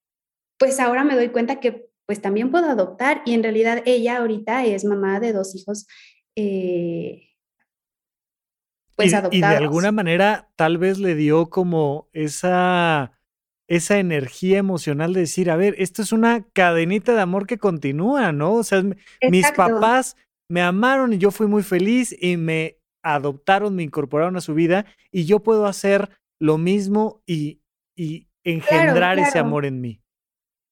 pues 0.58 0.80
ahora 0.80 1.04
me 1.04 1.14
doy 1.14 1.28
cuenta 1.28 1.60
que 1.60 1.88
pues 2.06 2.20
también 2.20 2.50
puedo 2.50 2.66
adoptar 2.66 3.22
y 3.26 3.34
en 3.34 3.42
realidad 3.42 3.82
ella 3.84 4.18
ahorita 4.18 4.64
es 4.64 4.84
mamá 4.84 5.20
de 5.20 5.32
dos 5.32 5.54
hijos. 5.54 5.86
Eh, 6.36 7.22
pues 8.94 9.12
adoptados. 9.12 9.34
Y 9.36 9.40
de 9.40 9.64
alguna 9.64 9.92
manera 9.92 10.50
tal 10.56 10.78
vez 10.78 10.98
le 10.98 11.14
dio 11.14 11.50
como 11.50 12.08
esa, 12.12 13.18
esa 13.66 13.98
energía 13.98 14.58
emocional 14.58 15.12
de 15.12 15.20
decir, 15.20 15.50
a 15.50 15.56
ver, 15.56 15.74
esto 15.78 16.00
es 16.00 16.12
una 16.12 16.46
cadenita 16.52 17.14
de 17.14 17.20
amor 17.20 17.46
que 17.46 17.58
continúa, 17.58 18.32
¿no? 18.32 18.54
O 18.54 18.62
sea, 18.62 18.82
mis 19.28 19.50
papás 19.52 20.16
me 20.48 20.62
amaron 20.62 21.12
y 21.12 21.18
yo 21.18 21.30
fui 21.30 21.46
muy 21.46 21.62
feliz 21.62 22.16
y 22.20 22.36
me 22.36 22.78
adoptaron, 23.02 23.74
me 23.74 23.82
incorporaron 23.82 24.36
a 24.36 24.40
su 24.40 24.54
vida 24.54 24.86
y 25.10 25.24
yo 25.24 25.40
puedo 25.40 25.66
hacer 25.66 26.10
lo 26.40 26.58
mismo 26.58 27.22
y, 27.26 27.62
y 27.96 28.28
engendrar 28.44 29.18
ese 29.18 29.38
amor 29.38 29.64
en 29.64 29.80
mí. 29.80 30.00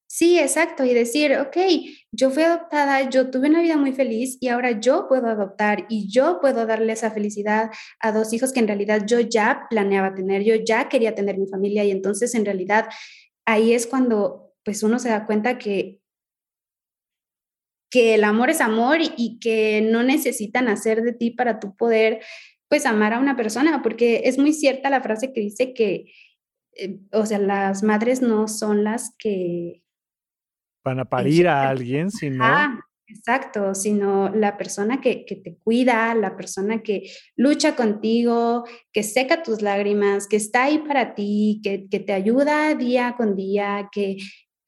Sí, 0.06 0.38
exacto, 0.38 0.84
y 0.84 0.94
decir, 0.94 1.36
ok, 1.38 1.56
yo 2.12 2.30
fui 2.30 2.44
adoptada, 2.44 3.10
yo 3.10 3.30
tuve 3.30 3.48
una 3.48 3.62
vida 3.62 3.76
muy 3.76 3.92
feliz 3.92 4.36
y 4.40 4.46
ahora 4.46 4.78
yo 4.78 5.08
puedo 5.08 5.26
adoptar 5.26 5.86
y 5.88 6.08
yo 6.08 6.38
puedo 6.40 6.66
darle 6.66 6.92
esa 6.92 7.10
felicidad 7.10 7.70
a 7.98 8.12
dos 8.12 8.32
hijos 8.32 8.52
que 8.52 8.60
en 8.60 8.68
realidad 8.68 9.06
yo 9.06 9.18
ya 9.18 9.66
planeaba 9.70 10.14
tener, 10.14 10.44
yo 10.44 10.54
ya 10.54 10.88
quería 10.88 11.16
tener 11.16 11.36
mi 11.36 11.48
familia 11.48 11.84
y 11.84 11.90
entonces 11.90 12.36
en 12.36 12.44
realidad 12.44 12.86
ahí 13.44 13.72
es 13.72 13.88
cuando 13.88 14.52
pues 14.64 14.84
uno 14.84 15.00
se 15.00 15.08
da 15.08 15.26
cuenta 15.26 15.58
que 15.58 16.00
que 17.94 18.16
el 18.16 18.24
amor 18.24 18.50
es 18.50 18.60
amor 18.60 18.98
y 19.16 19.38
que 19.38 19.80
no 19.80 20.02
necesitan 20.02 20.66
hacer 20.66 21.02
de 21.02 21.12
ti 21.12 21.30
para 21.30 21.60
tu 21.60 21.76
poder, 21.76 22.20
pues, 22.66 22.86
amar 22.86 23.12
a 23.12 23.20
una 23.20 23.36
persona, 23.36 23.82
porque 23.82 24.22
es 24.24 24.36
muy 24.36 24.52
cierta 24.52 24.90
la 24.90 25.00
frase 25.00 25.32
que 25.32 25.40
dice 25.40 25.74
que, 25.74 26.06
eh, 26.72 26.98
o 27.12 27.24
sea, 27.24 27.38
las 27.38 27.84
madres 27.84 28.20
no 28.20 28.48
son 28.48 28.82
las 28.82 29.14
que... 29.16 29.84
Van 30.82 30.98
a 30.98 31.04
parir 31.04 31.46
a 31.46 31.70
alguien, 31.70 32.10
sino... 32.10 32.44
Ah, 32.44 32.80
exacto, 33.06 33.76
sino 33.76 34.28
la 34.28 34.56
persona 34.56 35.00
que, 35.00 35.24
que, 35.24 35.36
te 35.36 35.56
cuida, 35.58 36.16
la 36.16 36.36
persona 36.36 36.82
que 36.82 37.08
lucha 37.36 37.76
contigo, 37.76 38.64
que 38.92 39.04
seca 39.04 39.44
tus 39.44 39.62
lágrimas, 39.62 40.26
que 40.26 40.34
está 40.34 40.64
ahí 40.64 40.78
para 40.78 41.14
ti, 41.14 41.60
que, 41.62 41.86
que 41.88 42.00
te 42.00 42.12
ayuda 42.12 42.74
día 42.74 43.14
con 43.16 43.36
día, 43.36 43.88
que, 43.92 44.16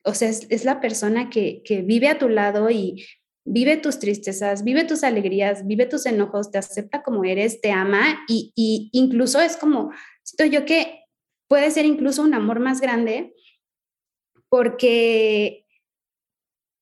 o 0.06 0.14
sea, 0.14 0.28
es, 0.30 0.64
la 0.64 0.80
persona 0.80 1.28
que, 1.28 1.62
vive 1.84 2.08
a 2.08 2.18
tu 2.18 2.28
lado 2.28 2.70
y 2.70 3.04
vive 3.44 3.76
tus 3.76 3.98
tristezas, 3.98 4.62
vive 4.62 4.84
tus 4.84 5.02
alegrías, 5.02 5.66
vive 5.66 5.86
tus 5.86 6.06
enojos, 6.06 6.52
te 6.52 6.58
acepta 6.58 7.02
como 7.02 7.24
eres, 7.24 7.60
te 7.60 7.72
ama 7.72 8.20
y, 8.28 8.88
incluso 8.92 9.40
es 9.40 9.56
como, 9.56 9.90
siento 10.22 10.56
yo 10.56 10.64
que 10.64 11.04
puede 11.48 11.70
ser 11.72 11.84
incluso 11.86 12.22
un 12.22 12.34
amor 12.34 12.60
más 12.60 12.80
grande 12.80 13.34
porque 14.48 15.64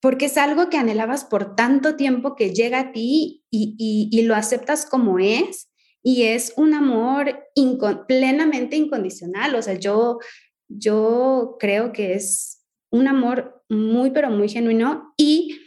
porque 0.01 0.27
es 0.27 0.37
algo 0.37 0.69
que 0.69 0.77
anhelabas 0.77 1.25
por 1.25 1.57
tanto 1.57 1.97
tiempo 1.97 2.37
que 2.37 2.53
llega 2.53 2.79
a 2.79 2.93
ti 2.93 3.43
y, 3.51 4.23
lo 4.27 4.35
aceptas 4.35 4.85
como 4.85 5.19
es 5.19 5.71
y 6.03 6.25
es 6.25 6.53
un 6.59 6.75
amor 6.75 7.43
plenamente 8.07 8.77
incondicional. 8.77 9.55
O 9.55 9.63
sea, 9.63 9.75
yo, 9.75 10.19
yo 10.69 11.57
creo 11.59 11.93
que 11.93 12.13
es 12.13 12.54
un 12.95 13.09
amor 13.09 13.65
muy, 13.69 14.11
pero 14.11 14.31
muy 14.31 14.49
genuino 14.49 15.13
y 15.17 15.61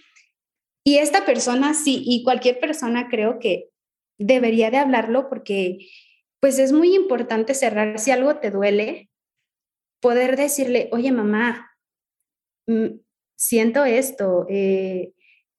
y 0.88 1.00
esta 1.00 1.26
persona 1.26 1.74
sí, 1.74 2.02
y 2.06 2.24
cualquier 2.24 2.62
persona 2.62 3.10
creo 3.10 3.40
que 3.40 3.72
debería 4.18 4.72
de 4.72 4.78
hablarlo 4.78 5.28
porque 5.28 5.80
pues 6.40 6.60
es 6.60 6.72
muy 6.72 6.96
importante 6.96 7.54
cerrar 7.56 8.00
si 8.00 8.12
algo 8.12 8.38
te 8.38 8.52
duele, 8.52 9.10
poder 10.02 10.38
decirle, 10.38 10.88
oye 10.94 11.12
mamá, 11.12 11.76
mm, 12.68 13.02
siento 13.36 13.84
esto, 13.84 14.46
eh, 14.48 15.12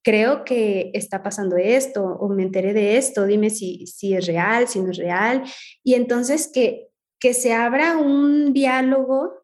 creo 0.03 0.45
que 0.45 0.89
está 0.95 1.21
pasando 1.21 1.57
esto 1.57 2.03
o 2.03 2.27
me 2.29 2.41
enteré 2.41 2.73
de 2.73 2.97
esto, 2.97 3.27
dime 3.27 3.51
si, 3.51 3.85
si 3.85 4.15
es 4.15 4.25
real, 4.25 4.67
si 4.67 4.79
no 4.79 4.89
es 4.89 4.97
real. 4.97 5.43
Y 5.83 5.93
entonces 5.93 6.49
que, 6.51 6.87
que 7.19 7.35
se 7.35 7.53
abra 7.53 7.97
un 7.97 8.51
diálogo 8.51 9.38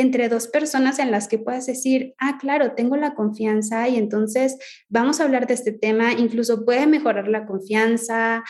entre 0.00 0.28
dos 0.28 0.48
personas 0.48 0.98
en 0.98 1.10
las 1.10 1.28
que 1.28 1.38
puedas 1.38 1.66
decir, 1.66 2.14
ah, 2.18 2.38
claro, 2.40 2.72
tengo 2.74 2.96
la 2.96 3.14
confianza 3.14 3.88
y 3.88 3.96
entonces 3.96 4.56
vamos 4.88 5.20
a 5.20 5.24
hablar 5.24 5.46
de 5.46 5.54
este 5.54 5.72
tema, 5.72 6.12
incluso 6.12 6.64
puede 6.64 6.86
mejorar 6.86 7.28
la 7.28 7.46
confianza, 7.46 8.44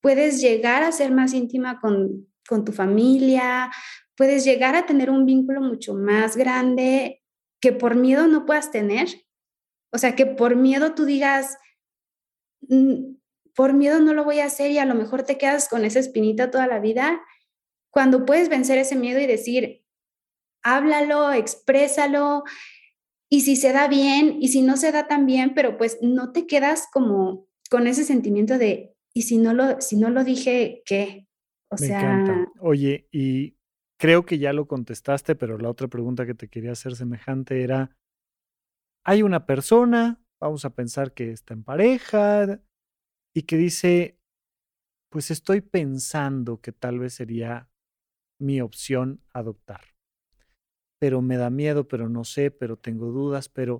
puedes 0.00 0.40
llegar 0.40 0.82
a 0.82 0.92
ser 0.92 1.12
más 1.12 1.32
íntima 1.34 1.80
con, 1.80 2.28
con 2.48 2.64
tu 2.64 2.72
familia, 2.72 3.70
puedes 4.16 4.44
llegar 4.44 4.74
a 4.74 4.86
tener 4.86 5.10
un 5.10 5.26
vínculo 5.26 5.60
mucho 5.60 5.94
más 5.94 6.36
grande 6.36 7.22
que 7.60 7.72
por 7.72 7.94
miedo 7.94 8.26
no 8.26 8.46
puedas 8.46 8.70
tener. 8.70 9.08
O 9.92 9.98
sea, 9.98 10.14
que 10.14 10.26
por 10.26 10.56
miedo 10.56 10.94
tú 10.94 11.04
digas, 11.04 11.56
mm, 12.68 13.16
por 13.54 13.72
miedo 13.72 14.00
no 14.00 14.12
lo 14.12 14.24
voy 14.24 14.40
a 14.40 14.46
hacer 14.46 14.70
y 14.70 14.78
a 14.78 14.84
lo 14.84 14.94
mejor 14.94 15.22
te 15.22 15.38
quedas 15.38 15.68
con 15.68 15.84
esa 15.84 15.98
espinita 15.98 16.50
toda 16.50 16.66
la 16.66 16.80
vida, 16.80 17.20
cuando 17.90 18.26
puedes 18.26 18.50
vencer 18.50 18.76
ese 18.76 18.94
miedo 18.94 19.20
y 19.20 19.26
decir, 19.26 19.85
háblalo, 20.66 21.32
exprésalo, 21.32 22.42
y 23.30 23.42
si 23.42 23.54
se 23.54 23.72
da 23.72 23.86
bien, 23.86 24.38
y 24.40 24.48
si 24.48 24.62
no 24.62 24.76
se 24.76 24.90
da 24.90 25.06
tan 25.06 25.24
bien, 25.24 25.54
pero 25.54 25.78
pues 25.78 25.98
no 26.02 26.32
te 26.32 26.46
quedas 26.46 26.88
como 26.92 27.46
con 27.70 27.86
ese 27.86 28.02
sentimiento 28.04 28.58
de, 28.58 28.94
y 29.14 29.22
si 29.22 29.38
no 29.38 29.54
lo, 29.54 29.80
si 29.80 29.96
no 29.96 30.10
lo 30.10 30.24
dije, 30.24 30.82
¿qué? 30.84 31.28
O 31.70 31.76
sea... 31.76 32.46
Oye, 32.60 33.08
y 33.12 33.56
creo 33.96 34.26
que 34.26 34.38
ya 34.38 34.52
lo 34.52 34.66
contestaste, 34.66 35.36
pero 35.36 35.56
la 35.56 35.70
otra 35.70 35.86
pregunta 35.86 36.26
que 36.26 36.34
te 36.34 36.48
quería 36.48 36.72
hacer 36.72 36.96
semejante 36.96 37.62
era, 37.62 37.96
hay 39.04 39.22
una 39.22 39.46
persona, 39.46 40.20
vamos 40.40 40.64
a 40.64 40.70
pensar 40.70 41.14
que 41.14 41.30
está 41.30 41.54
en 41.54 41.62
pareja, 41.62 42.60
y 43.32 43.42
que 43.42 43.56
dice, 43.56 44.18
pues 45.10 45.30
estoy 45.30 45.60
pensando 45.60 46.60
que 46.60 46.72
tal 46.72 46.98
vez 46.98 47.14
sería 47.14 47.68
mi 48.40 48.60
opción 48.60 49.22
adoptar 49.32 49.95
pero 50.98 51.22
me 51.22 51.36
da 51.36 51.50
miedo, 51.50 51.88
pero 51.88 52.08
no 52.08 52.24
sé, 52.24 52.50
pero 52.50 52.76
tengo 52.76 53.06
dudas, 53.06 53.48
pero 53.48 53.78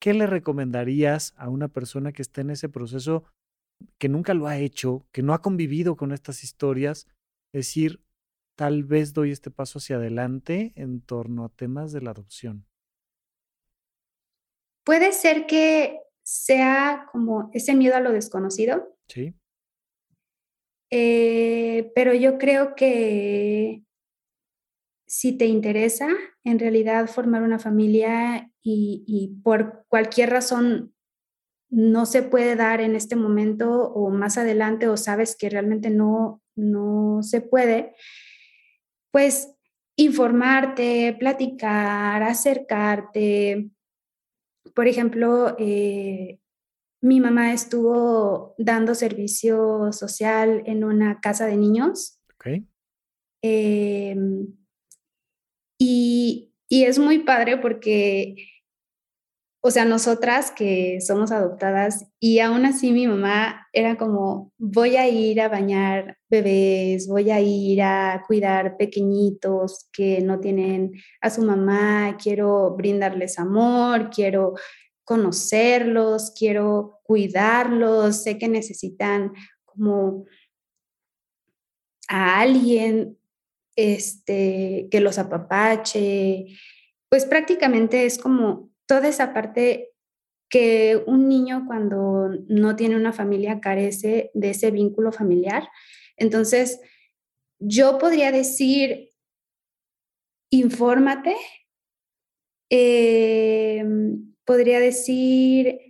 ¿qué 0.00 0.14
le 0.14 0.26
recomendarías 0.26 1.34
a 1.36 1.48
una 1.48 1.68
persona 1.68 2.12
que 2.12 2.22
está 2.22 2.40
en 2.40 2.50
ese 2.50 2.68
proceso, 2.68 3.24
que 3.98 4.08
nunca 4.08 4.34
lo 4.34 4.46
ha 4.46 4.58
hecho, 4.58 5.06
que 5.12 5.22
no 5.22 5.34
ha 5.34 5.42
convivido 5.42 5.96
con 5.96 6.12
estas 6.12 6.42
historias? 6.44 7.06
Decir, 7.52 8.02
tal 8.56 8.84
vez 8.84 9.12
doy 9.12 9.30
este 9.30 9.50
paso 9.50 9.78
hacia 9.78 9.96
adelante 9.96 10.72
en 10.76 11.00
torno 11.00 11.44
a 11.44 11.48
temas 11.50 11.92
de 11.92 12.02
la 12.02 12.10
adopción. 12.10 12.66
Puede 14.84 15.12
ser 15.12 15.46
que 15.46 16.00
sea 16.22 17.08
como 17.12 17.50
ese 17.52 17.74
miedo 17.74 17.96
a 17.96 18.00
lo 18.00 18.12
desconocido. 18.12 18.96
Sí. 19.08 19.34
Eh, 20.90 21.90
pero 21.94 22.14
yo 22.14 22.38
creo 22.38 22.74
que 22.76 23.82
si 25.06 25.32
te 25.32 25.46
interesa 25.46 26.08
en 26.44 26.58
realidad 26.58 27.06
formar 27.08 27.42
una 27.42 27.58
familia 27.58 28.50
y, 28.62 29.36
por 29.44 29.84
cualquier 29.88 30.30
razón 30.30 30.92
no 31.68 32.06
se 32.06 32.22
puede 32.22 32.56
dar 32.56 32.80
en 32.80 32.96
este 32.96 33.16
momento 33.16 33.92
o 33.92 34.10
más 34.10 34.38
adelante 34.38 34.88
o 34.88 34.96
sabes 34.96 35.36
que 35.36 35.50
realmente 35.50 35.90
no, 35.90 36.42
no 36.56 37.22
se 37.22 37.40
puede, 37.40 37.94
pues 39.12 39.52
informarte, 39.96 41.16
platicar, 41.18 42.22
acercarte. 42.22 43.70
Por 44.74 44.86
ejemplo, 44.86 45.56
eh, 45.58 46.38
mi 47.00 47.20
mamá 47.20 47.52
estuvo 47.52 48.54
dando 48.58 48.94
servicio 48.94 49.92
social 49.92 50.62
en 50.66 50.84
una 50.84 51.20
casa 51.20 51.46
de 51.46 51.56
niños. 51.56 52.20
Em, 53.42 54.46
y, 55.78 56.52
es 56.68 56.98
muy 56.98 57.20
padre 57.20 57.58
porque, 57.58 58.36
o 59.60 59.70
sea, 59.70 59.84
nosotras 59.84 60.50
que 60.50 61.00
somos 61.00 61.30
adoptadas 61.30 62.06
y 62.18 62.40
aún 62.40 62.66
así 62.66 62.92
mi 62.92 63.06
mamá 63.06 63.68
era 63.72 63.96
como, 63.96 64.52
voy 64.58 64.96
a 64.96 65.08
ir 65.08 65.40
a 65.40 65.48
bañar 65.48 66.18
bebés, 66.28 67.06
voy 67.06 67.30
a 67.30 67.40
ir 67.40 67.82
a 67.82 68.24
cuidar 68.26 68.76
pequeñitos 68.76 69.88
que 69.92 70.20
no 70.22 70.40
tienen 70.40 70.92
a 71.20 71.30
su 71.30 71.42
mamá, 71.42 72.16
quiero 72.20 72.74
brindarles 72.76 73.38
amor, 73.38 74.10
quiero 74.10 74.54
conocerlos, 75.04 76.32
quiero 76.36 76.98
cuidarlos, 77.04 78.24
sé 78.24 78.38
que 78.38 78.48
necesitan 78.48 79.32
como 79.64 80.24
a 82.08 82.40
alguien 82.40 83.15
este, 83.76 84.88
que 84.90 85.00
los 85.00 85.18
apapache, 85.18 86.46
pues 87.08 87.24
prácticamente 87.26 88.06
es 88.06 88.18
como 88.18 88.70
toda 88.86 89.08
esa 89.08 89.32
parte 89.32 89.92
que 90.48 91.02
un 91.06 91.28
niño 91.28 91.64
cuando 91.66 92.30
no 92.48 92.76
tiene 92.76 92.96
una 92.96 93.12
familia 93.12 93.60
carece 93.60 94.30
de 94.34 94.50
ese 94.50 94.70
vínculo 94.70 95.12
familiar. 95.12 95.68
Entonces, 96.16 96.80
yo 97.58 97.98
podría 97.98 98.32
decir, 98.32 99.10
infórmate, 100.50 101.36
eh, 102.70 103.84
podría 104.44 104.80
decir, 104.80 105.85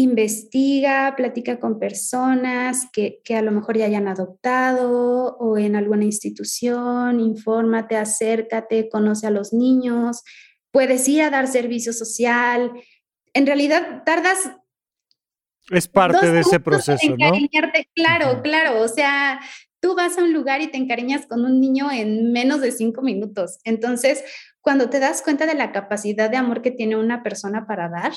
investiga, 0.00 1.14
platica 1.16 1.58
con 1.58 1.80
personas 1.80 2.86
que, 2.92 3.20
a 3.36 3.42
lo 3.42 3.50
mejor 3.50 3.76
ya 3.76 3.86
hayan 3.86 4.06
adoptado 4.06 5.36
o 5.38 5.58
en 5.58 5.74
alguna 5.74 6.04
institución, 6.04 7.18
infórmate, 7.18 7.96
acércate, 7.96 8.88
conoce 8.88 9.26
a 9.26 9.32
los 9.32 9.52
niños, 9.52 10.22
puedes 10.70 11.08
ir 11.08 11.22
a 11.22 11.30
dar 11.30 11.48
servicio 11.48 11.92
social. 11.92 12.70
En 13.34 13.44
realidad 13.44 14.04
tardas... 14.06 14.52
Es 15.68 15.88
parte 15.88 16.30
de 16.30 16.40
ese 16.40 16.60
proceso, 16.60 17.16
¿no? 17.18 17.32
Claro, 17.96 18.40
claro, 18.40 18.80
o 18.80 18.86
sea, 18.86 19.40
tú 19.80 19.96
vas 19.96 20.16
a 20.16 20.22
un 20.22 20.32
lugar 20.32 20.62
y 20.62 20.68
te 20.68 20.76
encariñas 20.78 21.26
con 21.26 21.44
un 21.44 21.60
niño 21.60 21.90
en 21.90 22.30
menos 22.32 22.60
de 22.60 22.70
cinco 22.70 23.02
minutos. 23.02 23.58
Entonces, 23.64 24.22
cuando 24.60 24.90
te 24.90 24.98
das 24.98 25.22
cuenta 25.22 25.46
de 25.46 25.54
la 25.54 25.72
capacidad 25.72 26.30
de 26.30 26.36
amor 26.36 26.62
que 26.62 26.70
tiene 26.70 26.96
una 26.96 27.22
persona 27.22 27.66
para 27.66 27.88
dar, 27.88 28.12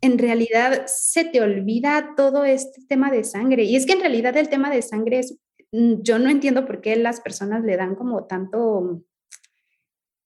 en 0.00 0.18
realidad 0.18 0.84
se 0.86 1.24
te 1.24 1.40
olvida 1.40 2.14
todo 2.16 2.44
este 2.44 2.82
tema 2.88 3.10
de 3.10 3.24
sangre. 3.24 3.64
Y 3.64 3.76
es 3.76 3.86
que 3.86 3.92
en 3.92 4.00
realidad 4.00 4.36
el 4.36 4.48
tema 4.48 4.70
de 4.70 4.82
sangre 4.82 5.20
es, 5.20 5.38
mm, 5.72 6.02
yo 6.02 6.18
no 6.18 6.30
entiendo 6.30 6.66
por 6.66 6.80
qué 6.80 6.96
las 6.96 7.20
personas 7.20 7.64
le 7.64 7.76
dan 7.76 7.94
como 7.94 8.26
tanto, 8.26 9.02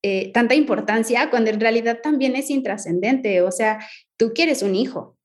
eh, 0.01 0.31
tanta 0.33 0.55
importancia 0.55 1.29
cuando 1.29 1.49
en 1.49 1.59
realidad 1.59 1.99
también 2.01 2.35
es 2.35 2.49
intrascendente. 2.49 3.41
O 3.41 3.51
sea, 3.51 3.79
tú 4.17 4.33
quieres 4.33 4.63
un 4.63 4.75
hijo, 4.75 5.17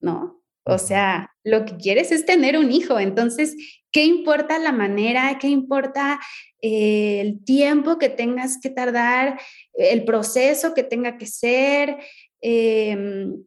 ¿no? 0.00 0.42
O 0.64 0.78
sea, 0.78 1.30
lo 1.44 1.64
que 1.64 1.76
quieres 1.76 2.10
es 2.10 2.26
tener 2.26 2.58
un 2.58 2.72
hijo. 2.72 2.98
Entonces, 2.98 3.56
¿qué 3.96 4.04
importa 4.04 4.58
la 4.58 4.72
manera? 4.72 5.38
¿Qué 5.38 5.48
importa 5.48 6.20
eh, 6.60 7.18
el 7.22 7.42
tiempo 7.42 7.96
que 7.96 8.10
tengas 8.10 8.60
que 8.60 8.68
tardar? 8.68 9.40
El 9.72 10.04
proceso 10.04 10.74
que 10.74 10.82
tenga 10.82 11.16
que 11.16 11.24
ser. 11.24 11.96
Em, 12.42 13.42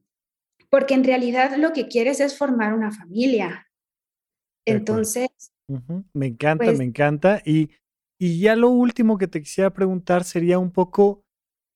porque 0.71 0.95
en 0.95 1.03
realidad 1.03 1.55
lo 1.55 1.71
que 1.71 1.87
quieres 1.87 2.19
es 2.19 2.35
formar 2.35 2.73
una 2.73 2.91
familia. 2.91 3.67
Entonces. 4.65 5.29
Me 6.13 6.25
encanta, 6.25 6.65
pues 6.65 6.79
me 6.79 6.85
encanta. 6.85 7.43
Y, 7.45 7.69
y 8.19 8.39
ya 8.39 8.55
lo 8.55 8.69
último 8.69 9.19
que 9.19 9.27
te 9.27 9.43
quisiera 9.43 9.71
preguntar 9.71 10.23
sería 10.23 10.57
un 10.57 10.71
poco, 10.71 11.23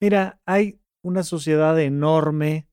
mira, 0.01 0.41
hay 0.47 0.80
una 1.03 1.21
sociedad 1.21 1.80
enorme 1.80 2.67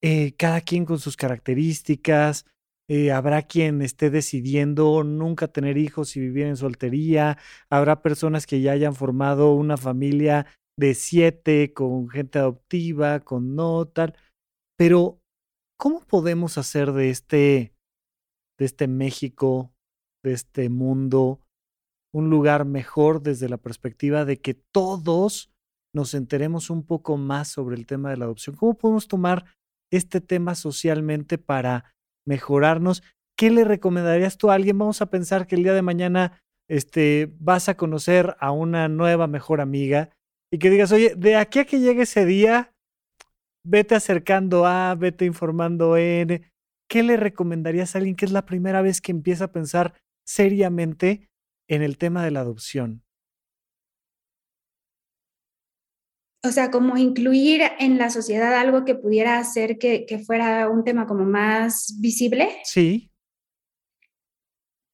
eh, 0.00 0.32
cada 0.38 0.62
quien 0.62 0.86
con 0.86 0.98
sus 0.98 1.18
características. 1.18 2.46
Eh, 2.90 3.12
habrá 3.12 3.42
quien 3.42 3.82
esté 3.82 4.08
decidiendo 4.08 5.04
nunca 5.04 5.48
tener 5.48 5.76
hijos 5.76 6.16
y 6.16 6.20
vivir 6.20 6.46
en 6.46 6.56
soltería. 6.56 7.36
Habrá 7.68 8.00
personas 8.00 8.46
que 8.46 8.62
ya 8.62 8.72
hayan 8.72 8.94
formado 8.94 9.52
una 9.52 9.76
familia 9.76 10.46
de 10.78 10.94
siete 10.94 11.74
con 11.74 12.08
gente 12.08 12.38
adoptiva, 12.38 13.20
con 13.20 13.54
no 13.54 13.86
tal. 13.86 14.16
Pero, 14.78 15.20
¿cómo 15.76 16.00
podemos 16.00 16.56
hacer 16.56 16.92
de 16.92 17.10
este, 17.10 17.74
de 18.58 18.64
este 18.64 18.88
México, 18.88 19.74
de 20.24 20.32
este 20.32 20.70
mundo, 20.70 21.42
un 22.14 22.30
lugar 22.30 22.64
mejor 22.64 23.20
desde 23.20 23.50
la 23.50 23.58
perspectiva 23.58 24.24
de 24.24 24.40
que 24.40 24.54
todos 24.54 25.50
nos 25.94 26.14
enteremos 26.14 26.70
un 26.70 26.86
poco 26.86 27.18
más 27.18 27.48
sobre 27.48 27.76
el 27.76 27.86
tema 27.86 28.08
de 28.08 28.16
la 28.16 28.24
adopción? 28.24 28.56
¿Cómo 28.56 28.78
podemos 28.78 29.08
tomar 29.08 29.44
este 29.92 30.22
tema 30.22 30.54
socialmente 30.54 31.36
para 31.36 31.92
mejorarnos. 32.28 33.02
¿Qué 33.36 33.50
le 33.50 33.64
recomendarías 33.64 34.36
tú 34.36 34.50
a 34.50 34.54
alguien? 34.54 34.78
Vamos 34.78 35.02
a 35.02 35.06
pensar 35.06 35.46
que 35.46 35.56
el 35.56 35.62
día 35.62 35.74
de 35.74 35.82
mañana 35.82 36.40
este, 36.68 37.32
vas 37.40 37.68
a 37.68 37.76
conocer 37.76 38.36
a 38.38 38.52
una 38.52 38.88
nueva 38.88 39.26
mejor 39.26 39.60
amiga 39.60 40.10
y 40.52 40.58
que 40.58 40.70
digas, 40.70 40.92
oye, 40.92 41.14
de 41.16 41.36
aquí 41.36 41.58
a 41.58 41.64
que 41.64 41.80
llegue 41.80 42.02
ese 42.02 42.26
día, 42.26 42.72
vete 43.64 43.94
acercando 43.94 44.66
a, 44.66 44.94
vete 44.94 45.24
informando 45.24 45.96
en. 45.96 46.50
¿Qué 46.90 47.02
le 47.02 47.18
recomendarías 47.18 47.94
a 47.94 47.98
alguien 47.98 48.16
que 48.16 48.24
es 48.24 48.32
la 48.32 48.46
primera 48.46 48.80
vez 48.80 49.02
que 49.02 49.12
empieza 49.12 49.44
a 49.44 49.52
pensar 49.52 49.94
seriamente 50.26 51.28
en 51.68 51.82
el 51.82 51.98
tema 51.98 52.24
de 52.24 52.30
la 52.30 52.40
adopción? 52.40 53.02
O 56.44 56.50
sea, 56.50 56.70
como 56.70 56.96
incluir 56.96 57.62
en 57.78 57.98
la 57.98 58.10
sociedad 58.10 58.54
algo 58.54 58.84
que 58.84 58.94
pudiera 58.94 59.38
hacer 59.38 59.78
que, 59.78 60.22
fuera 60.24 60.68
un 60.68 60.84
tema 60.84 61.06
como 61.06 61.24
más 61.24 61.96
visible. 62.00 62.48
Sí. 62.64 63.10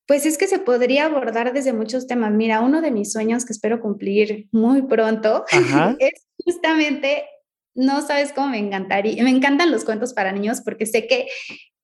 Pues 0.07 0.26
es 0.26 0.38
que 0.38 0.47
se 0.47 0.59
podría 0.59 1.07
abordar 1.07 1.53
desde 1.53 1.72
muchos 1.72 2.07
temas. 2.07 2.32
Mira, 2.32 2.61
uno 2.61 2.80
de 2.80 2.90
mis 2.90 3.12
sueños 3.12 3.45
que 3.45 3.53
espero 3.53 3.80
cumplir 3.80 4.49
muy 4.53 4.82
pronto 4.82 5.45
es 5.99 6.26
justamente, 6.45 7.24
no 7.74 8.07
sabes 8.07 8.32
cómo 8.32 8.49
me 8.49 8.59
encantaría, 8.59 9.22
me 9.22 9.30
encantan 9.30 9.70
los 9.70 9.84
cuentos 9.84 10.12
para 10.14 10.32
niños 10.32 10.61
porque 10.62 10.86
sé 10.86 11.07
que, 11.07 11.26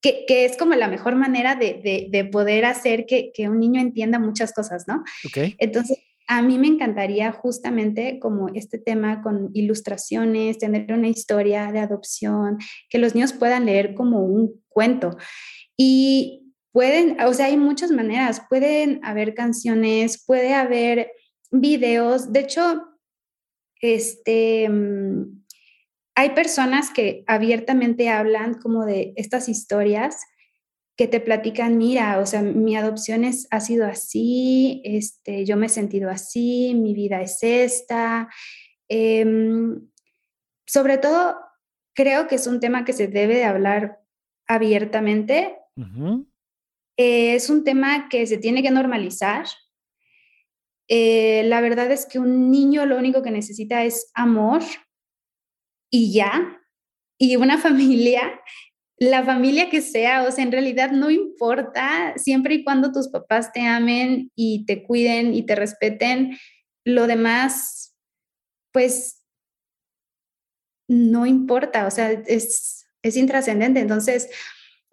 que, 0.02 0.44
es 0.44 0.56
como 0.56 0.74
la 0.74 0.88
mejor 0.88 1.16
manera 1.16 1.54
de, 1.54 2.28
poder 2.32 2.64
hacer 2.64 3.04
que, 3.06 3.30
que, 3.34 3.48
un 3.48 3.58
niño 3.58 3.80
entienda 3.80 4.18
muchas 4.18 4.52
cosas, 4.52 4.84
¿no? 4.86 5.02
Ok. 5.26 5.54
Entonces, 5.58 5.98
a 6.32 6.42
mí 6.42 6.58
me 6.58 6.68
encantaría 6.68 7.32
justamente 7.32 8.20
como 8.20 8.50
este 8.54 8.78
tema 8.78 9.20
con 9.20 9.50
ilustraciones, 9.52 10.58
tener 10.58 10.92
una 10.92 11.08
historia 11.08 11.72
de 11.72 11.80
adopción, 11.80 12.58
que 12.88 12.98
los 12.98 13.16
niños 13.16 13.32
puedan 13.32 13.66
leer 13.66 13.94
como 13.94 14.20
un 14.20 14.62
cuento. 14.68 15.16
Y 15.76 16.54
pueden, 16.70 17.20
o 17.20 17.34
sea, 17.34 17.46
hay 17.46 17.56
muchas 17.56 17.90
maneras, 17.90 18.42
pueden 18.48 19.00
haber 19.02 19.34
canciones, 19.34 20.24
puede 20.24 20.54
haber 20.54 21.10
videos, 21.50 22.32
de 22.32 22.40
hecho, 22.40 22.80
este, 23.80 24.68
mm, 24.68 25.42
hay 26.14 26.30
personas 26.30 26.90
que 26.90 27.24
abiertamente 27.26 28.08
hablan 28.08 28.54
como 28.54 28.86
de 28.86 29.14
estas 29.16 29.48
historias 29.48 30.20
que 31.00 31.08
te 31.08 31.20
platican, 31.20 31.78
mira, 31.78 32.18
o 32.18 32.26
sea, 32.26 32.42
mi 32.42 32.76
adopción 32.76 33.24
es, 33.24 33.48
ha 33.50 33.60
sido 33.60 33.86
así, 33.86 34.82
este, 34.84 35.46
yo 35.46 35.56
me 35.56 35.64
he 35.64 35.68
sentido 35.70 36.10
así, 36.10 36.74
mi 36.74 36.92
vida 36.92 37.22
es 37.22 37.38
esta. 37.42 38.28
Em, 38.86 39.88
sobre 40.66 40.98
todo, 40.98 41.38
creo 41.94 42.28
que 42.28 42.34
es 42.34 42.46
un 42.46 42.60
tema 42.60 42.84
que 42.84 42.92
se 42.92 43.08
debe 43.08 43.36
de 43.36 43.44
hablar 43.44 44.02
abiertamente. 44.46 45.56
es 46.98 47.48
un 47.48 47.64
tema 47.64 48.10
que 48.10 48.26
se 48.26 48.36
tiene 48.36 48.62
que 48.62 48.70
normalizar. 48.70 49.46
Eh, 50.86 51.44
la 51.44 51.62
verdad 51.62 51.90
es 51.90 52.04
que 52.04 52.18
un 52.18 52.50
niño 52.50 52.84
lo 52.84 52.98
único 52.98 53.22
que 53.22 53.30
necesita 53.30 53.84
es 53.84 54.10
amor 54.12 54.60
y 55.90 56.12
ya, 56.12 56.60
y 57.16 57.36
una 57.36 57.56
familia 57.66 58.38
la 59.00 59.24
familia 59.24 59.70
que 59.70 59.80
sea, 59.80 60.24
o 60.24 60.30
sea, 60.30 60.44
en 60.44 60.52
realidad 60.52 60.90
no 60.90 61.10
importa, 61.10 62.12
siempre 62.16 62.54
y 62.54 62.64
cuando 62.64 62.92
tus 62.92 63.08
papás 63.08 63.50
te 63.50 63.62
amen 63.62 64.30
y 64.36 64.66
te 64.66 64.82
cuiden 64.82 65.34
y 65.34 65.46
te 65.46 65.56
respeten, 65.56 66.36
lo 66.84 67.06
demás, 67.06 67.96
pues, 68.72 69.22
no 70.86 71.24
importa, 71.24 71.86
o 71.86 71.90
sea, 71.90 72.10
es, 72.10 72.86
es 73.02 73.16
intrascendente. 73.16 73.80
Entonces, 73.80 74.28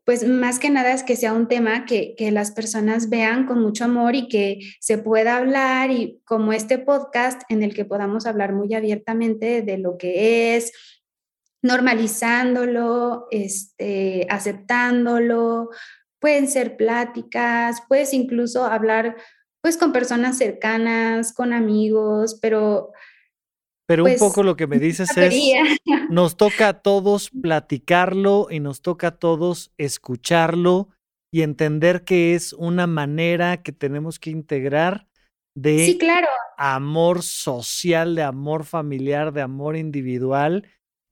pues 0.05 0.25
más 0.25 0.57
que 0.57 0.69
nada 0.69 0.93
es 0.93 1.03
que 1.03 1.17
sea 1.17 1.33
un 1.33 1.49
tema 1.49 1.85
que, 1.85 2.15
que, 2.15 2.31
las 2.31 2.51
personas 2.51 3.09
vean 3.09 3.45
con 3.45 3.61
mucho 3.61 3.83
amor 3.83 4.15
y 4.15 4.29
que 4.29 4.59
se 4.79 4.97
pueda 4.97 5.35
hablar 5.35 5.91
y 5.91 6.21
como 6.23 6.53
este 6.53 6.77
podcast 6.77 7.41
en 7.49 7.61
el 7.61 7.73
que 7.73 7.83
podamos 7.83 8.25
hablar 8.25 8.53
muy 8.53 8.73
abiertamente 8.73 9.63
de 9.63 9.77
lo 9.77 9.97
que 9.97 10.55
es, 10.55 10.71
normalizándolo, 11.67 13.27
este, 13.29 14.25
aceptándolo, 14.29 15.69
pueden 16.19 16.47
ser 16.47 16.77
pláticas, 16.77 17.83
puedes 17.87 18.13
incluso 18.13 18.65
hablar 18.65 19.17
pues 19.61 19.77
con 19.77 19.91
personas 19.91 20.37
cercanas, 20.37 21.33
con 21.33 21.53
amigos, 21.53 22.37
pero... 22.41 22.91
Pero 23.85 24.03
un 24.03 24.09
pues, 24.09 24.19
poco 24.19 24.43
lo 24.43 24.57
que 24.57 24.67
me 24.67 24.79
dices 24.79 25.15
es, 25.15 25.33
nos 26.09 26.35
toca 26.35 26.69
a 26.69 26.81
todos 26.81 27.29
platicarlo 27.29 28.47
y 28.49 28.59
nos 28.59 28.81
toca 28.81 29.07
a 29.07 29.17
todos 29.17 29.71
escucharlo 29.77 30.89
y 31.31 31.41
entender 31.41 32.03
que 32.03 32.35
es 32.35 32.51
una 32.53 32.85
manera 32.87 33.63
que 33.63 33.71
tenemos 33.71 34.19
que 34.19 34.29
integrar 34.29 35.07
de 35.55 35.85
sí, 35.85 35.97
claro. 35.97 36.27
amor 36.57 37.23
social, 37.23 38.15
de 38.15 38.23
amor 38.23 38.65
familiar, 38.65 39.31
de 39.31 39.41
amor 39.41 39.77
individual 39.77 40.67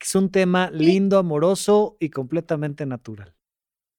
es 0.05 0.13
un 0.13 0.29
tema 0.29 0.69
lindo, 0.71 1.17
amoroso 1.17 1.97
y 1.99 2.09
completamente 2.09 2.85
natural. 2.85 3.33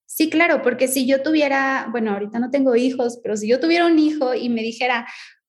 Sí, 0.07 0.31
claro, 0.31 0.63
porque 0.63 0.87
si 0.87 1.05
yo 1.05 1.21
tuviera, 1.21 1.89
bueno, 1.91 2.13
ahorita 2.13 2.39
no 2.39 2.51
tengo 2.51 2.77
hijos, 2.77 3.19
pero 3.25 3.37
si 3.37 3.49
yo 3.49 3.59
tuviera 3.59 3.87
un 3.87 3.99
hijo 3.99 4.33
y 4.33 4.49
me 4.49 4.63
dijera, 4.63 5.05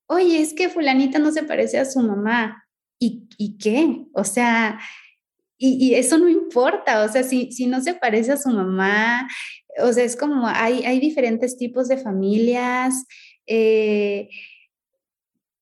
oye, 0.08 0.42
es 0.42 0.56
que 0.56 0.70
fulanita 0.70 1.20
no 1.20 1.32
se 1.32 1.44
parece 1.44 1.78
a 1.78 1.86
su 1.86 2.00
mamá, 2.00 2.66
¿y, 3.00 3.30
y 3.38 3.60
qué? 3.60 4.06
O 4.14 4.24
sea, 4.24 4.80
y, 5.60 5.94
eso 5.94 6.18
no 6.18 6.28
importa, 6.28 7.04
o 7.04 7.08
sea, 7.08 7.22
si, 7.22 7.52
si 7.52 7.68
no 7.68 7.80
se 7.82 7.94
parece 7.94 8.32
a 8.32 8.38
su 8.38 8.50
mamá, 8.50 9.28
o 9.80 9.94
sea, 9.94 10.04
es 10.04 10.16
como 10.16 10.48
hay, 10.48 10.84
hay 10.86 11.00
diferentes 11.00 11.56
tipos 11.56 11.88
de 11.88 11.98
familias. 11.98 13.06
Eh, 13.46 14.28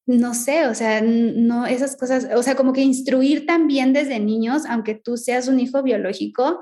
no 0.08 0.34
sé, 0.36 0.68
o 0.68 0.76
sea, 0.76 1.02
no 1.02 1.66
esas 1.66 1.96
cosas, 1.96 2.28
o 2.36 2.44
sea, 2.44 2.56
como 2.56 2.74
que 2.74 2.82
instruir 2.82 3.46
también 3.46 3.92
desde 3.92 4.20
niños, 4.20 4.64
aunque 4.68 4.94
tú 4.94 5.18
seas 5.18 5.48
un 5.48 5.60
hijo 5.60 5.82
biológico, 5.82 6.60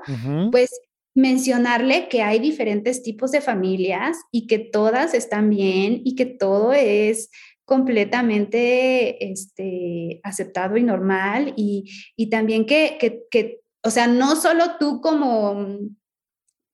pues 0.50 0.70
mencionarle 1.14 2.08
que 2.08 2.22
hay 2.22 2.38
diferentes 2.38 3.02
tipos 3.02 3.30
de 3.30 3.40
familias 3.40 4.16
y 4.32 4.46
que 4.46 4.58
todas 4.58 5.14
están 5.14 5.50
bien 5.50 6.00
y 6.04 6.16
que 6.16 6.26
todo 6.26 6.72
es 6.72 7.30
completamente 7.64 9.30
este, 9.30 10.20
aceptado 10.22 10.76
y 10.76 10.82
normal 10.82 11.54
y, 11.56 11.90
también 12.30 12.66
que, 12.66 12.98
que, 13.30 13.60
o 13.82 13.90
sea, 13.90 14.06
no 14.06 14.36
solo 14.36 14.76
tú 14.78 15.00
como 15.00 15.78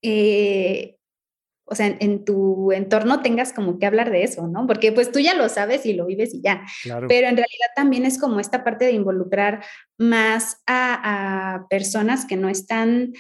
eh, 0.03 0.97
o 1.71 1.75
sea, 1.77 1.87
en, 1.87 2.25
tu 2.25 2.73
entorno 2.73 3.23
tengas 3.23 3.53
como 3.53 3.79
que 3.79 3.87
hablar 3.87 4.11
de 4.11 4.25
eso, 4.25 4.49
¿no? 4.49 4.66
Porque 4.66 4.91
pues 4.91 5.12
tú 5.12 5.21
ya 5.21 5.35
lo 5.35 5.49
sabes 5.49 5.87
y 5.87 5.93
lo 5.93 6.05
vives 6.05 6.35
y 6.35 6.43
ya. 6.43 6.62
Pero 6.83 7.29
en 7.29 7.37
realidad 7.37 7.68
también 7.77 8.05
es 8.05 8.18
como 8.18 8.41
esta 8.41 8.64
parte 8.64 8.87
de 8.87 8.93
involucrar 8.93 9.62
más 9.97 10.62
a, 10.66 11.66
personas 11.71 12.25
que 12.27 12.37
no 12.37 12.49
están 12.49 13.12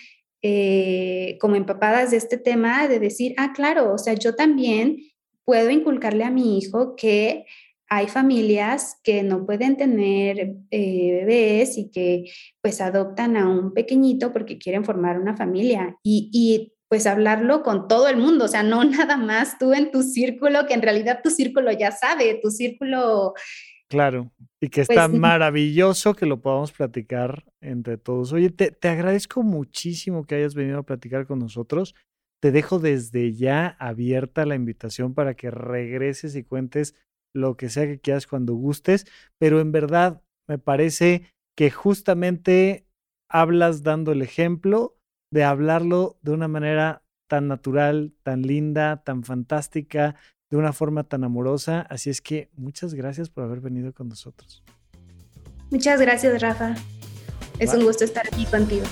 eh, 0.42 1.38
como 1.40 1.54
empapadas 1.54 2.10
de 2.10 2.16
este 2.16 2.38
tema, 2.38 2.88
de 2.88 2.98
decir, 2.98 3.34
ah, 3.36 3.52
claro, 3.54 3.92
o 3.94 3.98
sea, 3.98 4.14
yo 4.14 4.34
también 4.34 4.96
puedo 5.44 5.70
inculcarle 5.70 6.24
a 6.24 6.30
mi 6.30 6.58
hijo 6.58 6.96
que 6.96 7.46
hay 7.88 8.08
familias 8.08 8.98
que 9.04 9.22
no 9.22 9.46
pueden 9.46 9.76
tener 9.76 10.56
eh, 10.72 11.24
bebés 11.24 11.78
y 11.78 11.90
que 11.90 12.24
pues 12.60 12.80
adoptan 12.80 13.36
a 13.36 13.48
un 13.48 13.74
pequeñito 13.74 14.32
porque 14.32 14.58
quieren 14.58 14.84
formar 14.84 15.20
una 15.20 15.36
familia. 15.36 15.96
Y, 16.02 16.30
y 16.32 16.72
pues 16.90 17.06
hablarlo 17.06 17.62
con 17.62 17.86
todo 17.86 18.08
el 18.08 18.16
mundo, 18.16 18.46
o 18.46 18.48
sea, 18.48 18.64
no 18.64 18.84
nada 18.84 19.16
más 19.16 19.58
tú 19.58 19.72
en 19.72 19.92
tu 19.92 20.02
círculo, 20.02 20.66
que 20.66 20.74
en 20.74 20.82
realidad 20.82 21.20
tu 21.22 21.30
círculo 21.30 21.70
ya 21.72 21.92
sabe, 21.92 22.38
tu 22.42 22.50
círculo... 22.50 23.32
Claro, 23.88 24.30
y 24.60 24.68
que 24.68 24.82
está 24.82 25.08
pues, 25.08 25.18
maravilloso 25.18 26.14
que 26.14 26.26
lo 26.26 26.40
podamos 26.40 26.72
platicar 26.72 27.44
entre 27.60 27.96
todos. 27.96 28.32
Oye, 28.32 28.50
te, 28.50 28.70
te 28.70 28.88
agradezco 28.88 29.42
muchísimo 29.42 30.24
que 30.24 30.36
hayas 30.36 30.54
venido 30.54 30.78
a 30.78 30.82
platicar 30.84 31.26
con 31.26 31.40
nosotros. 31.40 31.96
Te 32.40 32.52
dejo 32.52 32.78
desde 32.78 33.32
ya 33.34 33.76
abierta 33.80 34.46
la 34.46 34.54
invitación 34.54 35.14
para 35.14 35.34
que 35.34 35.50
regreses 35.50 36.36
y 36.36 36.44
cuentes 36.44 36.94
lo 37.34 37.56
que 37.56 37.68
sea 37.68 37.86
que 37.86 38.00
quieras 38.00 38.28
cuando 38.28 38.54
gustes, 38.54 39.06
pero 39.38 39.60
en 39.60 39.72
verdad 39.72 40.22
me 40.48 40.58
parece 40.58 41.32
que 41.56 41.70
justamente 41.70 42.86
hablas 43.28 43.82
dando 43.82 44.12
el 44.12 44.22
ejemplo 44.22 44.99
de 45.30 45.44
hablarlo 45.44 46.18
de 46.22 46.32
una 46.32 46.48
manera 46.48 47.02
tan 47.28 47.48
natural, 47.48 48.12
tan 48.22 48.42
linda, 48.42 49.02
tan 49.04 49.22
fantástica, 49.22 50.16
de 50.50 50.56
una 50.56 50.72
forma 50.72 51.04
tan 51.04 51.24
amorosa. 51.24 51.82
Así 51.82 52.10
es 52.10 52.20
que 52.20 52.50
muchas 52.56 52.94
gracias 52.94 53.30
por 53.30 53.44
haber 53.44 53.60
venido 53.60 53.92
con 53.92 54.08
nosotros. 54.08 54.64
Muchas 55.70 56.00
gracias, 56.00 56.42
Rafa. 56.42 56.74
Es 57.58 57.72
un 57.72 57.84
gusto 57.84 58.04
estar 58.04 58.26
aquí 58.26 58.44
contigo. 58.46 58.84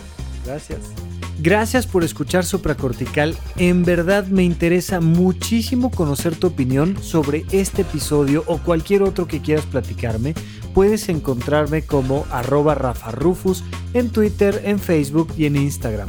Gracias. 0.45 0.93
Gracias 1.41 1.87
por 1.87 2.03
escuchar 2.03 2.45
Supracortical. 2.45 3.37
En 3.57 3.85
verdad 3.85 4.27
me 4.27 4.43
interesa 4.43 5.01
muchísimo 5.01 5.91
conocer 5.91 6.37
tu 6.37 6.49
opinión 6.49 7.01
sobre 7.03 7.45
este 7.53 7.83
episodio 7.83 8.43
o 8.47 8.59
cualquier 8.59 9.03
otro 9.03 9.27
que 9.27 9.41
quieras 9.41 9.67
platicarme. 9.67 10.35
Puedes 10.75 11.09
encontrarme 11.09 11.83
como 11.83 12.27
arroba 12.31 12.75
Rafa 12.75 13.13
Rufus 13.13 13.65
en 13.95 14.11
Twitter, 14.11 14.63
en 14.65 14.81
Facebook 14.81 15.33
y 15.37 15.47
en 15.47 15.57
Instagram. 15.57 16.09